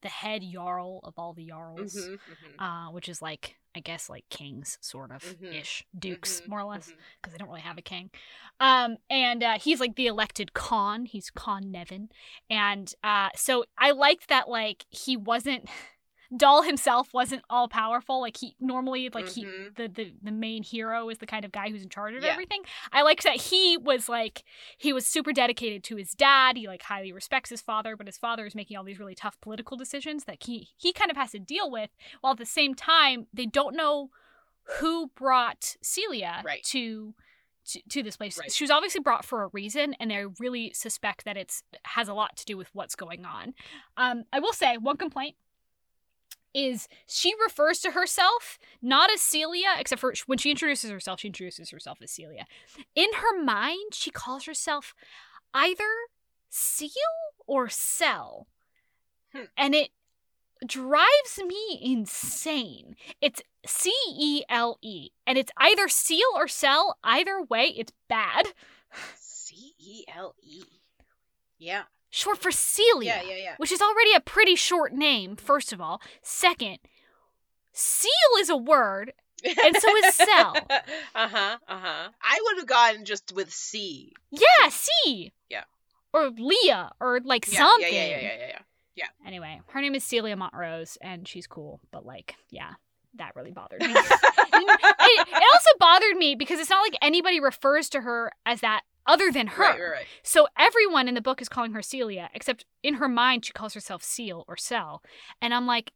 the 0.03 0.09
head 0.09 0.43
jarl 0.53 1.01
of 1.03 1.15
all 1.19 1.33
the 1.33 1.47
jarls. 1.47 1.95
Mhm, 1.95 2.19
mhm, 2.29 2.55
Uh, 2.59 2.91
which 2.93 3.09
is 3.09 3.21
like 3.23 3.57
I 3.75 3.81
guess 3.81 4.09
like 4.09 4.25
kings, 4.29 4.79
sort 4.81 5.11
of 5.13 5.23
Mhm. 5.25 5.55
ish, 5.61 5.87
dukes, 5.99 6.41
mhm, 6.41 6.49
more 6.49 6.61
or 6.61 6.65
less 6.65 6.93
because 7.21 7.33
they 7.33 7.39
don't 7.39 7.49
really 7.49 7.61
have 7.61 7.79
a 7.79 7.83
king. 7.83 8.11
Um, 8.61 8.97
and 9.11 9.43
uh, 9.43 9.59
he's 9.59 9.79
like 9.81 9.95
the 9.97 10.07
elected 10.07 10.53
Khan. 10.53 11.05
He's 11.07 11.31
Khan 11.31 11.71
Nevin, 11.71 12.11
and 12.51 12.93
uh, 13.05 13.29
so 13.37 13.65
I 13.77 13.91
liked 13.93 14.29
that 14.29 14.49
like 14.49 14.85
he 14.91 15.17
wasn't. 15.17 15.69
Doll 16.37 16.63
himself 16.63 17.15
wasn't 17.15 17.43
all 17.49 17.69
powerful. 17.69 18.21
Like 18.21 18.37
he 18.37 18.55
normally 18.61 19.09
like 19.09 19.29
he 19.29 19.45
Mhm. 19.45 19.77
the, 19.77 19.89
the 19.89 20.13
the 20.23 20.31
main 20.31 20.63
hero 20.63 21.09
is 21.09 21.19
the 21.19 21.27
kind 21.27 21.45
of 21.45 21.53
guy 21.53 21.71
who's 21.71 21.83
in 21.83 21.89
charge 21.89 22.15
of 22.15 22.23
Yeah. 22.23 22.31
everything. 22.33 22.63
I 22.93 23.01
liked 23.03 23.23
that 23.25 23.37
he 23.41 23.77
was 23.79 24.09
like 24.11 24.45
he 24.77 24.93
was 24.93 25.07
super 25.07 25.33
dedicated 25.33 25.83
to 25.85 25.97
his 25.97 26.13
dad. 26.13 26.57
He 26.59 26.67
like 26.67 26.83
highly 26.83 27.13
respects 27.13 27.49
his 27.49 27.63
father, 27.63 27.97
but 27.97 28.07
his 28.07 28.19
father 28.19 28.45
is 28.45 28.55
making 28.55 28.77
all 28.77 28.85
these 28.85 28.99
really 28.99 29.15
tough 29.15 29.41
political 29.41 29.77
decisions 29.77 30.25
that 30.25 30.43
he 30.45 30.69
he 30.77 30.93
kind 30.93 31.11
of 31.11 31.17
has 31.17 31.31
to 31.33 31.39
deal 31.39 31.71
with. 31.71 31.91
While 32.21 32.33
at 32.33 32.39
the 32.39 32.45
same 32.47 32.75
time, 32.75 33.27
they 33.33 33.47
don't 33.47 33.75
know 33.75 34.11
who 34.81 35.09
brought 35.15 35.77
Celia 35.83 36.43
Right. 36.45 36.63
to, 36.65 37.15
to 37.69 37.81
to 37.89 38.03
this 38.03 38.19
place. 38.19 38.39
Right. 38.39 38.53
She 38.53 38.65
was 38.65 38.71
obviously 38.71 39.01
brought 39.01 39.25
for 39.25 39.45
a 39.45 39.49
reason, 39.55 39.95
and 39.99 40.11
they 40.11 40.27
really 40.39 40.73
suspect 40.75 41.25
that 41.25 41.39
it's 41.39 41.63
has 41.85 42.07
a 42.07 42.13
lot 42.13 42.37
to 42.37 42.45
do 42.45 42.59
with 42.59 42.69
what's 42.75 42.95
going 42.95 43.25
on. 43.25 43.55
Um, 43.97 44.25
I 44.31 44.41
will 44.41 44.53
say 44.53 44.77
one 44.77 44.99
complaint 44.99 45.37
is 46.55 46.89
she 47.07 47.35
refers 47.43 47.81
to 47.81 47.93
herself 47.93 48.59
not 48.83 49.11
as 49.13 49.21
Celia, 49.21 49.75
except 49.79 50.01
for 50.01 50.13
when 50.27 50.39
she 50.39 50.51
introduces 50.51 50.91
herself, 50.91 51.21
she 51.21 51.29
introduces 51.29 51.71
herself 51.71 51.99
as 52.03 52.11
Celia. 52.11 52.47
In 52.95 53.09
her 53.17 53.43
mind, 53.43 53.95
she 53.95 54.11
calls 54.11 54.45
herself 54.45 54.95
either 55.55 55.85
Seal 56.49 56.91
or 57.47 57.69
Cell. 57.69 58.47
Hmm. 59.33 59.45
And 59.57 59.75
it 59.75 59.91
drives 60.67 61.39
me 61.47 61.81
insane. 61.83 62.97
It's 63.21 63.43
C 63.67 63.93
E 64.17 64.43
L 64.49 64.79
E, 64.83 65.11
and 65.27 65.39
it's 65.39 65.53
either 65.57 65.89
Seal 65.89 66.29
or 66.35 66.49
Cell. 66.49 66.99
Either 67.05 67.43
way, 67.43 67.75
it's 67.77 67.93
bad. 68.09 68.49
C 69.17 69.75
E 69.79 70.05
L 70.15 70.35
E. 70.43 70.63
Yeah. 71.59 71.85
Short 72.11 72.39
for 72.39 72.51
Celia. 72.51 73.21
Yeah, 73.23 73.31
yeah, 73.31 73.43
yeah. 73.43 73.55
which 73.59 73.73
is 73.73 73.83
already 73.83 74.15
a 74.15 74.21
pretty 74.21 74.55
short 74.55 74.93
name, 74.93 75.37
first 75.37 75.73
of 75.73 75.81
all. 75.81 76.01
Second, 76.23 76.79
seal 77.73 78.11
is 78.41 78.49
a 78.49 78.57
word, 78.57 79.13
and 79.45 79.77
so 79.77 79.97
is 79.97 80.15
cell. 80.15 80.57
uh 80.71 81.29
huh. 81.29 81.59
Uh 81.69 81.79
huh. 81.79 82.09
I 82.23 82.41
would 82.45 82.59
have 82.59 82.67
gone 82.67 83.05
just 83.05 83.33
with 83.35 83.53
C. 83.53 84.13
Yeah, 84.31 84.69
C. 84.71 85.33
Yeah. 85.51 85.65
Or 86.13 86.31
Leah, 86.31 86.93
or 87.01 87.21
like 87.23 87.51
Yeah, 87.53 87.59
something. 87.59 87.93
Yeah, 87.93 88.07
yeah, 88.07 88.21
yeah, 88.21 88.37
yeah, 88.39 88.59
yeah. 88.97 89.09
Anyway, 89.27 89.61
her 89.69 89.81
name 89.83 89.95
is 89.95 90.03
Celia 90.03 90.37
Montrose, 90.37 90.97
and 91.03 91.29
she's 91.29 91.47
cool, 91.47 91.81
but 91.93 92.07
like, 92.07 92.37
yeah, 92.51 92.73
that 93.17 93.37
really 93.37 93.51
bothered 93.53 93.83
me. 93.83 93.89
it, 93.93 93.97
it 95.29 95.43
also 95.53 95.71
bothered 95.79 96.17
me 96.17 96.35
because 96.35 96.59
it's 96.59 96.71
not 96.71 96.81
like 96.81 96.97
anybody 97.03 97.39
refers 97.41 97.91
to 97.91 98.01
her 98.01 98.33
as 98.47 98.61
that 98.61 98.83
other 99.09 99.33
than 99.33 99.49
her. 99.49 99.63
Right, 99.63 99.81
right, 99.81 99.91
right. 99.91 100.07
So 100.23 100.47
everyone 100.57 101.09
in 101.09 101.15
the 101.15 101.21
book 101.21 101.43
is 101.43 101.49
calling 101.49 101.73
her 101.73 101.83
Celia, 101.83 102.31
except 102.35 102.65
in 102.85 102.95
her 102.95 103.09
mind 103.09 103.45
she 103.47 103.53
calls 103.53 103.75
herself 103.75 104.05
Seal 104.05 104.45
or 104.47 104.57
Cell. 104.57 105.03
And 105.43 105.53
I'm 105.53 105.67
like, 105.67 105.93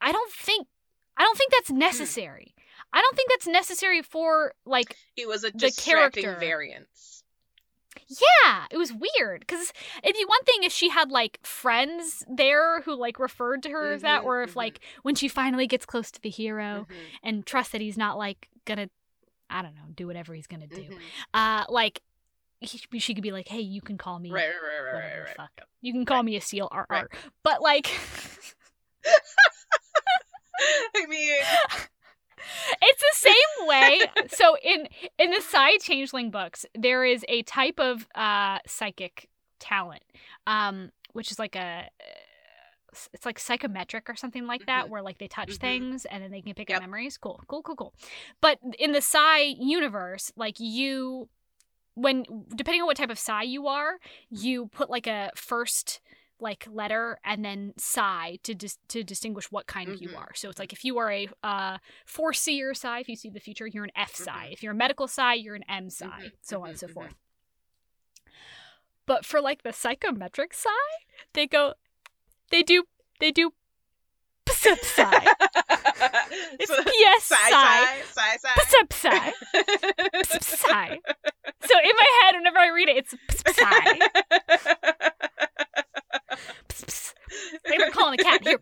I 0.00 0.12
don't 0.12 0.30
think 0.32 0.68
I 1.16 1.22
don't 1.24 1.36
think 1.36 1.50
that's 1.52 1.68
Hmm. 1.70 1.78
necessary. 1.78 2.54
I 2.92 3.00
don't 3.00 3.16
think 3.16 3.30
that's 3.30 3.46
necessary 3.46 4.02
for 4.02 4.54
like 4.64 4.96
It 5.16 5.26
was 5.26 5.42
a 5.44 5.50
The 5.50 5.70
character. 5.76 6.36
variance. 6.38 7.24
yeah, 8.08 8.64
it 8.70 8.78
was 8.78 8.90
weird 8.92 9.40
because 9.40 9.72
it'd 10.02 10.16
be 10.16 10.24
one 10.24 10.42
thing 10.44 10.62
if 10.64 10.72
she 10.72 10.88
had 10.88 11.10
like 11.10 11.38
friends 11.44 12.24
there 12.28 12.80
who 12.82 12.94
like 12.94 13.18
referred 13.18 13.62
to 13.64 13.70
her 13.70 13.92
as 13.92 14.02
that, 14.02 14.22
Mhm, 14.22 14.24
or 14.24 14.42
if 14.42 14.52
mhm. 14.52 14.56
like 14.56 14.80
when 15.02 15.14
she 15.14 15.28
finally 15.28 15.66
gets 15.66 15.84
close 15.84 16.10
to 16.10 16.20
the 16.20 16.30
hero 16.30 16.86
Mhm, 16.88 16.96
and 17.22 17.46
trusts 17.46 17.72
that 17.72 17.80
he's 17.82 17.98
not 17.98 18.16
like 18.16 18.48
gonna, 18.64 18.88
I 19.50 19.60
don't 19.62 19.74
know, 19.74 19.84
do 19.94 20.06
whatever 20.06 20.32
he's 20.34 20.46
gonna 20.46 20.66
do. 20.66 20.82
mhm. 20.82 20.98
Uh, 21.34 21.64
like 21.68 22.00
he, 22.64 22.98
she 22.98 23.14
could 23.14 23.22
be 23.22 23.32
like, 23.32 23.48
hey, 23.48 23.60
you 23.60 23.80
can 23.80 23.98
call 23.98 24.18
me 24.18 24.30
Right, 24.30 24.46
right, 24.46 24.92
right, 24.92 24.92
right, 24.92 25.18
right, 25.18 25.38
right. 25.38 25.50
You 25.80 25.92
can 25.92 26.04
call 26.04 26.22
me 26.22 26.36
a 26.36 26.40
seal 26.40 26.68
or 26.70 26.86
Right. 26.88 27.06
But 27.42 27.60
like 27.62 27.90
I 30.94 31.06
mean, 31.08 31.42
it's 32.82 33.00
the 33.00 33.14
same 33.14 33.66
way 33.68 34.06
so 34.28 34.56
in 34.62 34.86
in 35.18 35.30
the 35.30 35.40
Psy 35.40 35.76
Changeling 35.80 36.30
books, 36.30 36.64
there 36.74 37.04
is 37.04 37.24
a 37.28 37.42
type 37.42 37.80
of 37.80 38.06
uh 38.14 38.58
psychic 38.66 39.28
talent, 39.58 40.02
um, 40.46 40.90
which 41.12 41.30
is 41.30 41.38
like 41.38 41.56
a 41.56 41.88
it's 43.14 43.24
like 43.24 43.38
psychometric 43.38 44.10
or 44.10 44.14
something 44.16 44.46
like 44.46 44.66
that, 44.66 44.86
Mhm. 44.86 44.88
where 44.90 45.02
like 45.02 45.16
they 45.18 45.28
touch 45.28 45.56
Mhm. 45.56 45.60
things 45.60 46.04
and 46.04 46.22
then 46.22 46.30
they 46.30 46.42
can 46.42 46.52
pick 46.54 46.68
Yep. 46.68 46.76
up 46.76 46.82
memories. 46.82 47.16
Cool, 47.16 47.42
cool, 47.48 47.62
cool, 47.62 47.74
cool. 47.76 47.94
But 48.42 48.58
in 48.78 48.92
the 48.92 49.00
Psy 49.00 49.38
universe, 49.58 50.30
like 50.36 50.60
you, 50.60 51.28
when 51.94 52.24
depending 52.54 52.80
on 52.82 52.86
what 52.86 52.96
type 52.96 53.10
of 53.10 53.18
psi 53.18 53.42
you 53.42 53.66
are, 53.68 53.98
you 54.30 54.66
put 54.66 54.88
like 54.90 55.06
a 55.06 55.30
first 55.34 56.00
like 56.40 56.66
letter 56.70 57.18
and 57.24 57.44
then 57.44 57.72
psi 57.76 58.38
to 58.42 58.54
dis- 58.54 58.78
to 58.88 59.04
distinguish 59.04 59.50
what 59.52 59.66
kind 59.66 60.00
you 60.00 60.08
Mhm. 60.08 60.18
are. 60.18 60.34
So 60.34 60.48
it's 60.50 60.58
like 60.58 60.72
if 60.72 60.84
you 60.84 60.98
are 60.98 61.10
a 61.10 61.28
uh, 61.44 61.78
foreseer 62.04 62.74
psi, 62.74 62.98
if 63.00 63.08
you 63.08 63.14
see 63.16 63.30
the 63.30 63.38
future, 63.40 63.66
you're 63.66 63.84
an 63.84 63.92
F 63.94 64.14
Psy. 64.14 64.48
Mhm. 64.48 64.52
If 64.52 64.62
you're 64.62 64.72
a 64.72 64.76
medical 64.76 65.06
psi, 65.06 65.34
you're 65.34 65.54
an 65.54 65.64
M 65.68 65.88
Psy, 65.90 66.06
Mhm, 66.06 66.32
so 66.40 66.62
on 66.62 66.70
and 66.70 66.78
so 66.78 66.88
mhm. 66.88 66.94
forth. 66.94 67.14
But 69.06 69.24
for 69.24 69.40
like 69.40 69.62
the 69.62 69.72
psychometric 69.72 70.54
psi, 70.54 70.70
they 71.32 71.46
go, 71.46 71.74
they 72.50 72.62
do, 72.62 72.84
they 73.20 73.30
do 73.30 73.52
Psy. 74.48 75.26
It's 76.60 76.70
PS 76.70 77.24
Psy. 77.24 77.50
Psy 77.50 78.36
Psy. 78.90 79.30
Psy. 80.40 80.96
So 81.64 81.74
in 81.78 81.92
my 81.96 82.20
head, 82.22 82.34
whenever 82.36 82.58
I 82.58 82.68
read 82.74 82.88
it, 82.88 82.96
it's 82.98 83.14
Psy. 83.56 83.98
They 87.68 87.78
were 87.78 87.90
calling 87.92 88.18
a 88.20 88.22
cat 88.22 88.42
here. 88.46 88.58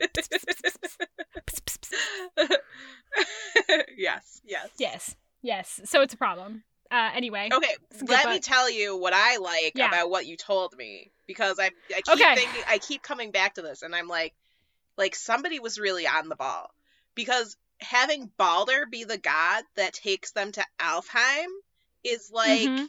yes, 3.96 4.40
yes. 4.44 4.68
Yes, 4.78 5.16
yes. 5.42 5.80
So 5.84 6.02
it's 6.02 6.14
a 6.14 6.16
problem. 6.16 6.62
Uh, 6.90 7.10
anyway. 7.14 7.48
Okay, 7.52 7.74
let 8.08 8.28
me 8.28 8.40
tell 8.40 8.68
you 8.70 8.96
what 8.96 9.12
I 9.14 9.36
like 9.38 9.72
Yeah. 9.74 9.88
about 9.88 10.10
what 10.10 10.26
you 10.26 10.36
told 10.36 10.76
me 10.76 11.12
because 11.26 11.58
I 11.60 11.70
I 11.94 12.00
keep 12.02 12.08
Okay. 12.14 12.34
thinking 12.34 12.62
I 12.68 12.78
keep 12.78 13.02
coming 13.02 13.30
back 13.30 13.54
to 13.54 13.62
this 13.62 13.82
and 13.82 13.94
I'm 13.94 14.08
like 14.08 14.34
like 14.96 15.14
somebody 15.14 15.60
was 15.60 15.78
really 15.78 16.06
on 16.08 16.28
the 16.28 16.34
ball 16.36 16.70
because 17.14 17.56
having 17.80 18.30
Balder 18.36 18.86
be 18.90 19.04
the 19.04 19.18
god 19.18 19.64
that 19.76 19.94
takes 19.94 20.32
them 20.32 20.52
to 20.52 20.64
Alfheim 20.78 21.46
is 22.04 22.30
like 22.30 22.68
Mhm. 22.68 22.88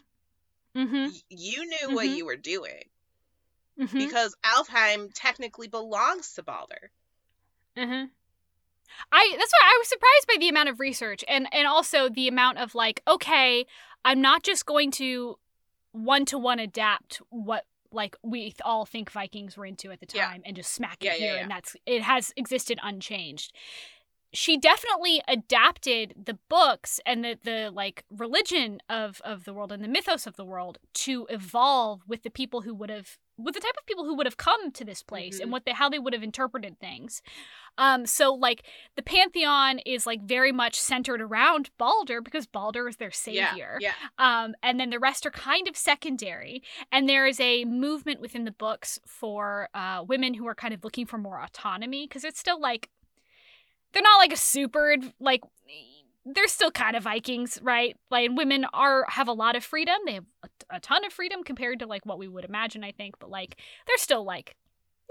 Mm-hmm. 0.75 0.95
y- 1.05 1.21
you 1.29 1.65
knew 1.65 1.95
what 1.95 2.05
Mhm. 2.07 2.15
you 2.17 2.25
were 2.25 2.35
doing 2.37 2.83
Mm-hmm. 3.79 3.97
because 3.97 4.35
Alfheim 4.43 5.09
technically 5.13 5.67
belongs 5.67 6.33
to 6.33 6.43
Balder. 6.43 6.91
Mm-hmm. 7.77 8.05
I 9.11 9.35
that's 9.37 9.51
why 9.53 9.63
I 9.63 9.77
was 9.79 9.87
surprised 9.87 10.27
by 10.27 10.35
the 10.39 10.49
amount 10.49 10.69
of 10.69 10.79
research 10.79 11.23
and 11.27 11.47
and 11.53 11.67
also 11.67 12.09
the 12.09 12.27
amount 12.27 12.57
of 12.57 12.75
like, 12.75 13.01
okay, 13.07 13.65
I'm 14.03 14.21
not 14.21 14.43
just 14.43 14.65
going 14.65 14.91
to 14.91 15.39
one 15.93 16.25
to 16.25 16.37
one 16.37 16.59
adapt 16.59 17.21
what 17.29 17.65
like 17.93 18.15
we 18.23 18.53
all 18.63 18.85
think 18.85 19.11
Vikings 19.11 19.57
were 19.57 19.65
into 19.65 19.91
at 19.91 19.99
the 19.99 20.07
Yeah. 20.13 20.27
time 20.27 20.41
and 20.45 20.55
just 20.55 20.71
smack 20.73 20.97
it 21.01 21.05
Yeah, 21.05 21.11
yeah, 21.13 21.17
here 21.19 21.35
yeah. 21.35 21.41
and 21.41 21.51
that's 21.51 21.75
it 21.85 22.01
has 22.03 22.33
existed 22.35 22.79
unchanged. 22.83 23.53
She 24.33 24.57
definitely 24.57 25.21
adapted 25.27 26.13
the 26.25 26.37
books 26.49 26.99
and 27.05 27.23
the, 27.23 27.37
the 27.43 27.69
like 27.73 28.05
religion 28.09 28.79
of, 28.89 29.21
of 29.25 29.43
the 29.45 29.53
world 29.53 29.71
and 29.71 29.83
the 29.83 29.87
mythos 29.89 30.25
of 30.25 30.35
the 30.37 30.45
world 30.45 30.77
to 30.95 31.27
evolve 31.29 32.01
with 32.07 32.23
the 32.23 32.29
people 32.29 32.61
who 32.61 32.73
would 32.73 32.89
have 32.89 33.17
with 33.37 33.55
the 33.55 33.59
type 33.61 33.73
of 33.79 33.85
people 33.87 34.05
who 34.05 34.15
would 34.15 34.27
have 34.27 34.37
come 34.37 34.71
to 34.71 34.85
this 34.85 35.01
place 35.01 35.39
Mhm. 35.39 35.43
and 35.43 35.51
what 35.51 35.65
they 35.65 35.71
how 35.71 35.89
they 35.89 35.97
would 35.97 36.13
have 36.13 36.21
interpreted 36.21 36.79
things. 36.79 37.23
Um, 37.77 38.05
so 38.05 38.33
like 38.33 38.63
the 38.95 39.01
pantheon 39.01 39.79
is 39.79 40.05
like 40.05 40.21
very 40.21 40.51
much 40.51 40.79
centered 40.79 41.21
around 41.21 41.71
Balder 41.79 42.21
because 42.21 42.45
Balder 42.45 42.87
is 42.87 42.97
their 42.97 43.09
savior. 43.11 43.77
Yeah, 43.81 43.93
Um, 44.19 44.53
and 44.61 44.79
then 44.79 44.91
the 44.91 44.99
rest 44.99 45.25
are 45.25 45.31
kind 45.31 45.67
of 45.67 45.75
secondary. 45.75 46.61
And 46.91 47.09
there 47.09 47.25
is 47.25 47.39
a 47.39 47.65
movement 47.65 48.19
within 48.21 48.43
the 48.43 48.51
books 48.51 48.99
for 49.07 49.69
uh, 49.73 50.03
women 50.07 50.35
who 50.35 50.45
are 50.47 50.55
kind 50.55 50.73
of 50.73 50.83
looking 50.83 51.05
for 51.07 51.17
more 51.17 51.41
autonomy 51.41 52.05
because 52.07 52.23
it's 52.23 52.39
still 52.39 52.59
like 52.59 52.89
they're 53.93 54.03
not 54.03 54.17
like 54.17 54.33
a 54.33 54.37
super 54.37 54.97
like 55.19 55.41
they're 56.25 56.47
still 56.47 56.71
kind 56.71 56.95
of 56.95 57.03
Vikings, 57.03 57.59
right? 57.63 57.97
Like 58.09 58.29
women 58.33 58.65
are 58.73 59.05
have 59.09 59.27
a 59.27 59.33
lot 59.33 59.55
of 59.55 59.63
freedom. 59.63 59.95
They 60.05 60.13
have 60.15 60.25
a, 60.43 60.75
a 60.75 60.79
ton 60.79 61.03
of 61.03 61.11
freedom 61.11 61.43
compared 61.43 61.79
to 61.79 61.87
like 61.87 62.05
what 62.05 62.19
we 62.19 62.27
would 62.27 62.45
imagine, 62.45 62.83
I 62.83 62.91
think. 62.91 63.17
But 63.19 63.29
like 63.29 63.57
they're 63.87 63.97
still 63.97 64.23
like, 64.23 64.55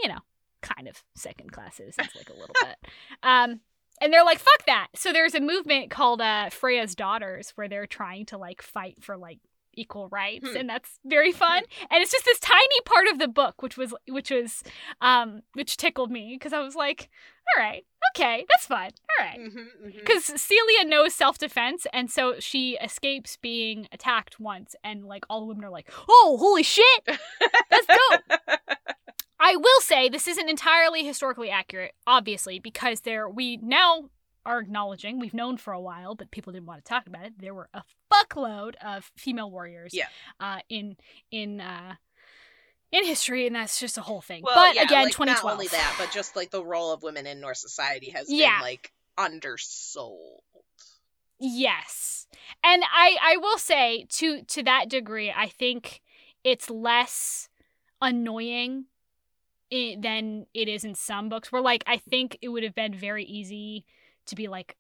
you 0.01 0.09
know, 0.09 0.21
kind 0.63 0.89
of 0.89 1.03
second 1.15 1.53
class 1.53 1.77
citizens, 1.77 2.11
like 2.17 2.31
a 2.31 2.35
little 2.35 2.55
bit. 2.63 2.77
Um, 3.23 3.61
and 4.03 4.13
they're 4.13 4.25
like, 4.25 4.39
fuck 4.39 4.65
that. 4.65 4.89
So 4.95 5.13
there's 5.13 5.35
a 5.35 5.41
movement 5.41 5.91
called 5.91 6.23
uh, 6.23 6.49
Freya's 6.49 6.95
Daughters 6.95 7.53
where 7.55 7.69
they're 7.69 7.87
trying 7.87 8.25
to 8.27 8.39
like 8.39 8.63
fight 8.63 9.03
for 9.03 9.17
like 9.17 9.41
equal 9.75 10.09
rights, 10.09 10.49
Hmm. 10.51 10.57
and 10.57 10.69
that's 10.69 10.99
very 11.05 11.33
fun. 11.33 11.63
And 11.91 12.03
it's 12.03 12.13
just 12.13 12.25
this 12.25 12.41
tiny 12.41 12.81
part 12.85 13.07
of 13.09 13.19
the 13.19 13.29
book, 13.29 13.63
which 13.63 13.77
was 13.77 13.95
which 14.09 14.31
was 14.31 14.63
um 15.01 15.43
which 15.55 15.77
tickled 15.77 16.11
me 16.11 16.37
because 16.39 16.53
I 16.53 16.61
was 16.61 16.75
like, 16.75 17.09
all 17.57 17.63
right, 17.63 17.85
okay, 18.15 18.45
that's 18.49 18.67
fun, 18.67 18.91
all 19.19 19.27
right. 19.27 19.37
hmm 19.39 19.49
hmm 19.83 19.89
Because 19.99 20.25
Celia 20.41 20.85
knows 20.85 21.15
self 21.15 21.39
defense, 21.39 21.87
and 21.93 22.11
so 22.11 22.35
she 22.41 22.77
escapes 22.83 23.37
being 23.37 23.89
attacked 23.93 24.39
once, 24.41 24.75
and 24.85 25.05
like 25.07 25.25
all 25.31 25.41
the 25.41 25.47
women 25.47 25.65
are 25.65 25.71
like, 25.71 25.91
"Oh, 26.09 26.37
holy 26.39 26.63
shit, 26.63 27.03
that's 27.07 27.87
dope!" 27.87 28.41
I 29.43 29.57
will 29.57 29.81
say 29.81 30.09
this 30.11 30.29
isn't 30.29 30.51
entirely 30.51 31.03
historically 31.05 31.51
accurate, 31.51 31.95
obviously, 32.07 32.59
because 32.59 33.01
there 33.01 33.27
we 33.29 33.57
now 33.57 34.11
are 34.47 34.61
acknowledging 34.61 35.19
we've 35.19 35.35
known 35.35 35.57
for 35.57 35.73
a 35.73 35.81
while, 35.81 36.15
but 36.15 36.31
people 36.31 36.53
didn't 36.53 36.67
want 36.67 36.83
to 36.85 36.89
talk 36.89 37.07
about 37.07 37.25
it. 37.27 37.35
There 37.39 37.55
were 37.55 37.69
a 37.75 37.83
fuckload 38.13 38.75
of 38.85 39.11
female 39.17 39.51
warriors, 39.51 39.93
Yeah. 39.95 40.07
uh, 40.39 40.61
in 40.69 40.97
in 41.31 41.61
uh, 41.61 41.97
in 42.93 43.05
history, 43.05 43.47
and 43.47 43.55
that's 43.55 43.79
just 43.79 43.99
a 43.99 44.03
whole 44.03 44.21
thing. 44.21 44.43
Well, 44.43 44.55
but 44.55 44.75
yeah, 44.77 44.83
again, 44.83 45.05
like, 45.05 45.13
twenty 45.15 45.33
not 45.33 45.45
only 45.45 45.69
that, 45.69 45.95
but 45.99 46.11
just 46.11 46.37
like 46.37 46.51
the 46.51 46.65
role 46.65 46.93
of 46.93 47.03
women 47.03 47.27
in 47.27 47.41
Norse 47.41 47.61
society 47.61 48.11
has 48.11 48.31
Yeah. 48.31 48.57
been 48.57 48.63
like 48.63 48.93
undersold. 49.19 50.43
Yes. 51.39 52.27
And 52.63 52.83
I 52.85 53.17
I 53.21 53.37
will 53.37 53.59
say 53.59 54.07
to 54.11 54.43
to 54.43 54.63
that 54.65 54.89
degree 54.89 55.33
I 55.35 55.49
think 55.49 56.03
it's 56.45 56.69
less 56.71 57.49
annoying 58.01 58.87
than 59.71 60.47
it 60.53 60.69
is 60.69 60.85
in 60.85 60.95
some 60.95 61.29
books 61.29 61.53
where 61.53 61.63
like 61.63 61.85
I 61.87 61.97
think 61.99 62.37
it 62.43 62.49
would 62.49 62.63
have 62.63 62.75
been 62.75 62.93
very 62.95 63.25
easy 63.25 63.85
to 64.31 64.37
be 64.37 64.49
like 64.49 64.77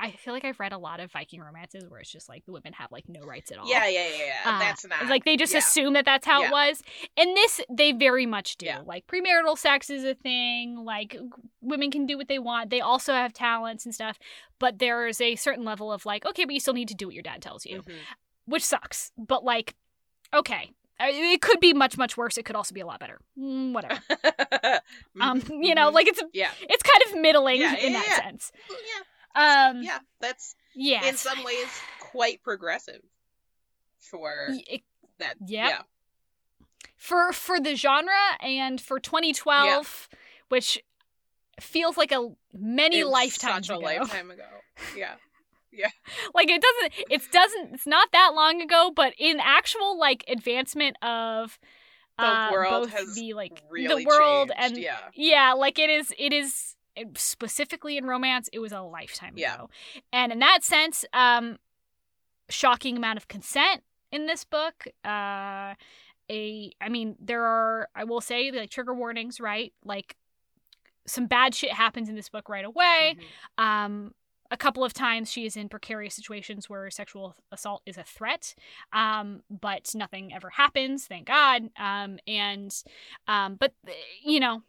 I 0.00 0.10
feel 0.12 0.32
like 0.34 0.44
I've 0.44 0.58
read 0.58 0.72
a 0.72 0.78
lot 0.78 0.98
of 0.98 1.12
Viking 1.12 1.40
romances 1.40 1.84
where 1.88 2.00
it's 2.00 2.10
just 2.10 2.28
like 2.28 2.44
the 2.46 2.52
women 2.52 2.72
have 2.72 2.90
like 2.90 3.04
no 3.08 3.20
rights 3.20 3.52
at 3.52 3.58
all. 3.58 3.68
Yeah, 3.68 3.86
yeah, 3.86 4.08
yeah, 4.08 4.24
yeah. 4.24 4.32
Uh, 4.56 4.58
That's 4.58 4.84
not 4.86 5.06
like 5.08 5.24
they 5.24 5.36
just 5.36 5.52
yeah. 5.52 5.58
assume 5.58 5.92
that 5.92 6.04
that's 6.04 6.26
how 6.26 6.40
Yeah. 6.40 6.48
it 6.48 6.52
was. 6.52 6.82
And 7.16 7.36
this, 7.36 7.60
they 7.70 7.92
very 7.92 8.26
much 8.26 8.56
do. 8.56 8.70
Like 8.84 9.06
premarital 9.06 9.56
sex 9.58 9.90
is 9.90 10.04
a 10.04 10.14
thing. 10.14 10.84
Like 10.84 11.16
women 11.60 11.90
can 11.90 12.06
do 12.06 12.16
what 12.16 12.28
they 12.28 12.38
want. 12.38 12.70
They 12.70 12.80
also 12.80 13.12
have 13.12 13.32
talents 13.32 13.84
and 13.84 13.94
stuff. 13.94 14.18
But 14.58 14.78
there 14.78 15.06
is 15.06 15.20
a 15.20 15.36
certain 15.36 15.64
level 15.64 15.92
of 15.92 16.04
like, 16.06 16.24
okay, 16.26 16.44
but 16.44 16.54
you 16.54 16.60
still 16.60 16.74
need 16.74 16.88
to 16.88 16.94
do 16.94 17.06
what 17.06 17.14
your 17.14 17.22
dad 17.22 17.42
tells 17.42 17.64
you, 17.66 17.82
Mhm. 17.82 17.94
which 18.46 18.64
sucks. 18.64 19.12
But 19.18 19.44
like, 19.44 19.74
okay, 20.34 20.70
it 21.00 21.40
could 21.40 21.60
be 21.60 21.72
much 21.72 21.96
much 21.98 22.16
worse. 22.16 22.36
It 22.38 22.44
could 22.44 22.56
also 22.56 22.74
be 22.74 22.80
a 22.80 22.86
lot 22.86 23.00
better. 23.00 23.18
Mm, 23.38 23.72
whatever. 23.72 24.00
Um, 25.20 25.40
Mhm, 25.42 25.64
you 25.64 25.74
know, 25.74 25.90
mhm. 25.90 25.94
like 25.94 26.06
it's 26.08 26.22
yeah, 26.32 26.50
it's 26.62 26.82
kind 26.82 27.02
of 27.14 27.20
middling 27.20 27.60
Yeah, 27.60 27.74
in 27.76 27.92
yeah, 27.92 27.98
that 28.00 28.06
yeah. 28.08 28.16
sense. 28.16 28.52
yeah, 29.34 29.68
Um, 29.70 29.82
yeah. 29.82 29.98
That's 30.20 30.54
yeah. 30.74 31.04
in 31.06 31.16
some 31.16 31.42
ways 31.44 31.66
quite 32.00 32.42
progressive 32.42 33.00
for 33.98 34.48
it- 34.68 34.82
that. 35.18 35.34
Yep. 35.46 35.68
Yeah, 35.70 35.78
for 36.96 37.32
for 37.32 37.60
the 37.60 37.74
genre 37.76 38.12
and 38.40 38.80
for 38.80 38.98
2012 39.00 40.08
which 40.48 40.82
feels 41.60 41.96
like 41.96 42.12
a 42.12 42.30
many 42.52 43.00
It's 43.00 43.08
lifetimes 43.10 43.66
such 43.66 43.74
a 43.76 43.78
ago 43.78 43.84
lifetime 43.84 44.30
ago. 44.30 44.44
Yeah, 44.96 45.14
like 46.34 46.48
it 46.50 46.62
doesn't 46.62 46.92
it 47.10 47.22
doesn't 47.32 47.74
it's 47.74 47.86
not 47.86 48.08
that 48.12 48.32
long 48.34 48.60
ago 48.62 48.92
but 48.94 49.12
in 49.18 49.38
actual 49.40 49.98
like 49.98 50.24
advancement 50.28 50.96
of 51.02 51.58
The 52.18 52.24
uh, 52.24 52.48
world 52.52 52.82
both 52.84 52.92
has 52.92 53.14
the 53.14 53.34
like 53.34 53.62
really 53.70 54.04
the 54.04 54.08
world 54.08 54.48
changed, 54.50 54.74
and 54.74 54.82
yeah. 54.82 54.98
yeah 55.14 55.52
like 55.52 55.78
it 55.78 55.90
is 55.90 56.12
it 56.18 56.32
is 56.32 56.74
specifically 57.16 57.96
in 57.96 58.06
romance 58.06 58.48
it 58.52 58.58
was 58.58 58.72
a 58.72 58.80
lifetime 58.80 59.34
Yeah. 59.36 59.54
ago 59.54 59.70
and 60.12 60.32
in 60.32 60.38
that 60.40 60.64
sense 60.64 61.04
um 61.12 61.58
shocking 62.48 62.96
amount 62.96 63.18
of 63.18 63.28
consent 63.28 63.82
in 64.10 64.26
this 64.26 64.44
book 64.44 64.86
uh 65.04 65.74
a 66.30 66.72
i 66.80 66.88
mean 66.88 67.14
there 67.20 67.44
are 67.44 67.88
i 67.94 68.04
will 68.04 68.20
say 68.20 68.50
like 68.50 68.70
trigger 68.70 68.94
warnings 68.94 69.38
right 69.40 69.72
like 69.84 70.16
some 71.06 71.26
bad 71.26 71.54
shit 71.54 71.70
happens 71.72 72.08
in 72.08 72.16
this 72.16 72.28
book 72.28 72.48
right 72.48 72.64
away 72.64 73.16
Mhm. 73.58 73.62
um 73.64 74.14
a 74.50 74.56
couple 74.56 74.82
of 74.84 74.92
times 74.94 75.30
she 75.30 75.44
is 75.46 75.56
in 75.56 75.68
precarious 75.68 76.14
situations 76.14 76.68
where 76.70 76.90
sexual 76.90 77.34
assault 77.52 77.82
is 77.86 77.98
a 77.98 78.02
threat 78.02 78.54
um 78.92 79.42
but 79.50 79.90
nothing 79.94 80.32
ever 80.34 80.50
happens 80.50 81.06
thank 81.06 81.26
god 81.26 81.68
um 81.78 82.18
and 82.26 82.82
um 83.26 83.56
but 83.56 83.74
uh, 83.86 83.92
you 84.22 84.40
know 84.40 84.62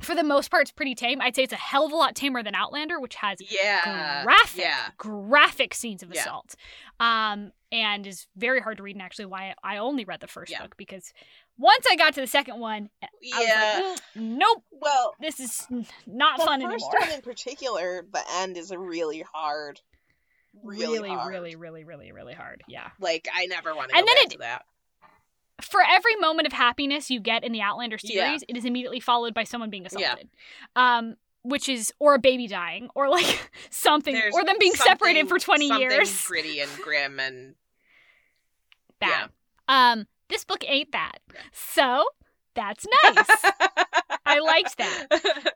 for 0.00 0.14
the 0.14 0.22
most 0.22 0.48
part, 0.52 0.62
it's 0.62 0.70
pretty 0.70 0.94
tame. 0.94 1.20
I'd 1.20 1.34
say 1.34 1.42
it's 1.42 1.52
a 1.52 1.56
hell 1.56 1.84
of 1.86 1.90
a 1.90 1.96
lot 1.96 2.14
tamer 2.14 2.40
than 2.40 2.54
Outlander, 2.54 3.00
which 3.00 3.16
has 3.16 3.38
Yeah. 3.40 4.22
graphic, 4.22 4.60
Yeah. 4.60 4.90
graphic 4.96 5.74
scenes 5.74 6.04
of 6.04 6.12
Yeah. 6.14 6.20
assault, 6.20 6.54
um, 7.00 7.50
and 7.72 8.06
is 8.06 8.28
very 8.36 8.60
hard 8.60 8.76
to 8.76 8.84
read. 8.84 8.94
And 8.94 9.02
actually, 9.02 9.24
why 9.26 9.54
I 9.64 9.78
only 9.78 10.04
read 10.04 10.20
the 10.20 10.28
first 10.28 10.52
Yeah. 10.52 10.62
book 10.62 10.76
because 10.76 11.12
once 11.58 11.84
I 11.90 11.96
got 11.96 12.14
to 12.14 12.20
the 12.20 12.26
second 12.26 12.58
one, 12.60 12.88
I 13.02 13.06
was 13.20 13.46
Yeah. 13.46 13.80
like, 13.90 14.00
"Mm, 14.16 14.36
nope, 14.38 14.62
well, 14.70 15.14
this 15.20 15.40
is 15.40 15.66
not 16.06 16.38
the 16.38 16.46
fun 16.46 16.60
first 16.62 16.84
anymore. 16.84 17.00
one 17.00 17.10
in 17.10 17.20
particular, 17.22 18.06
the 18.10 18.22
end 18.34 18.56
is 18.56 18.70
really 18.74 19.20
hard. 19.32 19.80
Really, 20.62 20.98
really, 20.98 21.08
hard. 21.10 21.28
really, 21.30 21.54
really, 21.56 21.84
really, 21.84 22.10
really 22.12 22.34
hard. 22.34 22.62
Yeah. 22.68 22.90
Like 22.98 23.28
I 23.32 23.46
never 23.46 23.74
want 23.74 23.90
to 23.90 23.96
And 23.96 24.06
then 24.08 24.16
it- 24.18 24.30
to 24.30 24.38
that. 24.38 24.64
For 25.60 25.80
every 25.86 26.14
moment 26.16 26.46
of 26.46 26.52
happiness 26.52 27.10
you 27.10 27.18
get 27.20 27.42
in 27.44 27.50
the 27.52 27.60
Outlander 27.60 27.98
series, 27.98 28.16
Yeah. 28.42 28.46
it 28.48 28.56
is 28.56 28.64
immediately 28.64 29.00
followed 29.00 29.34
by 29.34 29.42
someone 29.44 29.70
being 29.70 29.86
Yeah. 29.92 29.98
assaulted. 30.12 30.28
Um, 30.76 31.16
which 31.42 31.68
is 31.68 31.92
or 31.98 32.14
a 32.14 32.18
baby 32.18 32.46
dying 32.46 32.90
or 32.94 33.08
like 33.08 33.50
something 33.70 34.14
There's 34.14 34.34
or 34.34 34.44
them 34.44 34.56
being 34.58 34.74
separated 34.74 35.28
for 35.28 35.38
20 35.38 35.68
something 35.68 35.90
years. 35.90 36.26
gritty 36.26 36.60
and 36.60 36.70
grim 36.78 37.18
and 37.20 37.54
Bad. 39.00 39.30
Um, 39.68 40.06
this 40.28 40.44
book 40.44 40.64
ain't 40.66 40.92
that. 40.92 41.18
So 41.52 42.04
that's 42.54 42.86
nice. 43.04 43.26
I 44.26 44.40
liked 44.40 44.76
that. 44.78 45.06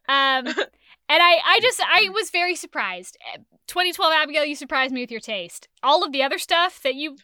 Um, 0.08 0.46
and 0.46 1.22
I, 1.22 1.38
I 1.44 1.58
just, 1.60 1.80
I 1.80 2.08
was 2.14 2.30
very 2.30 2.54
surprised. 2.54 3.18
Eh, 3.34 3.38
2012 3.66 4.12
Abigail, 4.12 4.44
you 4.44 4.54
surprised 4.54 4.92
me 4.92 5.00
with 5.00 5.10
your 5.10 5.20
taste. 5.20 5.68
All 5.82 6.04
of 6.04 6.12
the 6.12 6.22
other 6.22 6.38
stuff 6.38 6.82
that 6.82 6.94
you 6.94 7.16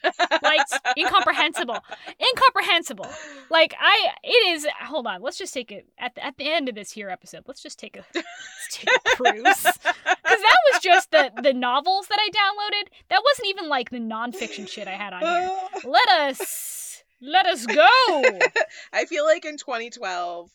liked, 0.43 0.73
incomprehensible, 0.97 1.77
incomprehensible. 2.19 3.07
Like 3.49 3.75
I, 3.79 4.09
it 4.23 4.55
is. 4.55 4.67
Hold 4.81 5.07
on, 5.07 5.21
let's 5.21 5.37
just 5.37 5.53
take 5.53 5.71
it 5.71 5.87
at 5.97 6.15
the, 6.15 6.25
at 6.25 6.37
the 6.37 6.51
end 6.51 6.69
of 6.69 6.75
this 6.75 6.91
here 6.91 7.09
episode. 7.09 7.43
Let's 7.45 7.61
just 7.61 7.77
take 7.77 7.97
a 7.97 8.05
let's 8.15 8.67
take 8.71 8.89
a 8.89 9.15
cruise 9.15 9.33
because 9.33 9.83
that 9.83 10.57
was 10.71 10.81
just 10.81 11.11
the 11.11 11.31
the 11.41 11.53
novels 11.53 12.07
that 12.07 12.19
I 12.19 12.29
downloaded. 12.29 12.87
That 13.09 13.21
wasn't 13.23 13.47
even 13.49 13.69
like 13.69 13.91
the 13.91 13.99
nonfiction 13.99 14.67
shit 14.67 14.87
I 14.87 14.91
had 14.91 15.13
on 15.13 15.21
here. 15.21 15.59
Let 15.85 16.09
us 16.09 16.78
let 17.21 17.45
us 17.45 17.65
go. 17.65 18.39
I 18.93 19.05
feel 19.05 19.25
like 19.25 19.45
in 19.45 19.57
2012, 19.57 20.49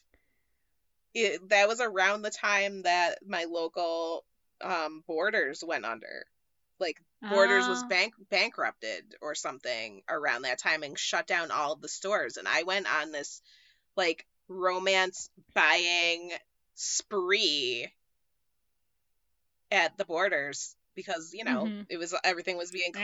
it, 1.15 1.49
that 1.51 1.69
was 1.69 1.81
around 1.81 2.23
the 2.23 2.31
time 2.31 2.83
that 2.83 3.19
my 3.27 3.45
local 3.45 4.25
um, 4.61 5.03
Borders 5.07 5.63
went 5.67 5.85
under. 5.85 6.27
Like 6.81 7.01
Borders 7.23 7.69
was 7.69 7.83
Ah. 7.85 7.89
bank 7.89 8.15
bankrupted 8.31 9.15
or 9.23 9.35
something 9.35 10.03
around 10.09 10.43
that 10.43 10.59
time 10.59 10.83
and 10.83 10.99
shut 10.99 11.27
down 11.27 11.51
all 11.51 11.73
of 11.73 11.81
the 11.81 11.89
stores. 11.89 12.37
And 12.37 12.49
I 12.49 12.65
went 12.65 12.87
on 12.93 13.13
this 13.13 13.41
like 13.97 14.27
romance 14.49 15.31
buying 15.55 16.33
spree 16.75 17.87
at 19.71 19.97
the 19.97 20.05
Borders 20.05 20.77
because 20.95 21.33
you 21.33 21.45
know 21.45 21.65
Mhm. 21.65 21.87
it 21.89 21.97
was 21.97 22.15
everything 22.25 22.57
was 22.57 22.71
being 22.71 22.93
Yeah. 22.95 23.03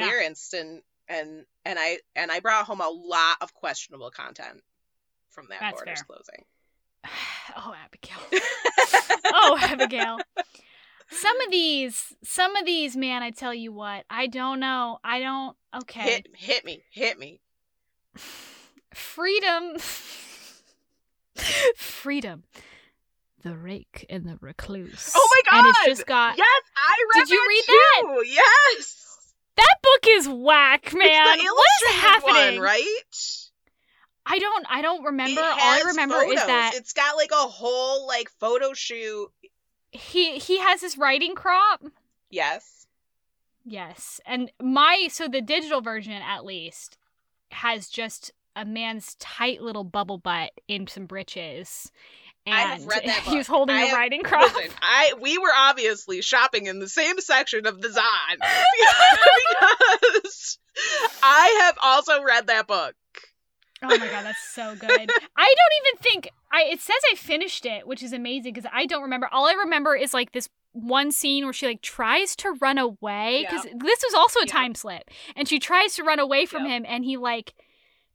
and 0.55 0.83
and 1.11 1.45
and 1.65 1.79
I 1.79 1.99
and 2.17 2.33
I 2.33 2.41
brought 2.41 2.65
home 2.65 2.81
a 2.81 2.89
lot 2.89 3.37
of 3.43 3.53
questionable 3.53 4.11
content 4.11 4.63
from 5.29 5.47
that 5.51 5.61
That's 5.61 5.75
Borders 5.75 5.99
fair. 5.99 6.05
closing. 6.07 6.45
oh, 7.57 7.75
Abigail. 7.85 8.19
oh, 9.27 9.59
Abigail. 9.61 10.19
Some 11.13 11.41
of 11.41 11.51
these, 11.51 12.15
some 12.23 12.55
of 12.55 12.65
these, 12.65 12.97
man, 12.97 13.23
I 13.23 13.31
tell 13.31 13.53
you 13.53 13.73
what, 13.73 14.05
I 14.09 14.29
don't 14.29 14.61
know. 14.61 14.99
I 15.03 15.19
don't. 15.19 15.57
Okay. 15.83 16.03
Hit 16.03 16.29
hit 16.37 16.65
me, 16.65 16.83
hit 16.93 17.19
me. 17.19 17.41
Freedom. 18.95 19.77
Freedom. 21.77 22.45
The 23.43 23.57
rake 23.57 24.07
and 24.11 24.25
the 24.25 24.37
recluse. 24.41 25.13
Oh 25.17 25.29
my 25.33 25.51
god! 25.51 25.59
And 25.65 25.69
it's 25.69 25.87
just 25.87 26.07
got. 26.07 26.37
Yes, 26.37 26.63
I 26.77 26.95
read 27.15 27.21
Did 27.25 27.31
you 27.31 27.39
that 27.39 27.49
read 27.49 28.23
too. 28.23 28.29
Yes. 28.77 29.10
That 29.61 29.77
book 29.83 30.07
is 30.09 30.29
whack, 30.29 30.93
man. 30.95 31.39
what 31.39 31.69
is 31.85 31.95
happening? 31.97 32.55
one, 32.57 32.61
right? 32.61 33.41
I 34.27 34.39
don't. 34.39 34.67
I 34.71 34.81
don't 34.81 35.05
remember. 35.05 35.41
All 35.41 35.59
I 35.59 35.83
remember 35.87 36.23
is 36.23 36.45
that 36.47 36.73
it's 36.75 36.93
got 36.93 37.17
like 37.17 37.31
a 37.33 37.49
whole 37.49 38.07
like 38.07 38.31
photo 38.39 38.73
shoot. 38.73 39.29
he 39.91 40.39
he 40.39 40.59
has 40.61 40.81
his 40.81 40.97
riding 40.97 41.35
crop. 41.35 41.85
Yes. 42.31 42.87
Yes. 43.65 44.21
And 44.25 44.51
my 44.63 45.09
so 45.11 45.29
the 45.29 45.43
digital 45.43 45.81
version 45.81 46.13
at 46.13 46.45
least 46.45 46.97
has 47.51 47.89
just 47.89 48.33
a 48.57 48.65
man's 48.65 49.15
tight 49.17 49.61
little 49.61 49.85
bubble 49.85 50.19
butt 50.19 50.53
in 50.69 50.87
some 50.87 51.07
breaches. 51.07 51.91
I 52.53 52.61
have 52.63 52.87
read 52.87 53.05
that 53.07 53.23
he 53.25 53.39
was 53.39 53.47
book. 53.47 53.57
holding 53.57 53.77
I 53.77 53.87
a 53.87 53.95
writing 53.95 54.23
crop. 54.23 54.55
Listen, 54.55 54.71
I 54.83 55.15
we 55.21 55.39
were 55.39 55.53
obviously 55.57 56.23
shopping 56.23 56.67
in 56.67 56.79
the 56.79 56.89
same 56.89 57.19
section 57.21 57.67
of 57.67 57.81
the 57.81 57.91
Zon 57.91 58.05
because 58.39 58.51
I 61.23 61.61
have 61.65 61.77
also 61.83 62.23
read 62.23 62.47
that 62.49 62.67
book. 62.67 62.95
Oh 63.83 63.97
my 63.97 64.09
god, 64.09 64.25
that's 64.25 64.43
so 64.43 64.75
good. 64.75 64.89
I 64.89 65.07
don't 65.07 65.07
even 65.07 66.03
think 66.03 66.31
I 66.53 66.63
it 66.65 66.81
says 66.81 66.97
I 67.13 67.17
finished 67.17 67.65
it, 67.67 67.87
which 67.87 68.03
is 68.03 68.13
amazing 68.13 68.53
because 68.53 68.69
I 68.73 68.87
don't 68.87 69.03
remember. 69.03 69.29
All 69.33 69.47
I 69.47 69.53
remember 69.55 69.95
is 69.97 70.13
like 70.13 70.33
this 70.33 70.49
one 70.73 71.11
scene 71.11 71.45
where 71.45 71.53
she 71.53 71.67
like 71.67 71.83
tries 71.83 72.37
to 72.37 72.53
run 72.61 72.79
away 72.79 73.45
because 73.49 73.65
this 73.65 74.03
was 74.05 74.15
also 74.15 74.41
a 74.41 74.47
Yeah. 74.47 74.53
time 74.53 74.75
slip 74.75 75.11
and 75.35 75.49
she 75.49 75.59
tries 75.59 75.95
to 75.97 76.05
run 76.05 76.21
away 76.21 76.47
from 76.47 76.65
Yep. 76.65 76.73
him 76.73 76.85
and 76.89 77.05
he 77.05 77.17
like 77.17 77.55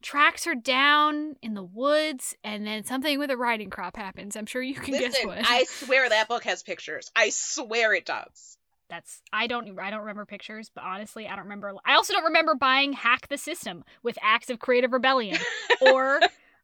tracks 0.01 0.45
her 0.45 0.55
down 0.55 1.35
in 1.41 1.53
the 1.53 1.63
woods 1.63 2.35
and 2.43 2.65
then 2.65 2.83
something 2.83 3.17
with 3.19 3.31
a 3.31 3.37
riding 3.37 3.69
crop 3.69 3.95
happens. 3.97 4.35
I'm 4.35 4.45
sure 4.45 4.61
you 4.61 4.75
can 4.75 4.93
guess 4.93 5.15
what. 5.23 5.39
I 5.41 5.63
swear 5.69 6.07
that 6.09 6.27
book 6.27 6.43
has 6.43 6.63
pictures. 6.63 7.11
I 7.15 7.29
swear 7.29 7.93
it 7.93 8.05
does. 8.05 8.57
That's 8.87 9.21
I 9.33 9.47
don't 9.47 9.79
I 9.79 9.89
don't 9.89 10.01
remember 10.01 10.25
pictures, 10.25 10.69
but 10.73 10.83
honestly, 10.83 11.27
I 11.27 11.31
don't 11.35 11.45
remember. 11.45 11.73
I 11.85 11.95
also 11.95 12.13
don't 12.13 12.25
remember 12.25 12.53
buying 12.53 12.93
Hack 12.93 13.27
the 13.29 13.37
System 13.37 13.83
with 14.03 14.17
Acts 14.21 14.49
of 14.51 14.59
Creative 14.59 14.93
Rebellion 14.93 15.39
or 15.81 16.19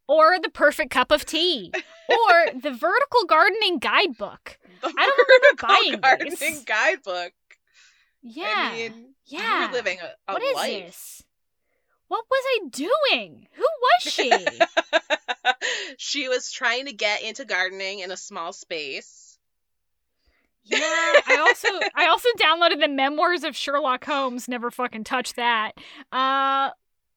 or 0.08 0.40
The 0.40 0.50
Perfect 0.50 0.92
Cup 0.92 1.10
of 1.12 1.26
Tea 1.26 1.72
or 2.10 2.60
the 2.62 2.72
Vertical 2.72 3.26
Gardening 3.28 3.80
Guidebook. 3.80 4.60
The 4.82 4.88
I 4.88 5.06
don't 5.06 5.28
remember 5.28 5.44
Vertical 5.44 5.68
buying 5.68 6.00
gardening 6.02 6.36
these. 6.40 6.64
guidebook. 6.64 7.32
Yeah. 8.22 8.70
I 8.72 8.76
mean, 8.90 9.06
yeah. 9.26 9.64
you're 9.64 9.72
living 9.72 9.98
a, 10.02 10.32
a 10.32 10.34
What 10.34 10.44
is 10.44 10.56
life. 10.56 10.86
this? 10.86 11.24
What 12.12 12.26
was 12.30 12.44
I 12.46 12.68
doing? 12.72 13.48
Who 13.54 13.64
was 13.64 14.14
she? 14.14 14.34
she 15.98 16.28
was 16.28 16.52
trying 16.52 16.88
to 16.88 16.92
get 16.92 17.24
into 17.24 17.46
gardening 17.46 18.00
in 18.00 18.12
a 18.12 18.18
small 18.18 18.52
space. 18.52 19.40
yeah, 20.66 20.78
I 20.82 21.38
also 21.40 21.70
I 21.96 22.08
also 22.08 22.28
downloaded 22.38 22.82
the 22.82 22.90
memoirs 22.90 23.46
of 23.46 23.56
Sherlock 23.56 24.04
Holmes. 24.04 24.50
Never 24.50 24.70
fucking 24.70 25.06
touched 25.06 25.38
that. 25.38 25.72
Uh, 26.12 26.72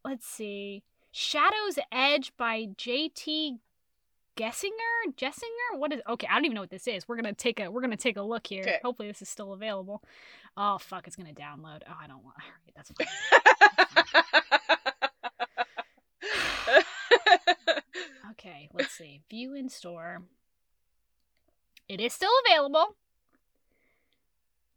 let's 0.04 0.28
see. 0.28 0.84
Shadow's 1.10 1.80
Edge 1.90 2.32
by 2.36 2.68
J.T. 2.76 3.58
Gessinger? 4.36 5.14
Jessinger? 5.16 5.78
What 5.78 5.92
is? 5.92 6.00
Okay, 6.08 6.26
I 6.30 6.34
don't 6.34 6.44
even 6.44 6.54
know 6.56 6.60
what 6.62 6.70
this 6.70 6.88
is. 6.88 7.06
We're 7.08 7.16
gonna 7.16 7.32
take 7.34 7.60
a 7.60 7.70
we're 7.70 7.80
gonna 7.80 7.96
take 7.96 8.16
a 8.16 8.22
look 8.22 8.46
here. 8.46 8.62
Okay. 8.62 8.78
Hopefully, 8.84 9.08
this 9.08 9.22
is 9.22 9.28
still 9.28 9.52
available. 9.52 10.02
Oh 10.56 10.78
fuck, 10.78 11.06
it's 11.06 11.16
gonna 11.16 11.32
download. 11.34 11.82
Oh, 11.88 11.96
I 12.00 12.06
don't 12.06 12.24
want. 12.24 12.36
All 12.40 12.50
right, 12.50 12.74
that's 12.74 12.90
fine. 12.92 13.06
Okay, 18.44 18.68
let's 18.74 18.92
see. 18.92 19.22
View 19.30 19.54
in 19.54 19.70
store. 19.70 20.22
It 21.88 21.98
is 22.00 22.12
still 22.12 22.30
available. 22.46 22.96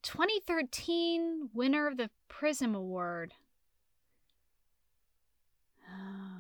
2013 0.04 1.50
winner 1.54 1.88
of 1.88 1.98
the 1.98 2.10
Prism 2.30 2.76
Award. 2.76 3.34
Uh, 5.86 6.37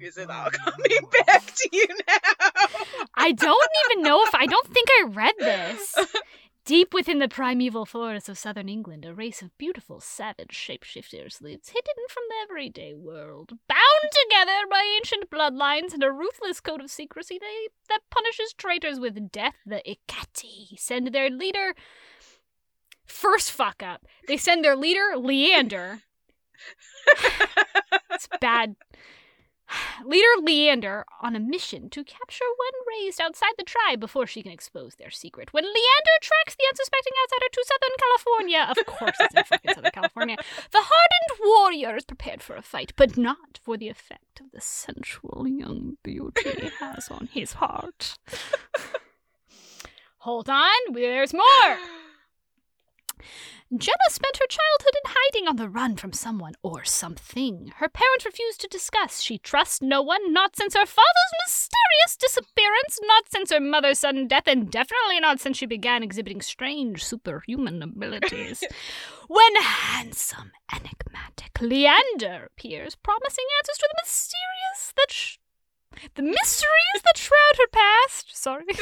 Is 0.00 0.16
it 0.16 0.30
all 0.30 0.50
coming 0.64 1.08
back 1.26 1.46
to 1.46 1.68
you 1.72 1.86
now? 2.06 3.06
I 3.14 3.32
don't 3.32 3.70
even 3.90 4.02
know 4.02 4.22
if 4.24 4.34
I 4.34 4.46
don't 4.46 4.66
think 4.68 4.88
I 5.00 5.06
read 5.08 5.34
this. 5.38 5.94
Deep 6.64 6.94
within 6.94 7.18
the 7.18 7.28
primeval 7.28 7.84
forests 7.84 8.28
of 8.28 8.38
southern 8.38 8.70
England, 8.70 9.04
a 9.04 9.12
race 9.12 9.42
of 9.42 9.56
beautiful, 9.58 10.00
savage 10.00 10.52
shapeshifters 10.52 11.42
lives, 11.42 11.68
hidden 11.68 12.04
from 12.08 12.22
the 12.28 12.36
everyday 12.42 12.94
world, 12.94 13.52
bound 13.68 14.10
together 14.10 14.66
by 14.70 14.82
ancient 14.96 15.28
bloodlines 15.30 15.92
and 15.92 16.02
a 16.02 16.10
ruthless 16.10 16.60
code 16.60 16.80
of 16.80 16.90
secrecy 16.90 17.38
they, 17.38 17.68
that 17.90 18.00
punishes 18.10 18.54
traitors 18.54 18.98
with 18.98 19.30
death. 19.30 19.56
The 19.66 19.82
Ikati 19.86 20.78
send 20.78 21.08
their 21.08 21.28
leader. 21.28 21.74
First 23.04 23.50
fuck 23.50 23.82
up. 23.82 24.06
They 24.26 24.38
send 24.38 24.64
their 24.64 24.76
leader, 24.76 25.18
Leander. 25.18 26.00
it's 28.10 28.28
bad. 28.40 28.76
Leader 30.04 30.40
Leander 30.40 31.04
on 31.20 31.36
a 31.36 31.40
mission 31.40 31.88
to 31.90 32.04
capture 32.04 32.44
one 32.56 32.86
raised 32.88 33.20
outside 33.20 33.52
the 33.58 33.64
tribe 33.64 34.00
before 34.00 34.26
she 34.26 34.42
can 34.42 34.52
expose 34.52 34.94
their 34.96 35.10
secret. 35.10 35.52
When 35.52 35.64
Leander 35.64 36.18
tracks 36.20 36.56
the 36.56 36.66
unsuspecting 36.68 37.12
outsider 37.22 37.46
to 37.52 37.64
Southern 37.66 37.96
California, 37.98 38.66
of 38.70 38.86
course 38.86 39.16
it's 39.20 39.34
in 39.34 39.44
fucking 39.44 39.74
Southern 39.74 39.92
California, 39.92 40.36
the 40.70 40.82
hardened 40.82 41.40
warrior 41.44 41.96
is 41.96 42.04
prepared 42.04 42.42
for 42.42 42.56
a 42.56 42.62
fight, 42.62 42.92
but 42.96 43.16
not 43.16 43.58
for 43.62 43.76
the 43.76 43.88
effect 43.88 44.40
of 44.40 44.50
the 44.52 44.60
sensual 44.60 45.46
young 45.48 45.96
beauty 46.02 46.70
has 46.80 47.08
on 47.08 47.28
his 47.32 47.54
heart. 47.54 48.18
hold 50.18 50.48
on, 50.48 50.92
there's 50.92 51.34
more. 51.34 51.42
Jenna 53.76 54.08
spent 54.08 54.36
her 54.36 54.46
childhood 54.46 54.94
in 55.04 55.10
hiding 55.12 55.48
on 55.48 55.56
the 55.56 55.68
run 55.68 55.96
from 55.96 56.12
someone 56.12 56.54
or 56.62 56.84
something. 56.84 57.72
Her 57.76 57.88
parents 57.88 58.24
refused 58.24 58.60
to 58.60 58.68
discuss. 58.68 59.20
She 59.20 59.38
trusts 59.38 59.82
no 59.82 60.00
one, 60.00 60.32
not 60.32 60.54
since 60.54 60.74
her 60.74 60.86
father's 60.86 61.34
mysterious 61.44 62.16
disappearance, 62.16 63.00
not 63.02 63.24
since 63.30 63.50
her 63.50 63.58
mother's 63.58 63.98
sudden 63.98 64.28
death, 64.28 64.46
and 64.46 64.70
definitely 64.70 65.18
not 65.18 65.40
since 65.40 65.56
she 65.56 65.66
began 65.66 66.04
exhibiting 66.04 66.40
strange 66.40 67.04
superhuman 67.04 67.82
abilities. 67.82 68.62
when 69.28 69.56
handsome, 69.56 70.52
enigmatic 70.72 71.60
Leander 71.60 72.50
appears, 72.52 72.94
promising 72.94 73.46
answers 73.58 73.78
to 73.78 73.88
the 73.90 74.02
mysterious 74.04 74.92
that 74.96 75.10
sh- 75.10 75.38
the 76.14 76.22
mysteries 76.22 77.02
that 77.04 77.16
shroud 77.16 77.56
her 77.58 77.68
past. 77.72 78.36
Sorry. 78.36 78.64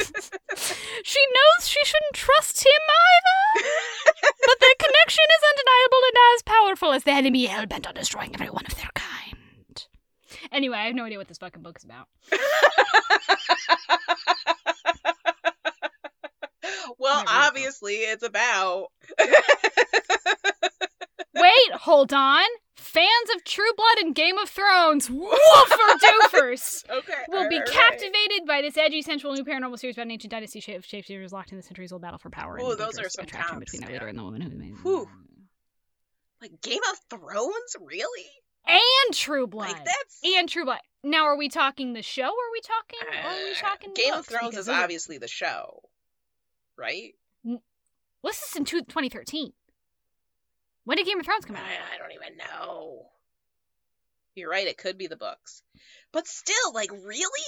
she 1.03 1.25
knows 1.33 1.67
she 1.67 1.83
shouldn't 1.85 2.13
trust 2.13 2.65
him 2.65 2.71
either. 2.71 3.67
but 4.45 4.59
their 4.59 4.75
connection 4.79 5.23
is 5.23 5.43
undeniable 5.49 6.01
and 6.07 6.17
as 6.35 6.43
powerful 6.43 6.91
as 6.93 7.03
the 7.03 7.11
enemy 7.11 7.45
hell 7.45 7.65
bent 7.65 7.87
on 7.87 7.93
destroying 7.95 8.33
every 8.33 8.49
one 8.49 8.65
of 8.65 8.75
their 8.75 8.91
kind. 8.95 9.85
Anyway, 10.51 10.77
I 10.77 10.85
have 10.85 10.95
no 10.95 11.05
idea 11.05 11.17
what 11.17 11.27
this 11.27 11.37
fucking 11.37 11.61
book's 11.63 11.83
about. 11.83 12.07
well, 16.99 17.23
obviously, 17.27 17.95
it's 17.95 18.23
about. 18.23 18.87
Wait, 21.35 21.71
hold 21.73 22.13
on. 22.13 22.45
Fans 22.93 23.29
of 23.35 23.43
True 23.43 23.71
Blood 23.75 23.97
and 24.05 24.13
Game 24.13 24.37
of 24.37 24.47
Thrones, 24.47 25.09
woofer 25.09 25.97
doofers, 25.97 26.87
okay, 26.91 27.13
will 27.27 27.49
be 27.49 27.59
captivated 27.59 28.45
by 28.45 28.61
this 28.61 28.77
edgy, 28.77 29.01
sensual 29.01 29.33
new 29.33 29.43
paranormal 29.43 29.79
series 29.79 29.95
about 29.95 30.03
an 30.05 30.11
ancient 30.11 30.29
dynasty 30.29 30.59
shape 30.59 30.83
shapeshifters 30.83 31.31
locked 31.31 31.51
in 31.51 31.57
the 31.57 31.63
centuries-old 31.63 32.03
battle 32.03 32.19
for 32.19 32.29
power. 32.29 32.59
Oh, 32.61 32.75
those 32.75 32.99
are 32.99 33.09
some 33.09 33.25
attraction 33.25 33.55
counts, 33.55 33.71
between 33.71 33.81
that 33.81 33.89
yeah. 33.89 33.93
leader 33.95 34.07
and 34.09 34.19
the 34.19 34.23
woman 34.23 34.41
who 34.41 34.49
made 34.51 34.75
Whew. 34.83 35.09
Like 36.39 36.61
Game 36.61 36.81
of 36.91 37.19
Thrones, 37.19 37.75
really? 37.81 38.25
and 38.67 39.13
True 39.15 39.47
Blood. 39.47 39.69
Like 39.71 39.85
that's. 39.85 40.19
and 40.23 40.47
True 40.47 40.65
Blood. 40.65 40.79
Now, 41.03 41.25
are 41.25 41.35
we 41.37 41.49
talking 41.49 41.93
the 41.93 42.03
show? 42.03 42.23
Or 42.23 42.27
are 42.27 42.51
we 42.51 42.61
talking? 42.61 42.99
or 43.01 43.29
are 43.31 43.43
we 43.43 43.51
Uh, 43.51 43.55
talking 43.55 43.93
Game 43.95 44.13
of? 44.13 44.25
Thrones 44.27 44.55
is 44.55 44.69
obviously 44.69 45.17
the 45.17 45.27
show, 45.27 45.81
right? 46.77 47.13
Well, 47.43 47.59
this 48.23 48.41
is 48.43 48.55
in 48.55 48.65
two- 48.65 48.81
2013. 48.81 49.51
When 50.85 50.97
did 50.97 51.05
Game 51.05 51.19
of 51.19 51.25
Thrones 51.25 51.45
come 51.45 51.55
out? 51.55 51.63
I 51.63 51.97
don't 51.97 52.11
even 52.11 52.37
know. 52.37 53.05
You're 54.35 54.49
right. 54.49 54.67
It 54.67 54.77
could 54.77 54.97
be 54.97 55.07
the 55.07 55.15
books, 55.15 55.61
but 56.11 56.27
still, 56.27 56.73
like, 56.73 56.91
really? 56.91 57.47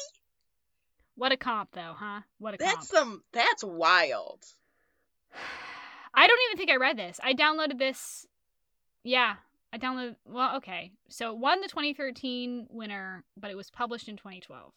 What 1.15 1.31
a 1.31 1.38
comp, 1.38 1.69
though, 1.73 1.93
huh? 1.97 2.21
What 2.39 2.53
a 2.53 2.57
That's 2.57 2.75
comp. 2.75 2.86
some. 2.86 3.23
That's 3.31 3.63
wild. 3.63 4.43
I 6.13 6.27
don't 6.27 6.39
even 6.47 6.57
think 6.57 6.69
I 6.71 6.77
read 6.77 6.97
this. 6.97 7.19
I 7.23 7.33
downloaded 7.33 7.77
this. 7.77 8.25
Yeah, 9.03 9.36
I 9.73 9.77
downloaded. 9.77 10.15
Well, 10.25 10.57
okay. 10.57 10.91
So 11.09 11.31
it 11.31 11.38
won 11.38 11.61
the 11.61 11.67
2013 11.67 12.67
winner, 12.69 13.23
but 13.36 13.51
it 13.51 13.57
was 13.57 13.69
published 13.69 14.07
in 14.07 14.15
2012. 14.15 14.71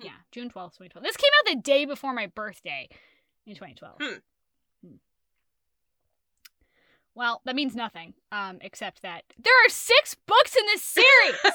Hmm. 0.00 0.04
Yeah, 0.04 0.12
June 0.32 0.48
12th, 0.48 0.78
2012. 0.78 1.04
This 1.04 1.16
came 1.16 1.30
out 1.38 1.54
the 1.54 1.60
day 1.62 1.84
before 1.84 2.12
my 2.12 2.26
birthday 2.26 2.88
in 3.46 3.54
2012. 3.54 3.96
Hmm. 4.00 4.04
Hmm. 4.04 4.18
Well, 7.14 7.40
that 7.44 7.54
means 7.54 7.76
nothing, 7.76 8.14
um, 8.32 8.58
except 8.60 9.02
that 9.02 9.22
there 9.38 9.54
are 9.64 9.68
six 9.68 10.16
books 10.26 10.56
in 10.56 10.66
this 10.66 10.82
series. 10.82 11.36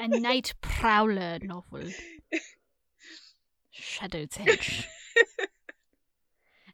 A 0.00 0.08
Night 0.08 0.54
Prowler 0.60 1.38
novel. 1.42 1.82
Shadow's 3.70 4.36
Edge. 4.40 4.88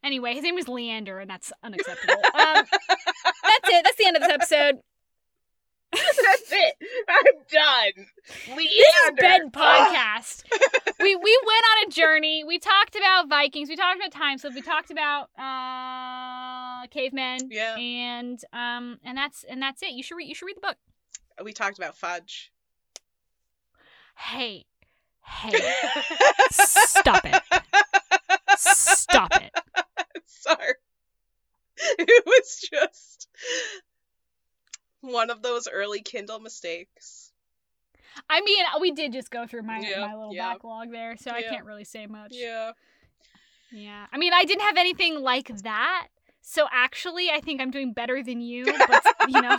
anyway, 0.02 0.34
his 0.34 0.42
name 0.44 0.54
was 0.54 0.68
Leander, 0.68 1.18
and 1.18 1.28
that's 1.28 1.52
unacceptable. 1.62 2.14
Um, 2.14 2.64
that's 2.88 3.68
it. 3.68 3.84
That's 3.84 3.96
the 3.96 4.06
end 4.06 4.16
of 4.16 4.22
this 4.22 4.30
episode. 4.32 4.76
That's 6.22 6.52
it. 6.52 6.74
I'm 7.08 7.24
done. 7.50 8.06
This 8.56 8.72
is 8.72 8.80
Leander. 9.06 9.20
Ben 9.20 9.50
Podcast. 9.50 10.44
we 11.00 11.16
we 11.16 11.40
went 11.46 11.64
on 11.72 11.88
a 11.88 11.90
journey. 11.90 12.44
We 12.44 12.58
talked 12.58 12.96
about 12.96 13.28
Vikings. 13.28 13.68
We 13.68 13.76
talked 13.76 13.98
about 13.98 14.12
time 14.12 14.38
slip. 14.38 14.54
We 14.54 14.62
talked 14.62 14.90
about 14.90 15.30
uh, 15.38 16.86
cavemen. 16.88 17.50
Yeah. 17.50 17.76
And 17.76 18.38
um 18.52 18.98
and 19.04 19.16
that's 19.16 19.44
and 19.44 19.60
that's 19.60 19.82
it. 19.82 19.92
You 19.92 20.02
should 20.02 20.16
read 20.16 20.28
you 20.28 20.34
should 20.34 20.46
read 20.46 20.56
the 20.56 20.60
book. 20.66 20.76
We 21.42 21.52
talked 21.52 21.78
about 21.78 21.96
fudge. 21.96 22.52
Hey, 24.16 24.66
hey, 25.22 25.52
stop 26.50 27.24
it, 27.24 27.42
stop 28.58 29.30
it. 29.36 29.52
Sorry. 30.26 30.74
It 31.76 32.24
was 32.26 32.68
just 32.72 33.28
one 35.00 35.30
of 35.30 35.42
those 35.42 35.68
early 35.68 36.00
Kindle 36.00 36.40
mistakes. 36.40 37.32
I 38.28 38.40
mean, 38.40 38.64
we 38.80 38.90
did 38.90 39.12
just 39.12 39.30
go 39.30 39.46
through 39.46 39.62
my 39.62 39.78
Yeah, 39.80 40.06
my 40.06 40.14
little 40.14 40.34
yeah. 40.34 40.52
backlog 40.52 40.90
there, 40.90 41.16
so 41.16 41.30
I 41.30 41.42
can't 41.42 41.64
really 41.64 41.84
say 41.84 42.06
much. 42.06 42.32
Yeah. 42.32 42.72
Yeah. 43.70 44.06
I 44.12 44.18
mean, 44.18 44.32
I 44.32 44.44
didn't 44.44 44.62
have 44.62 44.76
anything 44.76 45.20
like 45.20 45.48
that. 45.62 46.08
So 46.40 46.66
actually, 46.72 47.30
I 47.30 47.40
think 47.40 47.60
I'm 47.60 47.70
doing 47.70 47.92
better 47.92 48.22
than 48.22 48.40
you, 48.40 48.64
but 48.64 49.04
you 49.28 49.40
know, 49.40 49.58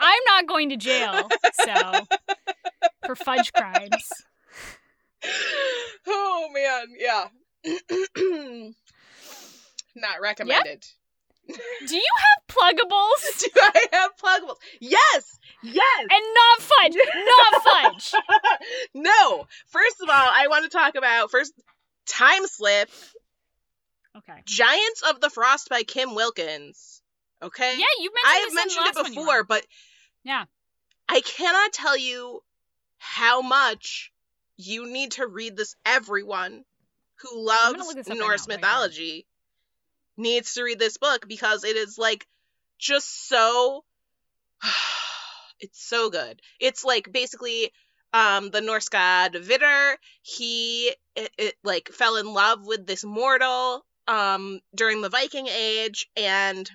I'm 0.00 0.20
not 0.26 0.46
going 0.48 0.70
to 0.70 0.76
jail. 0.76 1.28
So 1.64 2.06
for 3.06 3.14
fudge 3.14 3.52
crimes. 3.52 4.10
oh 6.08 6.48
man, 6.52 6.86
yeah. 6.98 7.28
Not 9.94 10.20
recommended. 10.20 10.84
Do 11.48 11.94
you 11.96 12.12
have 12.18 12.41
pluggables? 12.62 13.38
Do 13.42 13.50
I 13.60 13.86
have 13.92 14.10
pluggables? 14.16 14.56
Yes! 14.80 15.38
Yes! 15.62 16.00
And 16.00 16.24
not 16.34 16.60
fudge. 16.60 16.96
Not 17.52 17.62
fudge. 17.62 18.12
no! 18.94 19.46
First 19.66 20.00
of 20.00 20.08
all, 20.08 20.14
I 20.32 20.46
want 20.48 20.64
to 20.64 20.76
talk 20.76 20.94
about 20.94 21.30
first 21.30 21.52
Time 22.06 22.46
Slip, 22.46 22.90
Okay. 24.16 24.42
Giants 24.44 25.02
of 25.08 25.20
the 25.20 25.30
Frost 25.30 25.68
by 25.70 25.82
Kim 25.84 26.14
Wilkins. 26.14 27.00
Okay? 27.42 27.74
Yeah, 27.78 27.84
you 27.98 28.10
mentioned. 28.12 28.26
I 28.26 28.36
have 28.46 28.54
mentioned 28.54 28.86
it 28.86 29.14
before, 29.14 29.44
but 29.44 29.64
Yeah. 30.22 30.44
I 31.08 31.20
cannot 31.22 31.72
tell 31.72 31.96
you 31.96 32.42
how 32.98 33.42
much 33.42 34.12
you 34.56 34.86
need 34.86 35.12
to 35.12 35.26
read 35.26 35.56
this. 35.56 35.74
Everyone 35.84 36.64
who 37.16 37.44
loves 37.46 38.08
Norse 38.08 38.48
right 38.48 38.56
mythology 38.56 39.26
needs 40.16 40.54
to 40.54 40.62
read 40.62 40.78
this 40.78 40.98
book 40.98 41.26
because 41.26 41.64
it 41.64 41.76
is 41.76 41.98
like 41.98 42.26
just 42.82 43.28
so. 43.28 43.84
it's 45.60 45.82
so 45.82 46.10
good. 46.10 46.42
It's 46.60 46.84
like 46.84 47.10
basically 47.10 47.72
um 48.12 48.50
the 48.50 48.60
Norse 48.60 48.90
god 48.90 49.36
Vidar. 49.36 49.96
He 50.22 50.94
it, 51.16 51.30
it 51.38 51.54
like 51.64 51.88
fell 51.88 52.16
in 52.16 52.26
love 52.26 52.66
with 52.66 52.86
this 52.86 53.04
mortal 53.04 53.86
um 54.08 54.60
during 54.74 55.00
the 55.00 55.08
Viking 55.08 55.46
age 55.46 56.10
and 56.16 56.68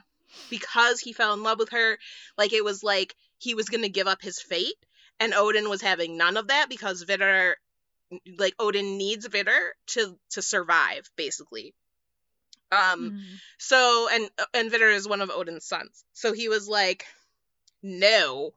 because 0.49 0.99
he 0.99 1.13
fell 1.13 1.33
in 1.33 1.43
love 1.43 1.59
with 1.59 1.69
her 1.69 1.97
like 2.37 2.53
it 2.53 2.63
was 2.63 2.83
like 2.83 3.15
he 3.37 3.53
was 3.53 3.69
going 3.69 3.83
to 3.83 3.89
give 3.89 4.07
up 4.07 4.21
his 4.21 4.39
fate 4.39 4.75
and 5.19 5.33
Odin 5.33 5.69
was 5.69 5.81
having 5.81 6.17
none 6.17 6.37
of 6.37 6.47
that 6.47 6.67
because 6.69 7.01
Vidar 7.01 7.57
like 8.37 8.55
Odin 8.59 8.97
needs 8.97 9.27
Vidar 9.27 9.73
to 9.87 10.17
to 10.31 10.41
survive 10.41 11.09
basically 11.17 11.73
um 12.71 13.11
Mhm. 13.11 13.39
so 13.57 14.09
and 14.11 14.29
and 14.53 14.71
Vidar 14.71 14.89
is 14.89 15.07
one 15.07 15.21
of 15.21 15.29
Odin's 15.29 15.65
sons 15.65 16.03
so 16.13 16.33
he 16.33 16.49
was 16.49 16.67
like 16.67 17.05
no 17.81 18.53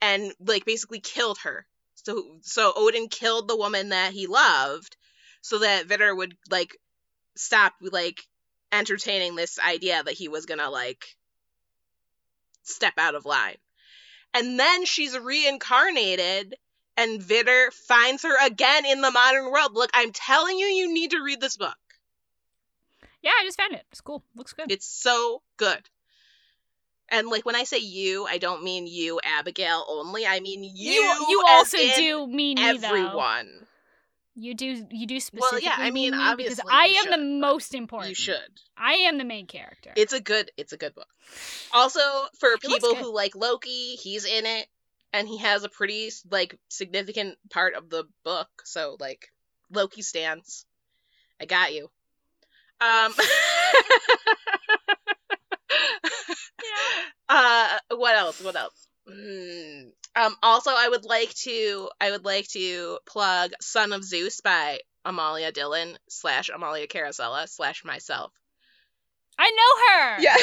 and 0.00 0.32
like 0.40 0.64
basically 0.64 1.00
killed 1.00 1.38
her 1.38 1.66
so 1.94 2.38
so 2.42 2.72
Odin 2.74 3.08
killed 3.08 3.48
the 3.48 3.56
woman 3.56 3.90
that 3.90 4.12
he 4.12 4.26
loved 4.26 4.96
so 5.42 5.58
that 5.58 5.86
Vidar 5.86 6.14
would 6.14 6.36
like 6.50 6.76
stop 7.36 7.74
like 7.80 8.26
entertaining 8.72 9.34
this 9.34 9.58
idea 9.58 10.02
that 10.02 10.14
he 10.14 10.28
was 10.28 10.46
to 10.46 10.70
like 10.70 11.16
step 12.62 12.94
out 12.98 13.14
of 13.14 13.26
line 13.26 13.56
and 14.34 14.58
then 14.58 14.84
she's 14.84 15.18
reincarnated 15.18 16.54
and 16.96 17.22
Vidar 17.22 17.70
finds 17.70 18.22
her 18.22 18.46
again 18.46 18.84
in 18.84 19.00
the 19.00 19.10
modern 19.10 19.50
world. 19.50 19.72
Look, 19.74 19.90
I'm 19.94 20.12
telling 20.12 20.58
you, 20.58 20.66
you 20.66 20.92
need 20.92 21.12
to 21.12 21.22
read 21.22 21.40
this 21.40 21.56
book. 21.56 21.76
Yeah, 23.22 23.32
I 23.38 23.44
just 23.44 23.58
found 23.58 23.74
it. 23.74 23.84
It's 23.90 24.00
cool. 24.00 24.24
Looks 24.34 24.52
good. 24.52 24.70
It's 24.70 24.86
so 24.86 25.42
good. 25.56 25.88
And 27.08 27.28
like 27.28 27.44
when 27.44 27.56
I 27.56 27.64
say 27.64 27.78
you, 27.78 28.26
I 28.26 28.38
don't 28.38 28.62
mean 28.62 28.86
you, 28.86 29.20
Abigail, 29.24 29.84
only. 29.88 30.26
I 30.26 30.40
mean 30.40 30.62
you. 30.62 30.92
you 30.92 31.26
you 31.28 31.44
also 31.48 31.76
do 31.96 32.26
mean 32.26 32.56
me 32.56 32.64
everyone. 32.64 33.66
You 34.36 34.54
do 34.54 34.86
you 34.90 35.06
do 35.06 35.14
Well, 35.14 35.20
specifically 35.20 35.64
yeah, 35.64 35.74
I 35.76 35.90
mean, 35.90 36.12
mean 36.12 36.36
me 36.36 36.44
because 36.44 36.60
I 36.70 36.86
am 36.86 37.10
the 37.10 37.16
should, 37.16 37.40
but 37.40 37.48
most 37.48 37.74
important. 37.74 38.10
You 38.10 38.14
should. 38.14 38.60
I 38.76 38.92
am 38.92 39.18
the 39.18 39.24
main 39.24 39.46
character. 39.46 39.92
It's 39.96 40.12
a 40.12 40.20
good. 40.20 40.50
It's 40.56 40.72
a 40.72 40.76
good 40.76 40.94
book. 40.94 41.08
Also, 41.74 42.00
for 42.38 42.50
looks 42.50 42.66
people 42.66 42.94
who 42.94 43.12
like 43.12 43.34
Loki, 43.34 43.96
he's 43.96 44.24
in 44.24 44.46
it. 44.46 44.66
and 45.12 45.26
he 45.28 45.38
has 45.38 45.64
a 45.64 45.68
pretty 45.68 46.10
like 46.30 46.56
significant 46.68 47.36
part 47.50 47.74
of 47.74 47.90
the 47.90 48.04
book. 48.24 48.48
So 48.64 48.96
like 49.00 49.32
Loki 49.70 50.02
stands. 50.02 50.64
I 51.40 51.46
got 51.46 51.74
you. 51.74 51.90
Um. 52.80 53.14
yeah. 53.18 53.26
Uh, 57.32 57.78
what 57.90 58.16
else? 58.16 58.42
What 58.42 58.56
else? 58.56 58.88
Mm. 59.08 59.92
Um, 60.16 60.36
also, 60.42 60.72
I 60.76 60.88
would 60.88 61.04
like 61.04 61.32
to 61.44 61.88
I 62.00 62.10
would 62.10 62.24
like 62.24 62.48
to 62.48 62.98
plug 63.06 63.52
"Son 63.60 63.92
of 63.92 64.02
Zeus" 64.02 64.40
by 64.40 64.80
Amalia 65.04 65.52
Dillin 65.52 65.96
slash 66.08 66.48
Amalia 66.48 66.88
Carosella 66.88 67.48
slash 67.48 67.84
myself. 67.84 68.32
I 69.38 69.50
know 69.50 69.94
her. 69.94 70.22
Yeah. 70.22 70.36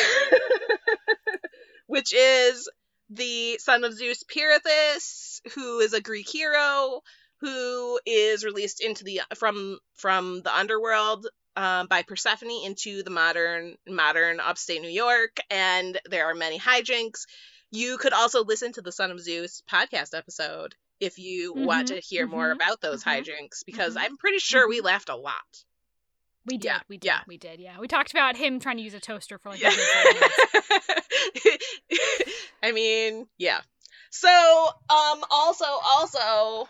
Which 1.87 2.13
is 2.13 2.69
the 3.09 3.57
son 3.59 3.83
of 3.83 3.93
Zeus 3.93 4.23
Pirithous, 4.23 5.41
who 5.55 5.79
is 5.79 5.93
a 5.93 6.01
Greek 6.01 6.29
hero 6.29 7.01
who 7.39 7.99
is 8.05 8.43
released 8.43 8.81
into 8.81 9.03
the 9.03 9.21
from 9.35 9.79
from 9.95 10.41
the 10.41 10.55
underworld 10.55 11.27
um, 11.57 11.87
by 11.87 12.03
Persephone 12.03 12.51
into 12.63 13.01
the 13.01 13.09
modern 13.09 13.75
modern 13.87 14.39
upstate 14.39 14.81
New 14.81 14.89
York, 14.89 15.39
and 15.49 15.99
there 16.09 16.27
are 16.27 16.35
many 16.35 16.59
hijinks. 16.59 17.25
You 17.71 17.97
could 17.97 18.13
also 18.13 18.45
listen 18.45 18.71
to 18.73 18.81
the 18.81 18.91
Son 18.91 19.09
of 19.09 19.19
Zeus 19.19 19.63
podcast 19.69 20.15
episode 20.15 20.75
if 20.99 21.17
you 21.17 21.53
mm-hmm, 21.53 21.65
want 21.65 21.87
to 21.89 21.99
hear 21.99 22.25
mm-hmm, 22.25 22.35
more 22.35 22.51
about 22.51 22.79
those 22.79 23.03
mm-hmm, 23.03 23.21
hijinks, 23.21 23.65
because 23.65 23.95
mm-hmm. 23.95 24.05
I'm 24.05 24.17
pretty 24.17 24.37
sure 24.37 24.69
we 24.69 24.77
mm-hmm. 24.77 24.85
laughed 24.85 25.09
a 25.09 25.15
lot. 25.15 25.33
We 26.45 26.57
did. 26.57 26.67
Yeah, 26.67 26.79
we 26.87 26.97
did. 26.97 27.07
Yeah. 27.07 27.19
We 27.27 27.37
did. 27.37 27.59
Yeah. 27.59 27.79
We 27.79 27.87
talked 27.87 28.11
about 28.11 28.37
him 28.37 28.59
trying 28.59 28.77
to 28.77 28.83
use 28.83 28.93
a 28.93 28.99
toaster 28.99 29.39
for 29.39 29.49
like. 29.49 29.61
Yeah. 29.61 29.71
I 32.63 32.71
mean, 32.71 33.25
yeah. 33.37 33.59
So, 34.11 34.29
um, 34.29 35.23
also, 35.29 35.65
also, 35.65 36.69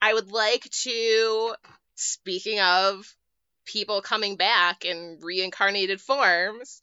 I 0.00 0.14
would 0.14 0.30
like 0.30 0.62
to. 0.84 1.54
Speaking 1.96 2.60
of 2.60 3.14
people 3.64 4.02
coming 4.02 4.36
back 4.36 4.84
in 4.84 5.18
reincarnated 5.20 6.00
forms. 6.00 6.82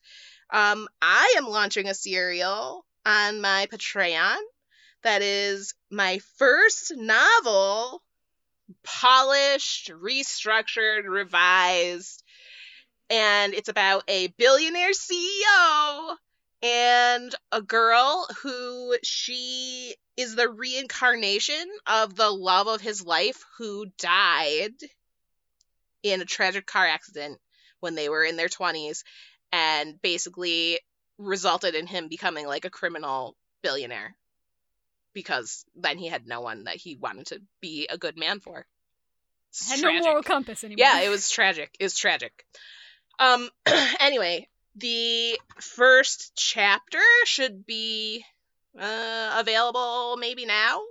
Um, 0.49 0.87
I 1.01 1.35
am 1.37 1.47
launching 1.47 1.87
a 1.87 1.93
serial 1.93 2.85
on 3.05 3.41
my 3.41 3.67
Patreon 3.71 4.37
that 5.03 5.21
is 5.21 5.73
my 5.89 6.19
first 6.37 6.93
novel, 6.95 8.01
polished, 8.83 9.89
restructured, 9.91 11.05
revised, 11.05 12.23
and 13.09 13.53
it's 13.53 13.69
about 13.69 14.03
a 14.07 14.27
billionaire 14.27 14.91
CEO 14.91 16.15
and 16.63 17.33
a 17.51 17.61
girl 17.61 18.27
who 18.43 18.95
she 19.03 19.95
is 20.15 20.35
the 20.35 20.49
reincarnation 20.49 21.65
of 21.87 22.15
the 22.15 22.29
love 22.29 22.67
of 22.67 22.81
his 22.81 23.03
life 23.03 23.43
who 23.57 23.87
died 23.97 24.73
in 26.03 26.21
a 26.21 26.25
tragic 26.25 26.65
car 26.65 26.85
accident 26.85 27.39
when 27.79 27.95
they 27.95 28.09
were 28.09 28.23
in 28.23 28.37
their 28.37 28.47
20s 28.47 29.03
and 29.51 30.01
basically 30.01 30.79
resulted 31.17 31.75
in 31.75 31.87
him 31.87 32.07
becoming 32.07 32.47
like 32.47 32.65
a 32.65 32.69
criminal 32.69 33.35
billionaire 33.61 34.15
because 35.13 35.65
then 35.75 35.97
he 35.97 36.07
had 36.07 36.27
no 36.27 36.41
one 36.41 36.65
that 36.65 36.77
he 36.77 36.95
wanted 36.95 37.27
to 37.27 37.41
be 37.59 37.87
a 37.89 37.97
good 37.97 38.17
man 38.17 38.39
for. 38.39 38.65
It's 39.49 39.69
had 39.69 39.79
tragic. 39.79 39.99
no 39.99 40.05
moral 40.07 40.23
compass 40.23 40.63
anymore. 40.63 40.77
Yeah, 40.79 41.01
it 41.01 41.09
was 41.09 41.29
tragic. 41.29 41.75
It 41.79 41.83
was 41.83 41.97
tragic. 41.97 42.45
Um 43.19 43.49
anyway, 43.99 44.47
the 44.75 45.37
first 45.59 46.31
chapter 46.35 46.99
should 47.25 47.65
be 47.65 48.23
uh, 48.79 49.35
available 49.39 50.15
maybe 50.17 50.45
now 50.45 50.81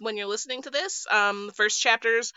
when 0.00 0.16
you're 0.16 0.26
listening 0.26 0.62
to 0.62 0.70
this. 0.70 1.06
Um 1.10 1.46
the 1.46 1.52
first 1.54 1.80
chapters 1.80 2.32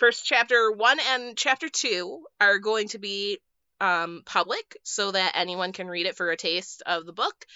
first 0.00 0.24
chapter 0.24 0.72
one 0.72 0.98
and 1.12 1.36
chapter 1.36 1.68
two 1.68 2.24
are 2.40 2.58
going 2.58 2.88
to 2.88 2.98
be 2.98 3.38
um, 3.80 4.22
public 4.24 4.76
so 4.82 5.12
that 5.12 5.32
anyone 5.36 5.72
can 5.72 5.88
read 5.88 6.06
it 6.06 6.16
for 6.16 6.30
a 6.30 6.36
taste 6.36 6.82
of 6.86 7.06
the 7.06 7.12
book. 7.12 7.46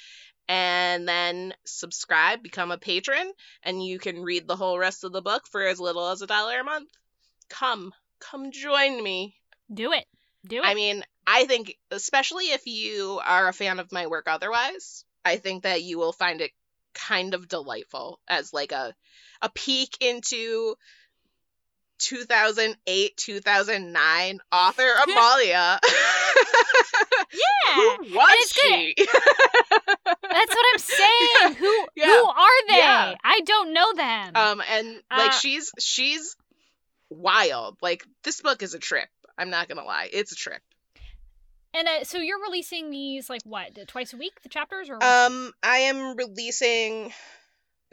And 0.46 1.08
then 1.08 1.54
subscribe 1.64 2.42
become 2.42 2.70
a 2.70 2.76
patron 2.76 3.32
and 3.62 3.82
you 3.82 3.98
can 3.98 4.22
read 4.22 4.46
the 4.46 4.56
whole 4.56 4.78
rest 4.78 5.02
of 5.02 5.12
the 5.12 5.22
book 5.22 5.46
for 5.50 5.66
as 5.66 5.80
little 5.80 6.06
as 6.10 6.20
a 6.20 6.26
dollar 6.26 6.60
a 6.60 6.64
month. 6.64 6.90
Come 7.48 7.94
come 8.20 8.52
join 8.52 9.02
me. 9.02 9.34
Do 9.72 9.92
it. 9.92 10.04
Do 10.46 10.58
it. 10.58 10.66
i 10.66 10.74
mean 10.74 11.02
i 11.26 11.46
think 11.46 11.78
especially 11.90 12.44
if 12.50 12.66
you 12.66 13.18
are 13.24 13.48
a 13.48 13.52
fan 13.54 13.78
of 13.78 13.90
my 13.90 14.06
work 14.08 14.26
otherwise 14.28 15.06
i 15.24 15.36
think 15.36 15.62
that 15.62 15.82
you 15.82 15.98
will 15.98 16.12
find 16.12 16.42
it 16.42 16.50
kind 16.92 17.32
of 17.32 17.48
delightful 17.48 18.20
as 18.28 18.52
like 18.52 18.72
a 18.72 18.94
a 19.40 19.48
peek 19.48 19.96
into 20.00 20.74
2008 22.04 23.16
2009 23.16 24.38
author 24.52 24.82
Amalia. 25.02 25.80
yeah. 27.32 27.74
Who 27.74 28.14
was 28.14 28.52
she? 28.52 28.94
That's 28.96 30.54
what 30.54 30.66
I'm 30.72 30.78
saying. 30.78 31.54
Who 31.58 31.86
yeah. 31.96 32.06
who 32.06 32.24
are 32.26 32.68
they? 32.68 32.76
Yeah. 32.76 33.14
I 33.24 33.40
don't 33.44 33.72
know 33.72 33.94
them. 33.94 34.32
Um 34.34 34.62
and 34.70 35.00
like 35.10 35.30
uh, 35.30 35.30
she's 35.30 35.72
she's 35.78 36.36
wild. 37.08 37.78
Like 37.80 38.04
this 38.22 38.40
book 38.42 38.62
is 38.62 38.74
a 38.74 38.78
trip. 38.78 39.08
I'm 39.38 39.50
not 39.50 39.66
going 39.66 39.78
to 39.78 39.84
lie. 39.84 40.08
It's 40.12 40.32
a 40.32 40.36
trip. 40.36 40.60
And 41.76 41.88
uh, 41.88 42.04
so 42.04 42.18
you're 42.18 42.40
releasing 42.40 42.90
these 42.90 43.28
like 43.28 43.40
what, 43.44 43.76
twice 43.88 44.12
a 44.12 44.16
week 44.16 44.42
the 44.42 44.48
chapters 44.48 44.90
or 44.90 45.02
Um 45.02 45.52
I 45.62 45.78
am 45.78 46.16
releasing 46.16 47.12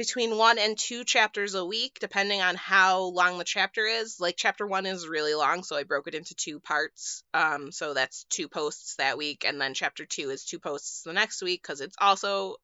between 0.02 0.36
one 0.36 0.58
and 0.58 0.76
two 0.76 1.04
chapters 1.04 1.54
a 1.54 1.64
week, 1.64 2.00
depending 2.00 2.42
on 2.42 2.56
how 2.56 3.04
long 3.04 3.38
the 3.38 3.44
chapter 3.44 3.86
is. 3.86 4.20
Like 4.20 4.34
chapter 4.36 4.66
one 4.66 4.88
is 4.88 5.08
really 5.08 5.36
long, 5.36 5.62
so 5.62 5.76
I 5.76 5.84
broke 5.84 6.08
it 6.08 6.16
into 6.16 6.34
two 6.34 6.60
parts. 6.60 7.24
Um, 7.36 7.72
so 7.72 7.94
that's 7.94 8.24
two 8.24 8.48
posts 8.48 8.96
that 8.96 9.16
week, 9.16 9.46
and 9.48 9.62
then 9.62 9.76
chapter 9.76 10.04
two 10.08 10.32
is 10.32 10.44
two 10.44 10.58
posts 10.58 11.04
the 11.04 11.14
next 11.14 11.44
week 11.44 11.62
because 11.62 11.82
it's 11.82 11.96
also 12.02 12.56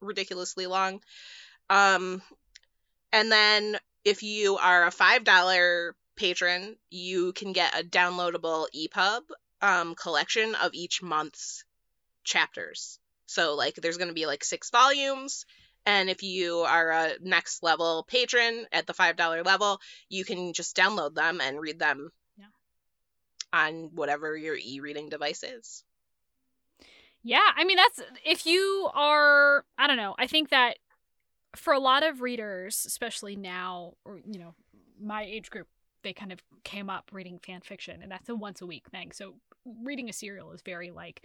ridiculously 0.00 0.66
long. 0.66 1.00
Um, 1.70 2.20
and 3.12 3.30
then 3.30 3.78
if 4.04 4.24
you 4.24 4.56
are 4.56 4.84
a 4.84 4.90
five 4.90 5.22
dollar 5.22 5.94
patron, 6.16 6.74
you 6.90 7.32
can 7.32 7.52
get 7.52 7.78
a 7.78 7.84
downloadable 7.84 8.66
EPUB 8.74 9.22
um, 9.60 9.94
collection 9.94 10.56
of 10.56 10.74
each 10.74 11.00
month's 11.00 11.64
chapters. 12.24 12.98
So 13.26 13.54
like 13.54 13.76
there's 13.76 13.98
going 13.98 14.08
to 14.08 14.14
be 14.14 14.26
like 14.26 14.42
six 14.42 14.70
volumes 14.70 15.46
and 15.86 16.08
if 16.08 16.22
you 16.22 16.58
are 16.58 16.90
a 16.90 17.12
next 17.20 17.62
level 17.62 18.04
patron 18.08 18.66
at 18.72 18.86
the 18.86 18.94
$5 18.94 19.44
level, 19.44 19.80
you 20.08 20.24
can 20.24 20.52
just 20.52 20.76
download 20.76 21.14
them 21.14 21.40
and 21.40 21.60
read 21.60 21.78
them 21.78 22.10
yeah. 22.38 22.46
on 23.52 23.90
whatever 23.94 24.36
your 24.36 24.56
e 24.56 24.80
reading 24.80 25.08
device 25.08 25.42
is. 25.42 25.84
Yeah, 27.24 27.50
I 27.56 27.64
mean, 27.64 27.76
that's 27.76 28.02
if 28.24 28.46
you 28.46 28.90
are, 28.94 29.64
I 29.78 29.86
don't 29.86 29.96
know, 29.96 30.14
I 30.18 30.26
think 30.26 30.50
that 30.50 30.78
for 31.54 31.72
a 31.72 31.78
lot 31.78 32.02
of 32.02 32.20
readers, 32.20 32.84
especially 32.86 33.36
now, 33.36 33.94
or, 34.04 34.20
you 34.26 34.38
know, 34.38 34.54
my 35.00 35.22
age 35.24 35.50
group, 35.50 35.68
they 36.02 36.12
kind 36.12 36.32
of 36.32 36.40
came 36.64 36.90
up 36.90 37.10
reading 37.12 37.38
fan 37.38 37.60
fiction, 37.60 38.02
and 38.02 38.10
that's 38.10 38.28
a 38.28 38.34
once 38.34 38.60
a 38.60 38.66
week 38.66 38.88
thing. 38.90 39.12
So 39.12 39.34
reading 39.64 40.08
a 40.08 40.12
serial 40.12 40.52
is 40.52 40.62
very 40.62 40.90
like 40.90 41.22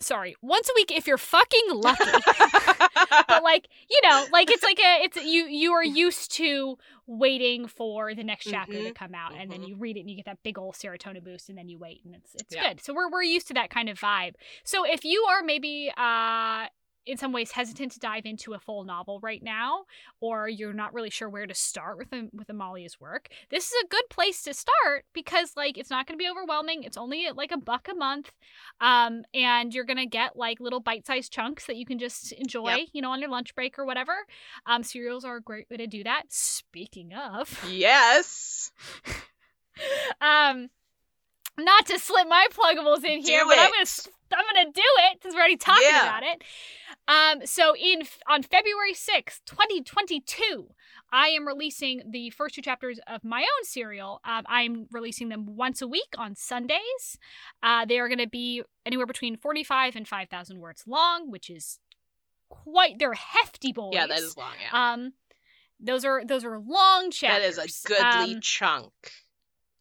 sorry, 0.00 0.36
once 0.42 0.68
a 0.68 0.72
week 0.74 0.90
if 0.90 1.06
you're 1.06 1.18
fucking 1.18 1.66
lucky. 1.70 2.04
but 3.28 3.42
like, 3.42 3.68
you 3.90 4.00
know, 4.02 4.26
like 4.32 4.50
it's 4.50 4.62
like 4.62 4.78
a 4.78 5.04
it's 5.04 5.16
you 5.16 5.46
you 5.46 5.72
are 5.72 5.84
used 5.84 6.32
to 6.32 6.78
waiting 7.06 7.66
for 7.66 8.14
the 8.14 8.24
next 8.24 8.44
chapter 8.44 8.74
mm-hmm. 8.74 8.86
to 8.86 8.94
come 8.94 9.14
out 9.14 9.32
and 9.32 9.50
mm-hmm. 9.50 9.50
then 9.50 9.62
you 9.62 9.76
read 9.76 9.96
it 9.96 10.00
and 10.00 10.10
you 10.10 10.16
get 10.16 10.26
that 10.26 10.42
big 10.42 10.58
old 10.58 10.74
serotonin 10.74 11.22
boost 11.22 11.48
and 11.48 11.58
then 11.58 11.68
you 11.68 11.78
wait 11.78 12.02
and 12.04 12.14
it's 12.14 12.34
it's 12.34 12.54
yeah. 12.54 12.68
good. 12.68 12.82
So 12.82 12.94
we're 12.94 13.10
we're 13.10 13.22
used 13.22 13.48
to 13.48 13.54
that 13.54 13.70
kind 13.70 13.88
of 13.88 13.98
vibe. 13.98 14.34
So 14.64 14.84
if 14.84 15.04
you 15.04 15.26
are 15.30 15.42
maybe 15.42 15.92
uh 15.96 16.66
in 17.06 17.16
some 17.16 17.32
ways 17.32 17.50
hesitant 17.50 17.92
to 17.92 17.98
dive 17.98 18.26
into 18.26 18.54
a 18.54 18.58
full 18.58 18.84
novel 18.84 19.18
right 19.20 19.42
now 19.42 19.84
or 20.20 20.48
you're 20.48 20.72
not 20.72 20.94
really 20.94 21.10
sure 21.10 21.28
where 21.28 21.46
to 21.46 21.54
start 21.54 21.98
with 21.98 22.08
with 22.32 22.48
Amalia's 22.48 23.00
work, 23.00 23.28
this 23.50 23.66
is 23.66 23.84
a 23.84 23.88
good 23.88 24.04
place 24.10 24.42
to 24.42 24.54
start 24.54 25.04
because 25.12 25.52
like 25.56 25.78
it's 25.78 25.90
not 25.90 26.06
going 26.06 26.18
to 26.18 26.22
be 26.22 26.30
overwhelming. 26.30 26.84
It's 26.84 26.96
only 26.96 27.28
like 27.34 27.52
a 27.52 27.58
buck 27.58 27.88
a 27.90 27.94
month. 27.94 28.32
Um 28.80 29.22
and 29.34 29.74
you're 29.74 29.84
going 29.84 29.98
to 29.98 30.06
get 30.06 30.36
like 30.36 30.60
little 30.60 30.80
bite-sized 30.80 31.32
chunks 31.32 31.66
that 31.66 31.76
you 31.76 31.86
can 31.86 31.98
just 31.98 32.32
enjoy, 32.32 32.74
yep. 32.74 32.88
you 32.92 33.02
know, 33.02 33.10
on 33.10 33.20
your 33.20 33.30
lunch 33.30 33.54
break 33.54 33.78
or 33.78 33.84
whatever. 33.84 34.12
Um 34.66 34.82
serials 34.82 35.24
are 35.24 35.36
a 35.36 35.42
great 35.42 35.68
way 35.70 35.78
to 35.78 35.86
do 35.86 36.04
that. 36.04 36.24
Speaking 36.28 37.12
of. 37.14 37.64
Yes. 37.68 38.70
um 40.20 40.68
not 41.58 41.86
to 41.86 41.98
slip 41.98 42.26
my 42.28 42.46
pluggables 42.52 43.04
in 43.04 43.22
here, 43.22 43.42
do 43.42 43.48
but 43.48 43.58
it. 43.58 43.60
I'm 43.60 43.70
gonna 43.70 43.86
I'm 44.36 44.44
gonna 44.54 44.72
do 44.72 44.82
it 45.10 45.22
since 45.22 45.34
we're 45.34 45.40
already 45.40 45.56
talking 45.56 45.86
yeah. 45.88 46.02
about 46.02 46.22
it. 46.22 46.42
Um, 47.08 47.46
so 47.46 47.74
in 47.76 48.02
on 48.28 48.42
February 48.42 48.94
6th, 48.94 49.40
2022, 49.46 50.68
I 51.12 51.28
am 51.28 51.46
releasing 51.46 52.02
the 52.10 52.30
first 52.30 52.54
two 52.54 52.62
chapters 52.62 52.98
of 53.06 53.22
my 53.24 53.40
own 53.40 53.64
serial. 53.64 54.20
Um, 54.24 54.44
I'm 54.46 54.86
releasing 54.90 55.28
them 55.28 55.56
once 55.56 55.82
a 55.82 55.88
week 55.88 56.14
on 56.16 56.34
Sundays. 56.36 57.18
Uh, 57.62 57.84
they 57.84 57.98
are 57.98 58.08
going 58.08 58.18
to 58.18 58.28
be 58.28 58.62
anywhere 58.86 59.06
between 59.06 59.36
45 59.36 59.96
and 59.96 60.08
5,000 60.08 60.58
words 60.58 60.84
long, 60.86 61.30
which 61.30 61.50
is 61.50 61.78
quite 62.48 62.98
they're 62.98 63.14
hefty 63.14 63.72
boys. 63.72 63.92
Yeah, 63.94 64.06
that 64.06 64.18
is 64.18 64.36
long. 64.36 64.52
Yeah, 64.60 64.92
Um, 64.92 65.12
those 65.80 66.04
are 66.04 66.24
those 66.24 66.44
are 66.44 66.60
long 66.60 67.10
chapters. 67.10 67.56
That 67.56 67.66
is 67.66 67.84
a 67.84 67.88
goodly 67.88 68.34
Um, 68.36 68.40
chunk. 68.40 68.92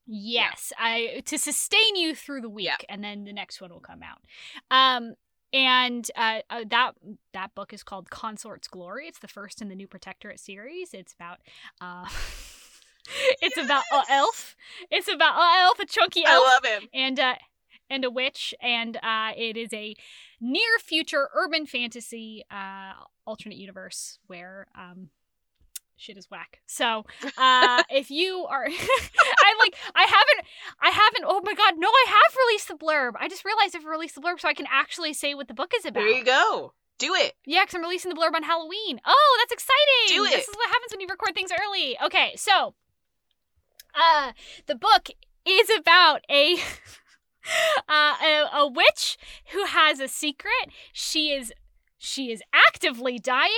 Yes, 0.08 0.74
I 0.78 1.22
to 1.26 1.38
sustain 1.38 1.96
you 1.96 2.16
through 2.16 2.42
the 2.42 2.50
week, 2.50 2.66
Yeah. 2.68 2.76
and 2.90 3.04
then 3.04 3.24
the 3.24 3.34
next 3.34 3.62
one 3.62 3.72
will 3.72 3.80
come 3.80 4.02
out. 4.04 4.20
Um, 4.70 5.14
and 5.54 6.10
uh, 6.16 6.40
uh, 6.50 6.64
that 6.70 6.94
that 7.34 7.54
book 7.56 7.74
is 7.74 7.84
called 7.84 8.10
Consort's 8.10 8.68
Glory. 8.68 9.08
It's 9.08 9.20
the 9.20 9.28
first 9.28 9.62
in 9.62 9.70
the 9.70 9.76
New 9.76 9.88
Protectorate 9.88 10.40
series. 10.40 10.94
It's 10.94 11.14
about 11.14 11.40
uh, 11.82 12.06
it's 13.42 13.58
about 13.58 13.84
a 13.94 14.04
elf. 14.10 14.56
It's 14.90 15.08
about 15.08 15.38
a 15.38 15.62
elf, 15.64 15.80
a 15.80 15.86
chunky 15.86 16.24
elf, 16.26 16.44
I 16.46 16.54
love 16.56 16.66
him. 16.82 16.90
and 16.94 17.20
uh, 17.20 17.36
and 17.90 18.06
a 18.06 18.10
witch, 18.10 18.54
and 18.62 18.98
uh, 18.98 19.32
it 19.36 19.58
is 19.58 19.74
a 19.74 19.96
near 20.40 20.80
future 20.80 21.30
urban 21.36 21.66
fantasy 21.66 22.44
uh, 22.50 22.94
alternate 23.28 23.58
universe 23.58 24.18
where 24.28 24.68
um, 24.78 25.10
shit 26.02 26.18
is 26.18 26.30
whack. 26.30 26.60
So 26.66 27.06
uh, 27.38 27.84
if 27.90 28.10
you 28.10 28.46
are, 28.50 28.66
I 28.70 29.56
like, 29.60 29.76
I 29.96 30.04
haven't, 30.04 30.48
I 30.82 30.90
haven't. 30.90 31.26
Oh 31.28 31.42
my 31.44 31.54
god, 31.54 31.76
no, 31.78 31.88
I 31.88 32.06
have 32.08 32.38
released 32.48 32.68
the 32.68 32.74
blurb. 32.74 33.14
I 33.20 33.28
just 33.28 33.46
realized 33.46 33.76
I've 33.76 33.86
released 33.86 34.16
the 34.16 34.22
blurb, 34.22 34.40
so 34.40 34.48
I 34.48 34.54
can 34.54 34.68
actually 34.72 35.14
say 35.14 35.34
what 35.34 35.48
the 35.48 35.54
book 35.54 35.72
is 35.78 35.86
about. 35.86 36.02
There 36.02 36.10
you 36.10 36.26
go. 36.26 36.74
Do 36.98 37.16
it. 37.16 37.34
Yeah, 37.46 37.64
because 37.64 37.76
I'm 37.76 37.82
releasing 37.82 38.14
the 38.14 38.20
blurb 38.20 38.36
on 38.36 38.44
Halloween. 38.44 39.00
Oh, 39.06 39.38
that's 39.40 39.54
exciting! 39.54 40.18
Do 40.18 40.26
it. 40.26 40.38
This 40.38 40.48
is 40.48 40.56
what 40.56 40.70
happens 40.70 40.92
when 40.92 41.02
you 41.02 41.08
record 41.10 41.34
things 41.34 41.52
early. 41.52 41.98
Okay, 42.04 42.34
so, 42.36 42.76
uh, 43.96 44.34
the 44.68 44.76
book 44.76 45.10
is 45.46 45.70
about 45.80 46.22
a, 46.30 46.58
uh, 47.90 48.16
a 48.24 48.50
a 48.54 48.68
witch 48.68 49.18
who 49.52 49.66
has 49.66 50.00
a 50.00 50.08
secret. 50.08 50.70
She 50.94 51.32
is 51.32 51.52
she 52.04 52.32
is 52.32 52.42
actively 52.52 53.20
dying, 53.20 53.52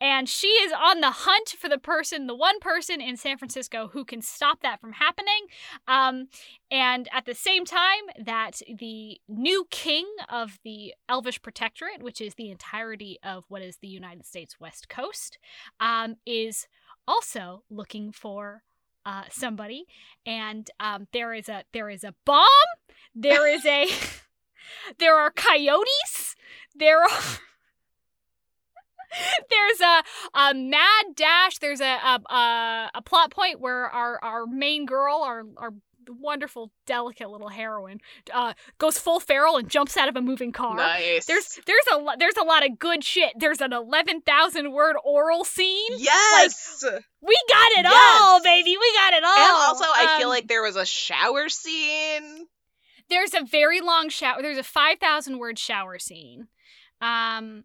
and 0.00 0.28
she 0.28 0.46
is 0.46 0.72
on 0.72 1.00
the 1.00 1.10
hunt 1.10 1.48
for 1.58 1.68
the 1.68 1.76
person, 1.76 2.28
the 2.28 2.36
one 2.36 2.60
person 2.60 3.00
in 3.00 3.16
San 3.16 3.36
Francisco 3.36 3.90
who 3.92 4.04
can 4.04 4.22
stop 4.22 4.60
that 4.60 4.80
from 4.80 4.92
happening. 4.92 5.48
Um, 5.88 6.28
and 6.70 7.08
at 7.12 7.26
the 7.26 7.34
same 7.34 7.64
time, 7.64 8.02
that 8.24 8.62
the 8.78 9.20
new 9.26 9.66
king 9.72 10.06
of 10.28 10.60
the 10.62 10.94
Elvish 11.08 11.42
Protectorate, 11.42 12.00
which 12.00 12.20
is 12.20 12.36
the 12.36 12.52
entirety 12.52 13.18
of 13.24 13.42
what 13.48 13.60
is 13.60 13.78
the 13.78 13.88
United 13.88 14.24
States 14.24 14.60
West 14.60 14.88
Coast, 14.88 15.38
um, 15.80 16.14
is 16.24 16.68
also 17.08 17.64
looking 17.70 18.12
for 18.12 18.62
uh, 19.04 19.24
somebody. 19.30 19.86
And 20.24 20.70
um, 20.78 21.08
there 21.12 21.34
is 21.34 21.48
a 21.48 21.64
there 21.72 21.90
is 21.90 22.04
a 22.04 22.14
bomb. 22.24 22.46
There 23.16 23.48
is 23.52 23.66
a 23.66 23.90
there 25.00 25.18
are 25.18 25.32
coyotes. 25.32 26.36
There 26.76 27.02
are. 27.02 27.10
There's 29.50 29.80
a, 29.80 30.02
a 30.38 30.54
mad 30.54 31.04
dash. 31.14 31.58
There's 31.58 31.80
a, 31.80 31.84
a 32.30 32.90
a 32.94 33.02
plot 33.02 33.30
point 33.30 33.60
where 33.60 33.86
our 33.88 34.18
our 34.22 34.46
main 34.46 34.86
girl, 34.86 35.22
our 35.22 35.42
our 35.56 35.70
wonderful, 36.08 36.72
delicate 36.86 37.30
little 37.30 37.48
heroine, 37.50 38.00
uh, 38.34 38.54
goes 38.78 38.98
full 38.98 39.20
feral 39.20 39.56
and 39.58 39.68
jumps 39.68 39.96
out 39.96 40.08
of 40.08 40.16
a 40.16 40.20
moving 40.20 40.50
car. 40.50 40.74
Nice. 40.76 41.26
There's 41.26 41.60
there's 41.66 41.84
a 41.92 41.98
lo- 41.98 42.14
there's 42.18 42.36
a 42.36 42.42
lot 42.44 42.64
of 42.68 42.78
good 42.78 43.04
shit. 43.04 43.32
There's 43.38 43.60
an 43.60 43.72
eleven 43.72 44.20
thousand 44.22 44.72
word 44.72 44.96
oral 45.04 45.44
scene. 45.44 45.92
yes. 45.98 46.82
We 47.20 47.36
got 47.48 47.72
it 47.78 47.84
Yes. 47.84 48.20
all, 48.22 48.42
baby. 48.42 48.76
We 48.80 48.92
got 48.96 49.12
it 49.12 49.22
all. 49.24 49.36
and 49.38 49.68
also, 49.68 49.84
I 49.86 50.16
feel 50.18 50.28
Um, 50.28 50.34
like 50.34 50.48
there 50.48 50.62
was 50.62 50.74
a 50.76 50.86
shower 50.86 51.48
scene. 51.48 52.46
there's 53.08 53.34
a 53.34 53.44
very 53.44 53.80
long 53.80 54.08
shower. 54.08 54.40
There's 54.42 54.58
a 54.58 54.62
five 54.64 54.98
thousand 54.98 55.38
word 55.38 55.58
shower 55.58 55.98
scene. 55.98 56.48
Um, 57.00 57.64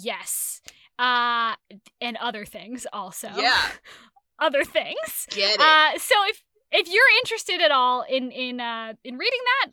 yes. 0.00 0.60
Uh, 0.98 1.54
and 2.00 2.16
other 2.18 2.44
things 2.44 2.86
also. 2.92 3.28
Yeah. 3.36 3.58
other 4.38 4.64
things. 4.64 5.26
Get 5.30 5.54
it. 5.54 5.60
Uh, 5.60 5.98
so 5.98 6.14
if 6.28 6.42
if 6.72 6.88
you're 6.88 7.02
interested 7.22 7.60
at 7.60 7.70
all 7.70 8.02
in 8.02 8.30
in 8.30 8.60
uh 8.60 8.94
in 9.04 9.16
reading 9.16 9.40
that, 9.62 9.72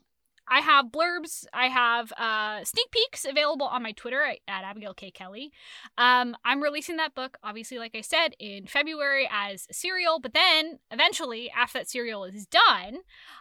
I 0.51 0.59
have 0.59 0.87
blurbs. 0.87 1.45
I 1.53 1.67
have 1.67 2.11
uh 2.17 2.63
sneak 2.65 2.91
peeks 2.91 3.25
available 3.25 3.65
on 3.65 3.81
my 3.81 3.93
Twitter 3.93 4.21
at, 4.21 4.39
at 4.47 4.65
Abigail 4.65 4.93
K 4.93 5.09
Kelly. 5.09 5.51
Um, 5.97 6.35
I'm 6.43 6.61
releasing 6.61 6.97
that 6.97 7.15
book, 7.15 7.37
obviously, 7.41 7.79
like 7.79 7.95
I 7.95 8.01
said, 8.01 8.35
in 8.37 8.67
February 8.67 9.29
as 9.31 9.65
a 9.69 9.73
serial. 9.73 10.19
But 10.19 10.33
then 10.33 10.79
eventually, 10.91 11.49
after 11.49 11.79
that 11.79 11.89
serial 11.89 12.25
is 12.25 12.45
done, 12.45 12.97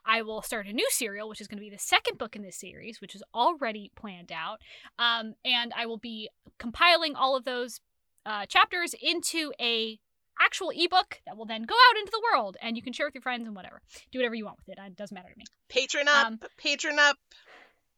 I 0.07 0.23
will 0.23 0.41
start 0.41 0.67
a 0.67 0.73
new 0.73 0.89
serial, 0.91 1.29
which 1.29 1.41
is 1.41 1.49
going 1.49 1.59
to 1.59 1.69
be 1.69 1.71
the 1.71 1.79
second 1.79 2.17
book 2.17 2.37
in 2.37 2.43
this 2.43 2.57
series, 2.57 3.01
which 3.01 3.17
is 3.17 3.23
already 3.35 3.91
planned 3.97 4.33
out. 4.33 4.61
Um, 4.99 5.35
and 5.45 5.73
I 5.77 5.87
will 5.87 5.99
be 5.99 6.31
compiling 6.59 7.17
all 7.17 7.37
of 7.37 7.45
those 7.45 7.81
uh, 8.25 8.47
chapters 8.47 8.95
into 9.03 9.53
a 9.61 9.99
actual 10.41 10.71
ebook 10.75 11.21
that 11.27 11.37
will 11.37 11.47
then 11.47 11.63
go 11.63 11.75
out 11.75 11.99
into 11.99 12.11
the 12.13 12.23
world 12.33 12.57
and 12.63 12.77
you 12.77 12.83
can 12.83 12.93
share 12.93 13.07
with 13.07 13.15
your 13.15 13.23
friends 13.23 13.47
and 13.47 13.57
whatever. 13.57 13.81
Do 14.13 14.19
whatever 14.19 14.35
you 14.35 14.45
want 14.45 14.59
with 14.59 14.69
it. 14.77 14.81
It 14.85 14.97
doesn't 14.97 15.15
matter 15.15 15.31
to 15.31 15.39
me. 15.39 15.45
patron 15.69 16.09
up. 16.09 16.27
um, 16.27 16.41
patron 16.59 16.99
up. 16.99 17.17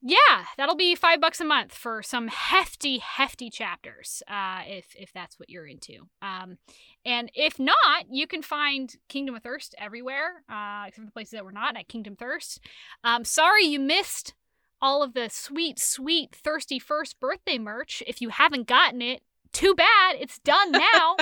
Yeah, 0.05 0.47
that'll 0.57 0.75
be 0.75 0.97
five 0.97 1.21
bucks 1.21 1.41
a 1.41 1.45
month 1.45 1.73
for 1.73 2.03
some 2.03 2.27
hefty, 2.27 2.99
hefty 2.99 3.51
chapters, 3.51 4.21
uh, 4.27 4.63
if 4.67 4.87
if 4.97 5.13
that's 5.13 5.39
what 5.39 5.49
you're 5.49 5.67
into. 5.67 6.09
Um, 6.21 6.59
and 7.07 7.31
if 7.35 7.61
not, 7.61 8.07
you 8.11 8.27
can 8.27 8.43
find 8.43 8.93
Kingdom 9.09 9.37
of 9.37 9.45
Thirst 9.45 9.77
everywhere, 9.79 10.43
uh, 10.51 10.87
except 10.89 11.03
for 11.03 11.07
the 11.07 11.13
places 11.13 11.33
that 11.33 11.45
we're 11.45 11.53
not 11.53 11.77
at 11.77 11.87
Kingdom 11.87 12.17
Thirst. 12.17 12.59
Um, 13.05 13.25
sorry 13.25 13.65
you 13.65 13.79
missed 13.79 14.35
all 14.81 15.05
of 15.05 15.15
the 15.15 15.29
sweet, 15.31 15.79
sweet 15.79 16.35
Thirsty 16.35 16.81
First 16.81 17.21
birthday 17.21 17.57
merch. 17.57 18.03
If 18.05 18.21
you 18.21 18.31
haven't 18.31 18.67
gotten 18.67 19.01
it, 19.01 19.23
too 19.53 19.75
bad. 19.75 20.17
It's 20.21 20.39
done 20.41 20.73
now, 20.73 21.17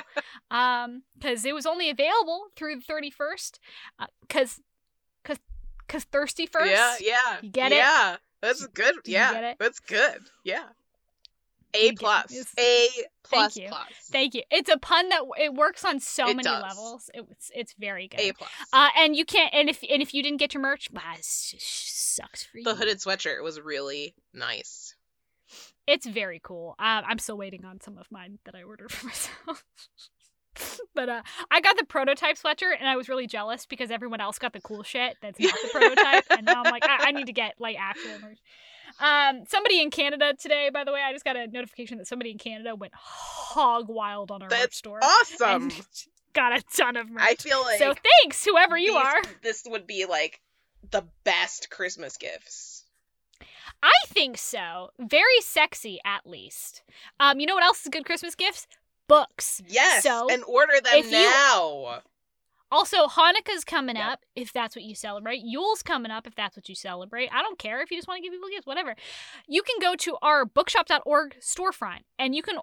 um, 0.50 1.02
because 1.18 1.44
it 1.44 1.54
was 1.54 1.66
only 1.66 1.90
available 1.90 2.46
through 2.56 2.76
the 2.76 2.82
31st, 2.92 3.58
uh, 3.98 4.06
cause, 4.28 4.60
cause, 5.24 6.04
Thirsty 6.04 6.46
First. 6.46 6.70
Yeah, 6.70 6.94
yeah. 7.00 7.38
You 7.42 7.50
get 7.50 7.72
it? 7.72 7.76
Yeah. 7.76 8.16
That's 8.40 8.66
good. 8.68 8.94
Yeah. 9.04 9.54
That's 9.58 9.80
good. 9.80 10.20
Yeah. 10.44 10.64
A 11.74 11.92
plus. 11.92 12.32
A 12.58 12.88
plus 13.22 13.54
thank 13.54 13.64
you. 13.64 13.68
plus. 13.68 13.86
Thank 14.10 14.34
you. 14.34 14.42
It's 14.50 14.68
a 14.68 14.78
pun 14.78 15.08
that 15.10 15.22
it 15.38 15.54
works 15.54 15.84
on 15.84 16.00
so 16.00 16.24
It 16.28 16.36
many 16.36 16.42
does. 16.44 16.62
levels. 16.62 17.10
It's 17.14 17.50
it's 17.54 17.74
very 17.78 18.08
good. 18.08 18.18
A 18.20 18.32
plus. 18.32 18.50
Uh, 18.72 18.88
and 18.98 19.14
you 19.14 19.24
can't. 19.24 19.52
And 19.54 19.68
if 19.68 19.82
and 19.88 20.02
if 20.02 20.12
you 20.12 20.22
didn't 20.22 20.38
get 20.38 20.52
your 20.54 20.62
merch, 20.62 20.92
bah, 20.92 21.00
it 21.16 21.24
sucks 21.24 22.42
for 22.44 22.58
you. 22.58 22.64
the 22.64 22.74
hooded 22.74 22.98
sweatshirt 22.98 23.42
was 23.42 23.60
really 23.60 24.14
nice. 24.34 24.94
It's 25.86 26.06
very 26.06 26.40
cool. 26.42 26.74
Uh, 26.78 27.02
I'm 27.06 27.18
still 27.18 27.36
waiting 27.38 27.64
on 27.64 27.80
some 27.80 27.98
of 27.98 28.06
mine 28.10 28.38
that 28.44 28.54
I 28.54 28.62
ordered 28.62 28.92
for 28.92 29.06
myself. 29.08 29.64
but 30.94 31.08
uh, 31.08 31.22
I 31.50 31.60
got 31.60 31.76
the 31.78 31.84
prototype 31.84 32.36
sweatshirt, 32.36 32.74
and 32.78 32.88
I 32.88 32.96
was 32.96 33.08
really 33.08 33.26
jealous 33.26 33.66
because 33.66 33.90
everyone 33.90 34.20
else 34.20 34.38
got 34.38 34.52
the 34.52 34.60
cool 34.60 34.82
shit 34.82 35.16
that's 35.22 35.38
not 35.38 35.54
the 35.62 35.68
prototype, 35.72 36.24
and 36.30 36.44
now 36.46 36.62
I'm 36.64 36.70
like, 36.70 36.84
I, 36.84 37.08
I 37.08 37.12
need 37.12 37.26
to 37.26 37.32
get 37.32 37.54
like 37.58 37.76
actual 37.78 38.18
merch. 38.20 38.38
Um, 38.98 39.44
somebody 39.48 39.80
in 39.80 39.90
Canada 39.90 40.34
today, 40.38 40.68
by 40.72 40.82
the 40.84 40.92
way, 40.92 41.00
I 41.00 41.12
just 41.12 41.24
got 41.24 41.36
a 41.36 41.46
notification 41.46 41.98
that 41.98 42.08
somebody 42.08 42.32
in 42.32 42.38
Canada 42.38 42.74
went 42.74 42.92
hog 42.94 43.86
wild 43.88 44.30
on 44.32 44.42
our 44.42 44.48
merch 44.50 44.74
store. 44.74 44.98
Awesome. 45.02 45.62
and 45.64 45.72
got 46.32 46.56
a 46.58 46.62
ton 46.76 46.96
of 46.96 47.08
merch. 47.08 47.22
I 47.24 47.34
feel 47.36 47.62
like 47.62 47.78
so 47.78 47.94
thanks, 48.22 48.44
whoever 48.44 48.76
you 48.76 48.92
these- 48.94 48.96
are. 49.04 49.22
This 49.42 49.62
would 49.66 49.86
be 49.86 50.06
like 50.06 50.40
the 50.90 51.04
best 51.24 51.70
Christmas 51.70 52.16
gifts. 52.16 52.79
I 53.82 53.92
think 54.06 54.36
so. 54.38 54.90
Very 54.98 55.40
sexy, 55.42 55.98
at 56.04 56.26
least. 56.26 56.82
Um, 57.18 57.40
you 57.40 57.46
know 57.46 57.54
what 57.54 57.64
else 57.64 57.82
is 57.82 57.88
good 57.90 58.04
Christmas 58.04 58.34
gifts? 58.34 58.66
Books. 59.08 59.62
Yes. 59.66 60.02
So, 60.02 60.28
and 60.30 60.44
order 60.44 60.74
them 60.82 60.92
if 60.94 61.06
you- 61.06 61.12
now. 61.12 62.00
Also, 62.72 63.06
Hanukkah's 63.08 63.64
coming 63.64 63.96
Yeah. 63.96 64.10
up 64.12 64.24
if 64.36 64.52
that's 64.52 64.76
what 64.76 64.84
you 64.84 64.94
celebrate. 64.94 65.40
Yule's 65.42 65.82
coming 65.82 66.12
up 66.12 66.26
if 66.28 66.36
that's 66.36 66.56
what 66.56 66.68
you 66.68 66.76
celebrate. 66.76 67.28
I 67.32 67.42
don't 67.42 67.58
care 67.58 67.80
if 67.80 67.90
you 67.90 67.98
just 67.98 68.06
want 68.06 68.18
to 68.18 68.22
give 68.22 68.32
people 68.32 68.48
gifts, 68.48 68.66
whatever. 68.66 68.94
You 69.48 69.62
can 69.62 69.80
go 69.80 69.96
to 69.96 70.16
our 70.22 70.44
bookshop.org 70.44 71.36
storefront 71.40 72.02
and 72.16 72.32
you 72.34 72.42
can 72.42 72.58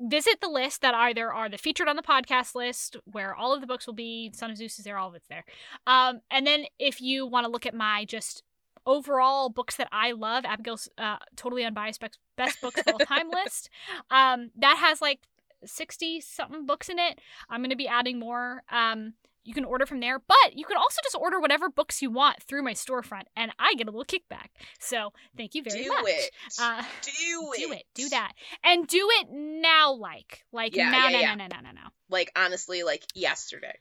visit 0.00 0.40
the 0.40 0.48
list 0.48 0.82
that 0.82 0.94
either 0.94 1.32
are 1.32 1.48
the 1.48 1.58
featured 1.58 1.88
on 1.88 1.96
the 1.96 2.02
podcast 2.02 2.54
list 2.54 2.96
where 3.06 3.34
all 3.34 3.52
of 3.52 3.60
the 3.60 3.66
books 3.66 3.86
will 3.88 3.94
be 3.94 4.30
son 4.34 4.50
of 4.50 4.56
zeus 4.56 4.78
is 4.78 4.84
there 4.84 4.98
all 4.98 5.08
of 5.08 5.14
it's 5.14 5.28
there 5.28 5.44
um, 5.86 6.20
and 6.32 6.44
then 6.46 6.64
if 6.80 7.00
you 7.00 7.24
want 7.26 7.44
to 7.46 7.50
look 7.50 7.64
at 7.64 7.74
my 7.74 8.04
just 8.04 8.42
overall 8.86 9.48
books 9.48 9.76
that 9.76 9.88
i 9.92 10.12
love 10.12 10.44
abigail's 10.44 10.88
uh, 10.98 11.16
totally 11.36 11.64
unbiased 11.64 12.02
best, 12.36 12.60
books 12.60 12.80
of 12.80 12.88
all 12.88 12.98
time 12.98 13.30
list 13.32 13.70
um, 14.10 14.50
that 14.56 14.76
has 14.78 15.00
like 15.00 15.20
60 15.64 16.20
something 16.20 16.66
books 16.66 16.88
in 16.88 16.98
it 16.98 17.18
i'm 17.48 17.60
going 17.60 17.70
to 17.70 17.76
be 17.76 17.88
adding 17.88 18.18
more 18.18 18.62
um, 18.70 19.14
you 19.44 19.52
can 19.54 19.64
order 19.64 19.84
from 19.86 20.00
there 20.00 20.18
but 20.18 20.52
you 20.54 20.64
can 20.64 20.76
also 20.76 21.00
just 21.02 21.16
order 21.16 21.38
whatever 21.40 21.68
books 21.68 22.00
you 22.02 22.10
want 22.10 22.42
through 22.42 22.62
my 22.62 22.72
storefront 22.72 23.24
and 23.36 23.50
i 23.58 23.74
get 23.74 23.86
a 23.88 23.90
little 23.90 24.04
kickback 24.04 24.48
so 24.78 25.12
thank 25.36 25.54
you 25.54 25.62
very 25.62 25.82
Do 25.84 25.88
much 25.88 26.04
it. 26.06 26.30
uh, 26.60 26.82
do 27.02 27.52
it. 27.54 27.58
do 27.58 27.72
it. 27.72 27.82
Do 27.94 28.08
that. 28.10 28.32
And 28.62 28.86
do 28.86 29.08
it 29.20 29.28
now 29.30 29.92
like. 29.92 30.44
Like 30.52 30.74
Yeah, 30.76 30.90
now, 30.90 31.08
yeah, 31.08 31.12
now, 31.12 31.20
yeah. 31.20 31.34
now, 31.34 31.46
now, 31.46 31.60
now, 31.60 31.72
now. 31.72 31.88
Like 32.10 32.30
honestly, 32.36 32.82
like 32.82 33.04
yesterday. 33.14 33.78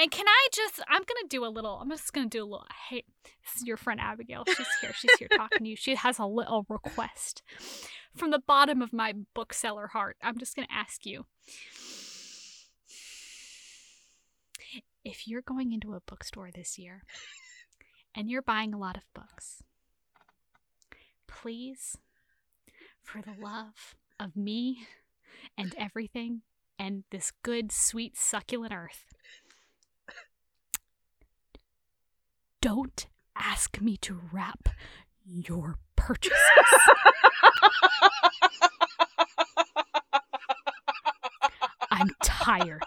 And 0.00 0.10
can 0.10 0.26
I 0.26 0.48
just 0.52 0.80
I'm 0.88 1.02
gonna 1.02 1.28
do 1.28 1.44
a 1.44 1.48
little 1.48 1.78
I'm 1.80 1.90
just 1.90 2.12
gonna 2.12 2.26
do 2.26 2.42
a 2.42 2.46
little 2.46 2.66
hey 2.88 3.04
this 3.44 3.62
is 3.62 3.66
your 3.66 3.76
friend 3.76 4.00
Abigail. 4.00 4.44
She's 4.46 4.66
here. 4.80 4.92
She's 4.94 5.10
here 5.18 5.28
talking 5.28 5.64
to 5.64 5.68
you. 5.68 5.76
She 5.76 5.94
has 5.94 6.18
a 6.18 6.26
little 6.26 6.64
request. 6.68 7.42
from 8.16 8.30
the 8.30 8.38
bottom 8.38 8.82
of 8.82 8.92
my 8.92 9.14
bookseller 9.34 9.88
heart, 9.88 10.16
I'm 10.22 10.38
just 10.38 10.56
going 10.56 10.66
to 10.66 10.74
ask 10.74 11.06
you 11.06 11.26
if 15.04 15.26
you're 15.26 15.42
going 15.42 15.72
into 15.72 15.94
a 15.94 16.00
bookstore 16.00 16.50
this 16.54 16.78
year 16.78 17.02
and 18.14 18.30
you're 18.30 18.42
buying 18.42 18.74
a 18.74 18.78
lot 18.78 18.96
of 18.96 19.02
books, 19.14 19.62
please, 21.26 21.96
for 23.02 23.22
the 23.22 23.34
love 23.40 23.94
of 24.18 24.36
me 24.36 24.86
and 25.56 25.74
everything 25.78 26.42
and 26.78 27.04
this 27.10 27.32
good, 27.42 27.72
sweet, 27.72 28.16
succulent 28.16 28.72
earth, 28.72 29.14
don't 32.60 33.06
ask 33.36 33.80
me 33.80 33.96
to 33.96 34.20
wrap 34.32 34.68
your 35.24 35.78
purchases. 35.96 36.36
I'm 41.90 42.10
tired. 42.22 42.82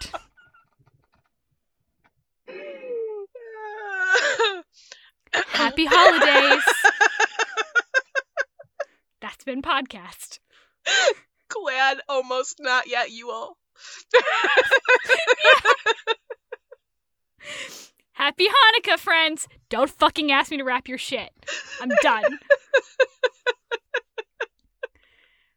Happy 5.48 5.86
holidays. 5.90 6.64
That's 9.22 9.44
been 9.44 9.62
podcast. 9.62 10.40
Glad 11.50 11.98
almost 12.08 12.58
not 12.60 12.88
yet, 12.88 13.10
you 13.12 13.32
all. 13.32 13.58
Happy 18.24 18.48
Hanukkah, 18.48 18.98
friends. 18.98 19.50
Don't 19.68 19.90
fucking 19.90 20.32
ask 20.32 20.50
me 20.50 20.56
to 20.56 20.64
wrap 20.64 20.88
your 20.88 20.98
shit. 20.98 21.30
I'm 21.82 21.90
done. 22.02 22.40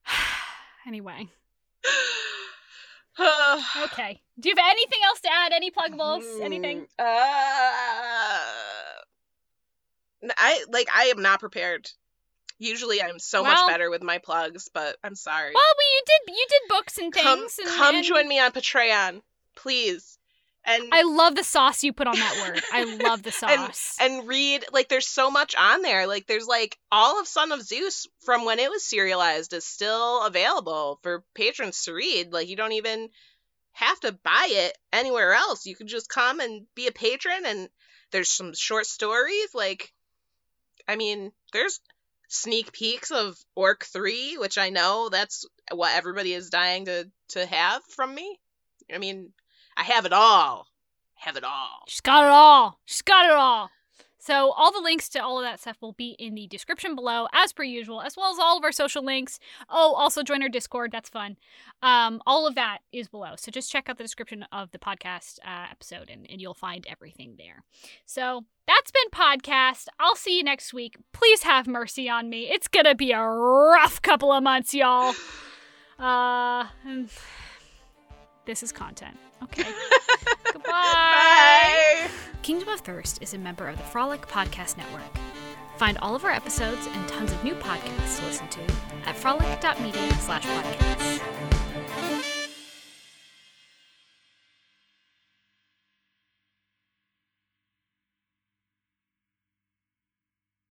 anyway. 0.86 1.28
Okay. 3.84 4.20
Do 4.38 4.48
you 4.50 4.54
have 4.54 4.66
anything 4.68 4.98
else 5.06 5.20
to 5.20 5.28
add? 5.32 5.52
Any 5.54 5.70
pluggables? 5.70 6.40
Anything? 6.42 6.86
Uh, 6.98 7.04
I 10.36 10.64
like. 10.68 10.88
I 10.94 11.04
am 11.04 11.22
not 11.22 11.40
prepared. 11.40 11.88
Usually, 12.58 13.00
I'm 13.00 13.18
so 13.18 13.42
Well- 13.42 13.54
much 13.54 13.66
better 13.72 13.88
with 13.88 14.02
my 14.02 14.18
plugs, 14.18 14.68
but 14.74 14.96
I'm 15.02 15.14
sorry. 15.14 15.52
Well, 15.54 15.62
we 15.78 15.84
you 15.94 16.02
did 16.04 16.36
you 16.36 16.46
did 16.50 16.60
books 16.68 16.98
and 16.98 17.10
come, 17.10 17.38
things. 17.38 17.58
and, 17.58 17.68
come 17.68 17.94
and 17.94 18.04
join 18.04 18.28
me 18.28 18.38
on 18.38 18.52
Patreon, 18.52 19.22
please, 19.54 20.18
and 20.66 20.88
I 20.92 21.02
love 21.02 21.36
the 21.36 21.44
sauce 21.44 21.84
you 21.84 21.92
put 21.92 22.08
on 22.08 22.16
that 22.18 22.48
word. 22.48 22.62
I 22.72 22.84
love 22.84 23.22
the 23.22 23.32
sauce. 23.32 23.96
and 24.00 24.26
read. 24.26 24.64
Like, 24.72 24.88
there's 24.88 25.06
so 25.06 25.30
much 25.30 25.54
on 25.54 25.82
there. 25.82 26.06
Like, 26.06 26.26
there's 26.26 26.46
like 26.46 26.76
all 26.90 27.20
of 27.20 27.28
Son 27.28 27.52
of 27.52 27.62
Zeus 27.62 28.06
from 28.24 28.44
when 28.44 28.58
it 28.58 28.70
was 28.70 28.84
serialized 28.84 29.52
is 29.52 29.64
still 29.64 30.26
available 30.26 30.98
for 31.02 31.24
patrons 31.34 31.84
to 31.84 31.94
read. 31.94 32.32
Like, 32.32 32.48
you 32.48 32.56
don't 32.56 32.72
even 32.72 33.08
have 33.72 34.00
to 34.00 34.12
buy 34.12 34.48
it 34.50 34.76
anywhere 34.92 35.34
else. 35.34 35.66
You 35.66 35.76
can 35.76 35.86
just 35.86 36.08
come 36.08 36.40
and 36.40 36.66
be 36.74 36.88
a 36.88 36.92
patron, 36.92 37.44
and 37.46 37.68
there's 38.10 38.30
some 38.30 38.52
short 38.54 38.86
stories. 38.86 39.54
Like, 39.54 39.92
I 40.88 40.96
mean, 40.96 41.30
there's 41.52 41.80
sneak 42.28 42.72
peeks 42.72 43.12
of 43.12 43.36
Orc 43.54 43.84
3, 43.84 44.38
which 44.38 44.58
I 44.58 44.70
know 44.70 45.10
that's 45.10 45.46
what 45.72 45.94
everybody 45.94 46.32
is 46.32 46.50
dying 46.50 46.86
to 46.86 47.08
to 47.28 47.46
have 47.46 47.82
from 47.90 48.14
me. 48.14 48.40
I 48.92 48.98
mean, 48.98 49.32
I 49.76 49.84
have 49.84 50.06
it 50.06 50.12
all. 50.12 50.66
Have 51.16 51.36
it 51.36 51.44
all. 51.44 51.84
She's 51.86 52.00
got 52.00 52.24
it 52.24 52.30
all. 52.30 52.80
She's 52.84 53.02
got 53.02 53.26
it 53.26 53.32
all. 53.32 53.70
So 54.26 54.50
all 54.56 54.72
the 54.72 54.80
links 54.80 55.08
to 55.10 55.20
all 55.20 55.38
of 55.38 55.44
that 55.44 55.60
stuff 55.60 55.76
will 55.80 55.92
be 55.92 56.16
in 56.18 56.34
the 56.34 56.48
description 56.48 56.96
below, 56.96 57.28
as 57.32 57.52
per 57.52 57.62
usual, 57.62 58.02
as 58.02 58.16
well 58.16 58.32
as 58.32 58.40
all 58.40 58.58
of 58.58 58.64
our 58.64 58.72
social 58.72 59.04
links. 59.04 59.38
Oh, 59.70 59.94
also 59.94 60.24
join 60.24 60.42
our 60.42 60.48
Discord. 60.48 60.90
That's 60.90 61.08
fun. 61.08 61.36
Um, 61.80 62.20
all 62.26 62.44
of 62.44 62.56
that 62.56 62.78
is 62.92 63.06
below. 63.06 63.34
So 63.36 63.52
just 63.52 63.70
check 63.70 63.88
out 63.88 63.98
the 63.98 64.04
description 64.04 64.44
of 64.50 64.72
the 64.72 64.80
podcast 64.80 65.38
uh, 65.46 65.66
episode, 65.70 66.10
and, 66.10 66.26
and 66.28 66.40
you'll 66.40 66.54
find 66.54 66.84
everything 66.88 67.36
there. 67.38 67.62
So 68.04 68.44
that's 68.66 68.90
been 68.90 69.10
podcast. 69.12 69.86
I'll 70.00 70.16
see 70.16 70.38
you 70.38 70.42
next 70.42 70.74
week. 70.74 70.96
Please 71.12 71.44
have 71.44 71.68
mercy 71.68 72.08
on 72.08 72.28
me. 72.28 72.50
It's 72.50 72.66
gonna 72.66 72.96
be 72.96 73.12
a 73.12 73.22
rough 73.22 74.02
couple 74.02 74.32
of 74.32 74.42
months, 74.42 74.74
y'all. 74.74 75.14
Uh, 75.98 76.66
this 78.44 78.62
is 78.62 78.70
content. 78.70 79.16
Okay. 79.44 79.64
Goodbye. 80.52 80.70
Bye. 80.70 82.08
Kingdom 82.42 82.68
of 82.68 82.80
Thirst 82.80 83.22
is 83.22 83.34
a 83.34 83.38
member 83.38 83.68
of 83.68 83.76
the 83.76 83.82
Frolic 83.84 84.26
Podcast 84.28 84.76
Network. 84.76 85.02
Find 85.76 85.98
all 85.98 86.14
of 86.14 86.24
our 86.24 86.30
episodes 86.30 86.86
and 86.86 87.08
tons 87.08 87.32
of 87.32 87.44
new 87.44 87.54
podcasts 87.54 88.18
to 88.20 88.26
listen 88.26 88.48
to 88.48 88.60
at 89.04 89.16
frolic.media 89.16 90.12
slash 90.20 90.44
podcast. 90.44 91.15